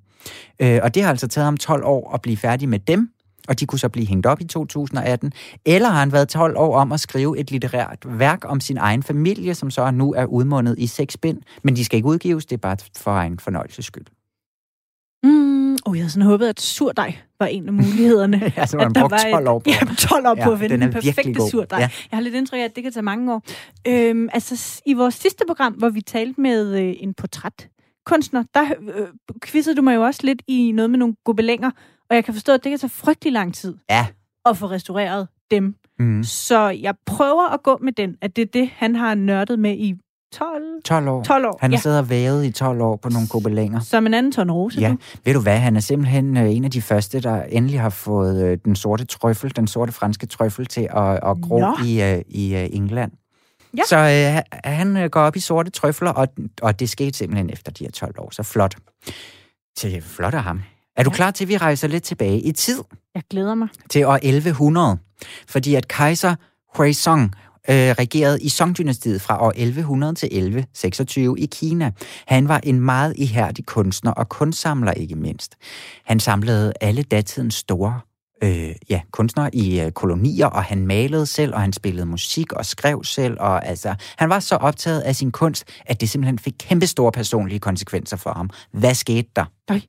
Øh, 0.60 0.80
og 0.84 0.96
det 0.96 1.04
har 1.04 1.10
altså 1.10 1.28
taget 1.28 1.46
ham 1.46 1.58
12 1.58 1.84
år 1.86 2.14
at 2.14 2.22
blive 2.22 2.38
færdig 2.38 2.70
med 2.70 2.80
dem, 2.80 3.10
og 3.48 3.60
de 3.60 3.66
kunne 3.66 3.80
så 3.80 3.90
blive 3.90 4.08
hængt 4.08 4.26
op 4.26 4.42
i 4.42 4.44
2018. 4.44 5.34
Eller 5.66 5.90
har 5.90 6.00
han 6.00 6.12
været 6.12 6.30
12 6.30 6.58
år 6.58 6.78
om 6.78 6.92
at 6.92 7.00
skrive 7.00 7.40
et 7.40 7.52
litterært 7.52 7.98
værk 8.06 8.40
om 8.46 8.60
sin 8.60 8.78
egen 8.78 9.04
familie, 9.04 9.56
som 9.56 9.72
så 9.72 9.92
nu 9.92 10.14
er 10.14 10.26
udmundet 10.26 10.76
i 10.80 10.88
seks 10.88 11.18
bind, 11.18 11.42
men 11.64 11.76
de 11.76 11.86
skal 11.86 11.98
ikke 11.98 12.08
udgives, 12.08 12.46
det 12.46 12.54
er 12.54 12.62
bare 12.62 12.78
for 12.98 13.12
egen 13.12 13.40
fornøjelses 13.40 13.86
skyld. 13.86 14.06
Mm, 15.24 15.65
oh, 15.86 15.98
jeg 15.98 16.04
havde 16.04 16.12
sådan 16.12 16.26
håbet, 16.28 16.48
at 16.48 16.62
surdej 16.62 17.16
var 17.40 17.46
en 17.46 17.68
af 17.68 17.74
mulighederne. 17.74 18.42
ja, 18.58 18.66
så 18.66 18.78
var 18.78 18.86
at 18.86 18.94
brugt 18.94 19.14
12 19.32 19.48
år 19.48 19.60
på. 19.60 19.70
Ja, 19.70 19.80
12 19.98 20.28
år 20.28 20.36
Ja, 20.38 20.44
på 20.44 20.52
at 20.52 20.60
finde 20.60 20.74
den 20.74 20.82
den, 20.82 20.90
er 20.90 20.94
perfekte 21.02 21.50
surdej. 21.52 21.80
Ja. 21.80 21.90
Jeg 22.12 22.18
har 22.18 22.22
lidt 22.22 22.36
indtryk 22.36 22.60
af, 22.60 22.64
at 22.64 22.76
det 22.76 22.84
kan 22.84 22.94
tage 22.94 23.04
mange 23.04 23.34
år. 23.34 23.44
Øhm, 23.88 24.30
altså, 24.34 24.82
i 24.86 24.94
vores 24.94 25.14
sidste 25.16 25.44
program, 25.48 25.74
hvor 25.74 25.90
vi 25.90 26.02
talte 26.02 26.42
med 26.42 26.80
øh, 26.82 26.94
en 27.00 27.14
portrætkunstner, 27.14 28.44
der 28.54 28.64
øh, 28.96 29.08
quizzede 29.46 29.76
du 29.76 29.82
mig 29.82 29.96
jo 29.96 30.02
også 30.02 30.22
lidt 30.24 30.42
i 30.48 30.72
noget 30.72 30.90
med 30.90 31.00
nogle 31.00 31.16
gobelænger, 31.24 31.72
og 32.10 32.16
jeg 32.16 32.26
kan 32.26 32.34
forstå, 32.34 32.54
at 32.54 32.64
det 32.64 32.70
kan 32.70 32.80
tage 32.80 32.90
frygtelig 32.90 33.34
lang 33.34 33.54
tid 33.54 33.76
Ja. 33.90 34.06
at 34.46 34.58
få 34.58 34.66
restaureret 34.68 35.28
dem. 35.52 35.76
Mm. 36.00 36.24
Så 36.24 36.70
jeg 36.70 36.96
prøver 37.06 37.54
at 37.54 37.64
gå 37.64 37.80
med 37.82 37.94
den, 37.94 38.16
at 38.22 38.36
det 38.36 38.42
er 38.42 38.46
det, 38.46 38.70
han 38.76 38.96
har 38.96 39.16
nørdet 39.16 39.60
med 39.60 39.78
i 39.78 39.94
12, 40.34 40.82
12 40.86 41.08
år. 41.08 41.24
12 41.24 41.46
år. 41.46 41.58
Han 41.62 41.72
har 41.72 41.78
ja. 41.78 41.82
siddet 41.82 42.00
og 42.00 42.10
vævet 42.10 42.46
i 42.46 42.52
12 42.52 42.82
år 42.82 42.96
på 42.96 43.10
nogle 43.10 43.28
gobelænger. 43.28 43.80
Som 43.80 44.06
en 44.06 44.14
anden 44.14 44.32
ton 44.32 44.52
rose. 44.52 44.80
Ja, 44.80 44.92
nu. 44.92 44.98
ved 45.26 45.34
du 45.34 45.40
hvad, 45.42 45.58
han 45.58 45.76
er 45.76 45.80
simpelthen 45.80 46.38
øh, 46.38 46.56
en 46.56 46.66
af 46.66 46.72
de 46.72 46.82
første, 46.82 47.20
der 47.20 47.44
endelig 47.44 47.82
har 47.82 47.90
fået 47.90 48.44
øh, 48.46 48.58
den 48.66 48.76
sorte 48.76 49.06
trøffel, 49.06 49.56
den 49.56 49.68
sorte 49.68 49.92
franske 49.92 50.26
trøffel 50.28 50.66
til 50.66 50.88
at, 50.96 51.12
at 51.14 51.38
gro 51.42 51.60
Nå. 51.60 51.78
i, 51.86 52.02
øh, 52.04 52.22
i 52.28 52.56
øh, 52.56 52.68
England. 52.72 53.12
Ja. 53.78 53.82
Så 53.88 53.98
øh, 53.98 54.42
han 54.72 54.98
øh, 54.98 55.10
går 55.10 55.22
op 55.22 55.36
i 55.36 55.40
sorte 55.40 55.72
trøfler, 55.72 56.12
og, 56.12 56.28
og 56.62 56.80
det 56.80 56.90
skete 56.90 57.18
simpelthen 57.18 57.50
efter 57.50 57.72
de 57.72 57.84
her 57.84 57.92
12 57.92 58.16
år. 58.18 58.30
Så 58.32 58.44
flot. 58.44 58.76
Så 59.78 60.02
flot 60.02 60.34
af 60.34 60.44
ham. 60.44 60.62
Er 60.98 61.04
du 61.04 61.10
Ja. 61.10 61.16
klar 61.16 61.32
til, 61.32 61.44
at 61.44 61.48
vi 61.50 61.58
rejser 61.58 61.88
lidt 61.88 62.04
tilbage 62.04 62.40
i 62.42 62.52
tid? 62.52 62.84
Jeg 63.16 63.24
glæder 63.30 63.56
mig. 63.56 63.68
til 63.90 64.06
år 64.06 64.20
1100, 64.22 64.98
fordi 65.48 65.76
at 65.76 65.88
kejser 65.88 66.36
Huizong 66.78 67.34
øh, 67.70 67.76
regerede 67.76 68.42
i 68.42 68.50
Song-dynastiet 68.50 69.22
fra 69.22 69.44
år 69.46 69.54
1100 69.56 70.16
til 70.16 70.26
1126 70.26 71.40
i 71.40 71.46
Kina. 71.46 71.92
Han 72.28 72.48
var 72.48 72.60
en 72.64 72.80
meget 72.80 73.14
ihærdig 73.18 73.66
kunstner 73.66 74.12
og 74.12 74.30
kunstsamler 74.30 74.92
ikke 74.92 75.16
mindst. 75.16 75.56
Han 76.06 76.20
samlede 76.20 76.74
alle 76.82 77.04
datidens 77.04 77.56
store 77.56 78.00
øh, 78.44 78.76
ja, 78.90 79.02
kunstnere 79.12 79.56
i 79.56 79.82
øh, 79.82 79.92
kolonier, 79.92 80.48
og 80.48 80.64
han 80.64 80.88
malede 80.88 81.26
selv, 81.26 81.54
og 81.54 81.62
han 81.62 81.74
spillede 81.74 82.06
musik 82.06 82.54
og 82.54 82.66
skrev 82.66 83.04
selv, 83.04 83.38
og 83.40 83.66
altså, 83.68 83.96
han 84.18 84.30
var 84.30 84.40
så 84.40 84.56
optaget 84.56 85.02
af 85.02 85.16
sin 85.16 85.32
kunst, 85.32 85.64
at 85.86 86.02
det 86.02 86.10
simpelthen 86.10 86.40
fik 86.40 86.54
kæmpe 86.60 86.88
store 86.88 87.12
personlige 87.12 87.60
konsekvenser 87.60 88.18
for 88.18 88.34
ham. 88.34 88.50
Hvad 88.72 88.94
skete 88.94 89.28
der? 89.36 89.46
Øj. 89.70 89.80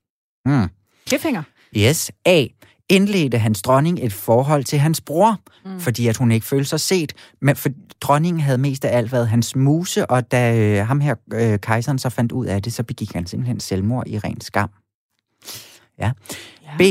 Hmm. 0.45 0.69
Cliffhanger. 1.09 1.43
Yes. 1.77 2.11
A. 2.25 2.47
Indledte 2.89 3.39
hans 3.39 3.63
dronning 3.63 3.99
et 4.03 4.13
forhold 4.13 4.65
til 4.65 4.79
hans 4.79 5.01
bror, 5.01 5.41
mm. 5.65 5.81
fordi 5.81 6.07
at 6.07 6.17
hun 6.17 6.33
ikke 6.33 6.47
følte 6.47 6.69
sig 6.69 6.81
set. 6.81 7.13
Men 7.41 7.57
for 7.57 7.69
dronningen 8.01 8.41
havde 8.41 8.59
mest 8.59 8.85
af 8.85 8.97
alt 8.97 9.13
været 9.13 9.29
hans 9.29 9.57
muse, 9.57 10.07
og 10.07 10.31
da 10.33 10.59
øh, 10.59 10.87
ham 10.87 11.01
her, 11.01 11.15
øh, 11.33 11.59
kejseren, 11.59 11.99
så 11.99 12.09
fandt 12.09 12.33
ud 12.33 12.47
af 12.47 12.63
det, 12.63 12.73
så 12.73 12.83
begik 12.83 13.13
han 13.13 13.27
simpelthen 13.27 13.61
selvmord 13.61 14.07
i 14.07 14.19
ren 14.19 14.41
skam. 14.41 14.71
Ja. 15.99 16.13
Ja. 16.63 16.77
B. 16.79 16.83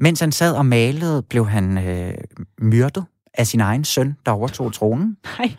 Mens 0.00 0.20
han 0.20 0.32
sad 0.32 0.54
og 0.54 0.66
malede, 0.66 1.22
blev 1.22 1.46
han 1.46 1.78
øh, 1.78 2.14
myrdet 2.60 3.04
af 3.34 3.46
sin 3.46 3.60
egen 3.60 3.84
søn, 3.84 4.16
der 4.26 4.32
overtog 4.32 4.72
tronen. 4.72 5.16
Nej. 5.38 5.56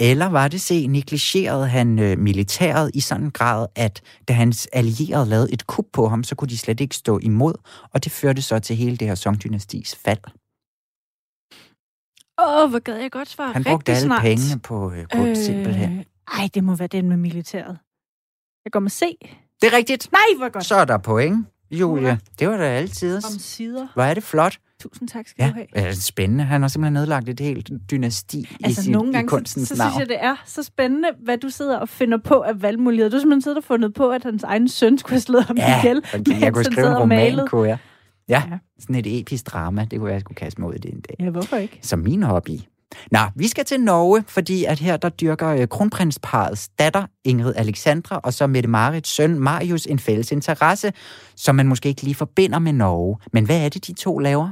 Eller 0.00 0.26
var 0.26 0.48
det 0.48 0.60
C, 0.60 0.86
negligerede 0.88 1.68
han 1.68 1.98
øh, 1.98 2.18
militæret 2.18 2.90
i 2.94 3.00
sådan 3.00 3.24
en 3.24 3.30
grad, 3.30 3.66
at 3.76 4.00
da 4.28 4.32
hans 4.32 4.68
allierede 4.72 5.26
lavede 5.26 5.52
et 5.52 5.66
kup 5.66 5.84
på 5.92 6.08
ham, 6.08 6.24
så 6.24 6.34
kunne 6.34 6.48
de 6.48 6.58
slet 6.58 6.80
ikke 6.80 6.96
stå 6.96 7.18
imod, 7.18 7.54
og 7.92 8.04
det 8.04 8.12
førte 8.12 8.42
så 8.42 8.58
til 8.58 8.76
hele 8.76 8.96
det 8.96 9.08
her 9.08 9.14
Song-dynastis 9.14 9.96
fald. 10.04 10.24
Åh, 12.42 12.64
oh, 12.64 12.70
hvor 12.70 12.78
gad 12.78 12.96
jeg 12.96 13.10
godt 13.10 13.28
svare 13.28 13.52
Han 13.52 13.64
brugte 13.64 13.92
alle 13.92 14.02
snart. 14.02 14.22
pengene 14.22 14.60
på 14.60 14.92
øh, 14.92 15.06
kunst, 15.12 15.40
øh... 15.40 15.46
simpelthen. 15.46 16.04
Ej, 16.32 16.48
det 16.54 16.64
må 16.64 16.74
være 16.74 16.88
den 16.88 17.08
med 17.08 17.16
militæret. 17.16 17.78
Jeg 18.64 18.72
går 18.72 18.80
med 18.80 18.90
C. 18.90 19.02
Det 19.60 19.72
er 19.72 19.76
rigtigt. 19.76 20.12
Nej, 20.12 20.20
hvor 20.38 20.48
godt. 20.48 20.64
Så 20.64 20.74
er 20.74 20.84
der 20.84 20.98
point, 20.98 21.46
Julia. 21.70 22.02
Hurra. 22.02 22.16
Det 22.38 22.48
var 22.48 22.56
da 22.56 22.64
altid. 22.64 23.16
Om 23.16 23.38
sider. 23.38 23.88
Hvor 23.94 24.02
er 24.02 24.14
det 24.14 24.22
flot. 24.22 24.58
Tusind 24.80 25.08
tak 25.08 25.28
skal 25.28 25.42
Ja, 25.44 25.48
du 25.48 25.54
have. 25.74 25.88
øh, 25.88 25.94
spændende. 25.94 26.44
Han 26.44 26.60
har 26.60 26.68
simpelthen 26.68 26.92
nedlagt 26.92 27.28
et 27.28 27.40
helt 27.40 27.70
dynasti 27.90 28.48
Altså, 28.64 28.80
i, 28.80 28.84
sin, 28.84 28.92
nogle 28.92 29.10
i 29.10 29.12
gange, 29.12 29.28
så, 29.30 29.36
kunstens 29.36 29.68
så 29.68 29.74
navn. 29.78 29.90
synes 29.92 30.00
jeg, 30.00 30.08
det 30.08 30.24
er 30.24 30.36
så 30.46 30.62
spændende, 30.62 31.08
hvad 31.24 31.38
du 31.38 31.48
sidder 31.48 31.76
og 31.78 31.88
finder 31.88 32.18
på 32.18 32.34
af 32.34 32.62
valgmuligheder. 32.62 33.10
Du 33.10 33.16
har 33.16 33.20
simpelthen 33.20 33.42
siddet 33.42 33.58
og 33.58 33.64
fundet 33.64 33.94
på, 33.94 34.10
at 34.10 34.22
hans 34.24 34.42
egen 34.42 34.68
søn 34.68 34.98
skulle 34.98 35.14
have 35.14 35.20
slået 35.20 35.44
ham 35.44 35.56
Ja, 35.56 35.78
ihjel, 35.78 36.02
fordi 36.10 36.40
jeg 36.40 36.52
kunne 36.52 36.64
skrive 36.64 36.86
en 36.90 36.96
roman, 36.96 37.46
kunne 37.46 37.68
jeg. 37.68 37.78
Ja, 38.28 38.42
Ja. 38.50 38.58
sådan 38.80 38.96
et 38.96 39.20
episk 39.20 39.46
drama, 39.46 39.86
det 39.90 39.98
kunne 39.98 40.08
jeg, 40.08 40.14
jeg 40.14 40.20
skulle 40.20 40.36
kaste 40.36 40.60
mig 40.60 40.70
ud 40.70 40.74
i 40.74 40.78
det 40.78 40.94
en 40.94 41.00
dag. 41.00 41.16
Ja, 41.20 41.30
hvorfor 41.30 41.56
ikke? 41.56 41.78
Som 41.82 41.98
min 41.98 42.22
hobby. 42.22 42.50
Nå, 43.10 43.18
vi 43.34 43.48
skal 43.48 43.64
til 43.64 43.80
Norge, 43.80 44.24
fordi 44.28 44.64
at 44.64 44.78
her 44.78 44.96
der 44.96 45.08
dyrker 45.08 45.48
øh, 45.48 45.68
kronprinsparets 45.68 46.68
datter, 46.68 47.06
Ingrid 47.24 47.52
Alexandra, 47.56 48.20
og 48.24 48.32
så 48.34 48.46
Mette 48.46 48.68
Marits 48.68 49.08
søn, 49.10 49.38
Marius, 49.40 49.86
en 49.86 49.98
fælles 49.98 50.32
interesse, 50.32 50.92
som 51.36 51.54
man 51.54 51.66
måske 51.66 51.88
ikke 51.88 52.02
lige 52.02 52.14
forbinder 52.14 52.58
med 52.58 52.72
Norge. 52.72 53.16
Men 53.32 53.44
hvad 53.44 53.64
er 53.64 53.68
det, 53.68 53.86
de 53.86 53.92
to 53.92 54.18
laver? 54.18 54.48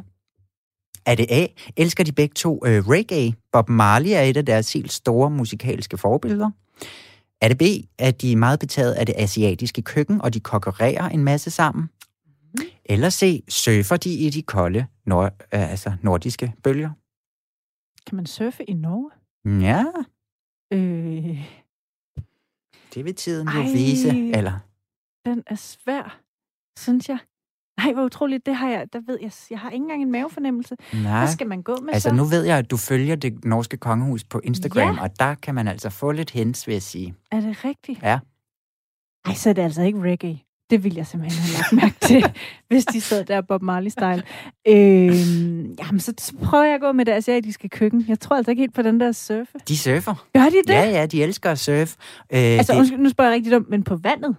Er 1.08 1.14
det 1.14 1.26
A? 1.30 1.46
Elsker 1.76 2.04
de 2.04 2.12
begge 2.12 2.34
to 2.34 2.66
øh, 2.66 2.88
reggae? 2.88 3.34
Bob 3.52 3.68
Marley 3.68 4.10
er 4.10 4.20
et 4.20 4.36
af 4.36 4.46
deres 4.46 4.72
helt 4.72 4.92
store 4.92 5.30
musikalske 5.30 5.98
forbilleder. 5.98 6.50
Er 7.40 7.48
det 7.48 7.58
B? 7.58 7.62
At 7.98 8.20
de 8.22 8.32
er 8.32 8.36
meget 8.36 8.60
betaget 8.60 8.92
af 8.92 9.06
det 9.06 9.14
asiatiske 9.18 9.82
køkken, 9.82 10.20
og 10.20 10.34
de 10.34 10.40
konkurrerer 10.40 11.08
en 11.08 11.24
masse 11.24 11.50
sammen? 11.50 11.90
Eller 12.84 13.10
C? 13.10 13.44
Surfer 13.48 13.96
de 13.96 14.10
i 14.14 14.30
de 14.30 14.42
kolde 14.42 14.86
nord, 15.06 15.32
øh, 15.54 15.70
altså 15.70 15.92
nordiske 16.02 16.52
bølger? 16.62 16.90
Kan 18.06 18.16
man 18.16 18.26
surfe 18.26 18.64
i 18.64 18.72
Norge? 18.72 19.10
Ja, 19.62 19.84
Øh, 20.72 21.48
det 22.94 23.04
vil 23.04 23.14
tiden 23.14 23.48
jo 23.48 23.60
Ej. 23.60 23.72
vise. 23.72 24.08
Eller, 24.08 24.58
den 25.24 25.42
er 25.46 25.54
svær, 25.54 26.20
synes 26.78 27.08
jeg. 27.08 27.18
Nej, 27.84 27.92
hvor 27.92 28.02
utroligt. 28.04 28.46
Det 28.46 28.54
har 28.56 28.68
jeg, 28.70 28.86
der 28.92 29.00
ved 29.06 29.18
jeg, 29.22 29.30
jeg 29.50 29.58
har 29.58 29.70
ikke 29.70 29.82
engang 29.82 30.02
en 30.02 30.12
mavefornemmelse. 30.12 30.76
nej. 30.92 31.18
Hvad 31.18 31.28
skal 31.32 31.46
man 31.46 31.62
gå 31.62 31.76
med 31.82 31.94
Altså, 31.94 32.08
så? 32.08 32.14
nu 32.14 32.24
ved 32.24 32.44
jeg, 32.44 32.58
at 32.58 32.70
du 32.70 32.76
følger 32.76 33.16
det 33.16 33.44
norske 33.44 33.76
kongehus 33.76 34.24
på 34.24 34.40
Instagram, 34.44 34.94
Ja. 34.96 35.02
og 35.02 35.10
der 35.20 35.34
kan 35.34 35.54
man 35.54 35.68
altså 35.68 35.90
få 35.90 36.12
lidt 36.12 36.30
hints, 36.30 36.66
vil 36.66 36.72
jeg 36.72 36.82
sige. 36.82 37.14
Er 37.32 37.40
det 37.40 37.64
rigtigt? 37.64 38.02
Ja. 38.02 38.18
Ej, 39.26 39.34
så 39.34 39.48
er 39.48 39.52
det 39.52 39.62
altså 39.62 39.82
ikke 39.82 40.00
reggae. 40.00 40.38
Det 40.70 40.84
vil 40.84 40.94
jeg 40.94 41.06
simpelthen 41.06 41.42
have 41.42 41.52
lagt 41.62 41.72
mærke 41.82 42.06
til, 42.06 42.34
hvis 42.68 42.84
de 42.84 43.00
sad 43.00 43.24
der 43.24 43.40
Bob 43.40 43.62
Marley-style. 43.62 44.22
Øhm, 44.68 45.72
jamen, 45.78 46.00
så 46.00 46.32
prøver 46.44 46.64
jeg 46.64 46.74
at 46.74 46.80
gå 46.80 46.92
med 46.92 47.04
det 47.04 47.12
asiatiske 47.12 47.68
køkken. 47.68 48.04
Jeg 48.08 48.20
tror 48.20 48.36
altså 48.36 48.50
ikke 48.50 48.62
helt 48.62 48.74
på 48.74 48.82
den 48.82 49.00
der 49.00 49.12
surfe. 49.12 49.58
De 49.68 49.78
surfer. 49.78 50.26
Gør 50.34 50.44
de 50.44 50.56
det? 50.66 50.68
Ja, 50.74 50.90
ja, 50.90 51.06
de 51.06 51.22
elsker 51.22 51.50
at 51.50 51.58
surfe. 51.58 51.96
Øh, 52.32 52.38
altså, 52.38 52.72
det, 52.72 52.78
undskyld, 52.78 52.98
nu 53.00 53.08
spørger 53.08 53.30
jeg 53.30 53.36
rigtig 53.36 53.52
dumt, 53.52 53.70
men 53.70 53.82
på 53.82 53.96
vandet? 53.96 54.36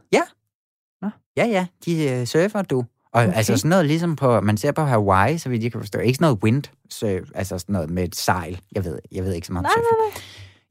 ja, 1.38 1.46
ja, 1.46 1.68
de 1.86 2.10
øh, 2.10 2.26
surfer, 2.26 2.62
du. 2.62 2.86
Og 3.14 3.22
Okay. 3.24 3.34
altså 3.38 3.58
sådan 3.58 3.70
noget 3.70 3.86
ligesom 3.86 4.16
på, 4.16 4.42
man 4.42 4.58
ser 4.58 4.72
på 4.72 4.82
Hawaii, 4.82 5.38
så 5.38 5.50
vidt 5.50 5.64
jeg 5.64 5.72
kan 5.72 5.82
forstå. 5.82 6.00
Ikke 6.00 6.16
sådan 6.18 6.26
noget 6.26 6.44
windsurf, 6.44 7.28
altså 7.36 7.58
sådan 7.60 7.74
noget 7.74 7.90
med 7.90 8.04
et 8.04 8.16
sejl. 8.16 8.60
Jeg 8.76 8.86
ved, 8.86 9.00
jeg 9.12 9.24
ved 9.24 9.34
ikke 9.34 9.48
så 9.48 9.54
meget 9.54 9.66
om 9.66 9.70
Nej, 9.70 9.74
surfing. 9.76 10.02
nej, 10.02 10.12
nej. 10.16 10.22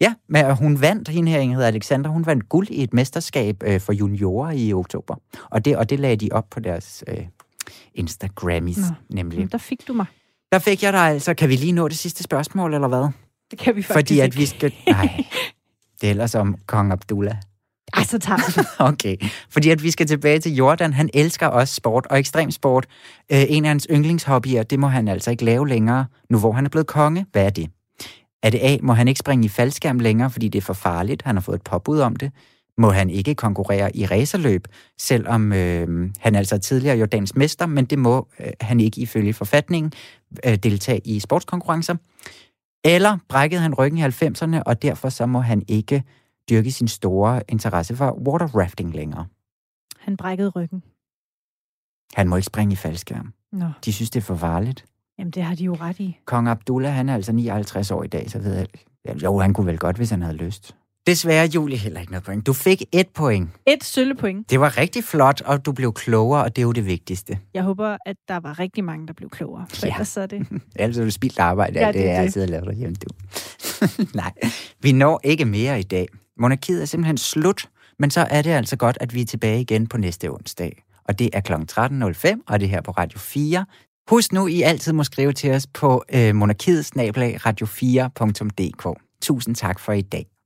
Ja, 0.00 0.14
men 0.28 0.56
hun 0.56 0.80
vandt, 0.80 1.08
hende 1.08 1.30
her 1.32 1.38
Ingrid 1.40 1.64
Alexander, 1.64 2.10
hun 2.10 2.26
vandt 2.26 2.48
guld 2.48 2.68
i 2.70 2.82
et 2.82 2.94
mesterskab 2.94 3.62
øh, 3.66 3.80
for 3.80 3.92
juniorer 3.92 4.50
i 4.50 4.72
oktober. 4.72 5.14
Og 5.50 5.64
det, 5.64 5.76
og 5.76 5.90
det 5.90 6.00
lagde 6.00 6.16
de 6.16 6.28
op 6.32 6.46
på 6.50 6.60
deres 6.60 7.04
øh, 7.08 7.16
Instagrammis, 7.94 8.78
Nå. 8.78 8.84
nemlig. 9.10 9.52
Der 9.52 9.58
fik 9.58 9.88
du 9.88 9.92
mig. 9.92 10.06
Der 10.52 10.58
fik 10.58 10.82
jeg 10.82 10.92
dig 10.92 11.00
altså. 11.00 11.34
Kan 11.34 11.48
vi 11.48 11.56
lige 11.56 11.72
nå 11.72 11.88
det 11.88 11.98
sidste 11.98 12.22
spørgsmål, 12.22 12.74
eller 12.74 12.88
hvad? 12.88 13.08
Det 13.50 13.58
kan 13.58 13.76
vi 13.76 13.82
faktisk 13.82 13.92
Fordi 13.92 14.20
at 14.20 14.24
ikke. 14.24 14.36
vi 14.36 14.46
skal... 14.46 14.74
Nej, 14.86 15.24
det 16.00 16.06
er 16.06 16.10
ellers 16.10 16.34
om 16.34 16.56
kong 16.66 16.92
Abdullah. 16.92 17.36
Ej, 17.94 18.04
så 18.04 18.18
tager 18.18 18.64
Okay, 18.92 19.16
fordi 19.50 19.70
at 19.70 19.82
vi 19.82 19.90
skal 19.90 20.06
tilbage 20.06 20.38
til 20.38 20.54
Jordan. 20.54 20.92
Han 20.92 21.10
elsker 21.14 21.46
også 21.46 21.74
sport 21.74 22.06
og 22.10 22.18
ekstrem 22.18 22.50
sport. 22.50 22.86
Øh, 23.32 23.44
en 23.48 23.64
af 23.64 23.68
hans 23.68 23.86
yndlingshobbyer, 23.90 24.62
det 24.62 24.78
må 24.78 24.86
han 24.86 25.08
altså 25.08 25.30
ikke 25.30 25.44
lave 25.44 25.68
længere, 25.68 26.06
nu 26.30 26.38
hvor 26.38 26.52
han 26.52 26.64
er 26.64 26.68
blevet 26.68 26.86
konge. 26.86 27.26
Hvad 27.32 27.44
er 27.44 27.50
det? 27.50 27.70
Er 28.42 28.50
det 28.50 28.60
A, 28.62 28.76
må 28.82 28.92
han 28.92 29.08
ikke 29.08 29.18
springe 29.18 29.44
i 29.44 29.48
faldskærm 29.48 29.98
længere, 29.98 30.30
fordi 30.30 30.48
det 30.48 30.58
er 30.58 30.62
for 30.62 30.72
farligt? 30.72 31.22
Han 31.22 31.36
har 31.36 31.40
fået 31.40 31.56
et 31.56 31.62
påbud 31.62 31.98
om 31.98 32.16
det. 32.16 32.32
Må 32.78 32.90
han 32.90 33.10
ikke 33.10 33.34
konkurrere 33.34 33.96
i 33.96 34.06
racerløb, 34.06 34.68
selvom 34.98 35.52
øh, 35.52 36.10
han 36.18 36.34
altså 36.34 36.54
er 36.54 36.58
tidligere 36.58 36.98
Jordans 36.98 37.36
mester, 37.36 37.66
men 37.66 37.84
det 37.84 37.98
må 37.98 38.28
øh, 38.40 38.46
han 38.60 38.80
ikke 38.80 39.00
ifølge 39.00 39.34
forfatningen 39.34 39.92
øh, 40.46 40.54
deltage 40.54 41.00
i 41.04 41.20
sportskonkurrencer. 41.20 41.94
Eller 42.84 43.18
brækkede 43.28 43.60
han 43.60 43.74
ryggen 43.74 43.98
i 43.98 44.02
90'erne, 44.02 44.62
og 44.66 44.82
derfor 44.82 45.08
så 45.08 45.26
må 45.26 45.40
han 45.40 45.62
ikke 45.68 46.02
dyrke 46.50 46.72
sin 46.72 46.88
store 46.88 47.40
interesse 47.48 47.96
for 47.96 48.10
water 48.28 48.46
rafting 48.46 48.94
længere. 48.94 49.26
Han 49.98 50.16
brækkede 50.16 50.48
ryggen. 50.48 50.82
Han 52.14 52.28
må 52.28 52.36
ikke 52.36 52.46
springe 52.46 52.72
i 52.72 52.76
faldskærm. 52.76 53.32
Nå, 53.52 53.66
De 53.84 53.92
synes, 53.92 54.10
det 54.10 54.20
er 54.20 54.24
for 54.24 54.36
farligt. 54.36 54.84
jamen 55.18 55.30
det 55.30 55.42
har 55.42 55.54
de 55.54 55.64
jo 55.64 55.74
ret 55.80 56.00
i. 56.00 56.18
Kong 56.24 56.48
Abdullah, 56.48 56.92
han 56.92 57.08
er 57.08 57.14
altså 57.14 57.32
59 57.32 57.90
år 57.90 58.02
i 58.02 58.06
dag, 58.08 58.30
så 58.30 58.38
ved 58.38 58.54
jeg... 58.54 58.66
Jo, 59.22 59.38
han 59.38 59.54
kunne 59.54 59.66
vel 59.66 59.78
godt, 59.78 59.96
hvis 59.96 60.10
han 60.10 60.22
havde 60.22 60.36
lyst. 60.36 60.76
Desværre, 61.06 61.48
Julie, 61.54 61.76
heller 61.76 62.00
ikke 62.00 62.12
noget 62.12 62.24
point. 62.24 62.46
Du 62.46 62.52
fik 62.52 62.82
et 62.92 63.08
point. 63.08 63.50
Et 63.66 63.84
søllepoint. 63.84 64.50
Det 64.50 64.60
var 64.60 64.78
rigtig 64.78 65.04
flot, 65.04 65.40
og 65.40 65.66
du 65.66 65.72
blev 65.72 65.92
klogere, 65.92 66.44
og 66.44 66.56
det 66.56 66.62
er 66.62 66.66
jo 66.66 66.72
det 66.72 66.86
vigtigste. 66.86 67.38
Jeg 67.54 67.62
håber, 67.62 67.96
at 68.06 68.16
der 68.28 68.40
var 68.40 68.58
rigtig 68.58 68.84
mange, 68.84 69.06
der 69.06 69.12
blev 69.12 69.30
klogere. 69.30 69.66
For 69.68 69.86
Ja. 69.86 69.92
ellers 69.92 70.08
så 70.08 70.20
er 70.20 70.26
det... 70.26 70.46
Ellers 70.76 70.98
er 70.98 71.04
det 71.04 71.12
spildt 71.12 71.38
arbejde, 71.38 71.80
Ja, 71.80 71.86
det, 71.86 71.94
det 71.94 72.02
det 72.02 72.10
er 72.10 72.14
er 72.14 72.20
det. 72.20 72.26
at 72.26 72.32
sidde 72.32 72.44
og 72.44 72.50
lave 72.50 72.64
derhjemme, 72.64 72.94
du. 72.96 73.08
Nej, 74.20 74.32
vi 74.80 74.92
når 74.92 75.20
ikke 75.24 75.44
mere 75.44 75.80
i 75.80 75.82
dag. 75.82 76.06
Monarkiet 76.38 76.82
er 76.82 76.86
simpelthen 76.86 77.18
slut, 77.18 77.68
men 77.98 78.10
så 78.10 78.26
er 78.30 78.42
det 78.42 78.50
altså 78.50 78.76
godt, 78.76 78.98
at 79.00 79.14
vi 79.14 79.20
er 79.20 79.24
tilbage 79.24 79.60
igen 79.60 79.86
på 79.86 79.98
næste 79.98 80.30
onsdag. 80.30 80.82
Og 81.04 81.18
det 81.18 81.30
er 81.32 81.40
kl. 81.40 81.52
13.05, 81.52 82.42
og 82.48 82.60
det 82.60 82.66
er 82.66 82.70
her 82.70 82.80
på 82.80 82.90
Radio 82.90 83.18
4. 83.18 83.66
Husk 84.10 84.32
nu, 84.32 84.46
I 84.46 84.62
altid 84.62 84.92
må 84.92 85.04
skrive 85.04 85.32
til 85.32 85.50
os 85.50 85.66
på 85.66 86.04
øh, 86.14 86.34
monarkiet 86.34 86.96
radio4.dk. 87.46 89.00
Tusind 89.22 89.54
tak 89.54 89.80
for 89.80 89.92
i 89.92 90.00
dag. 90.00 90.37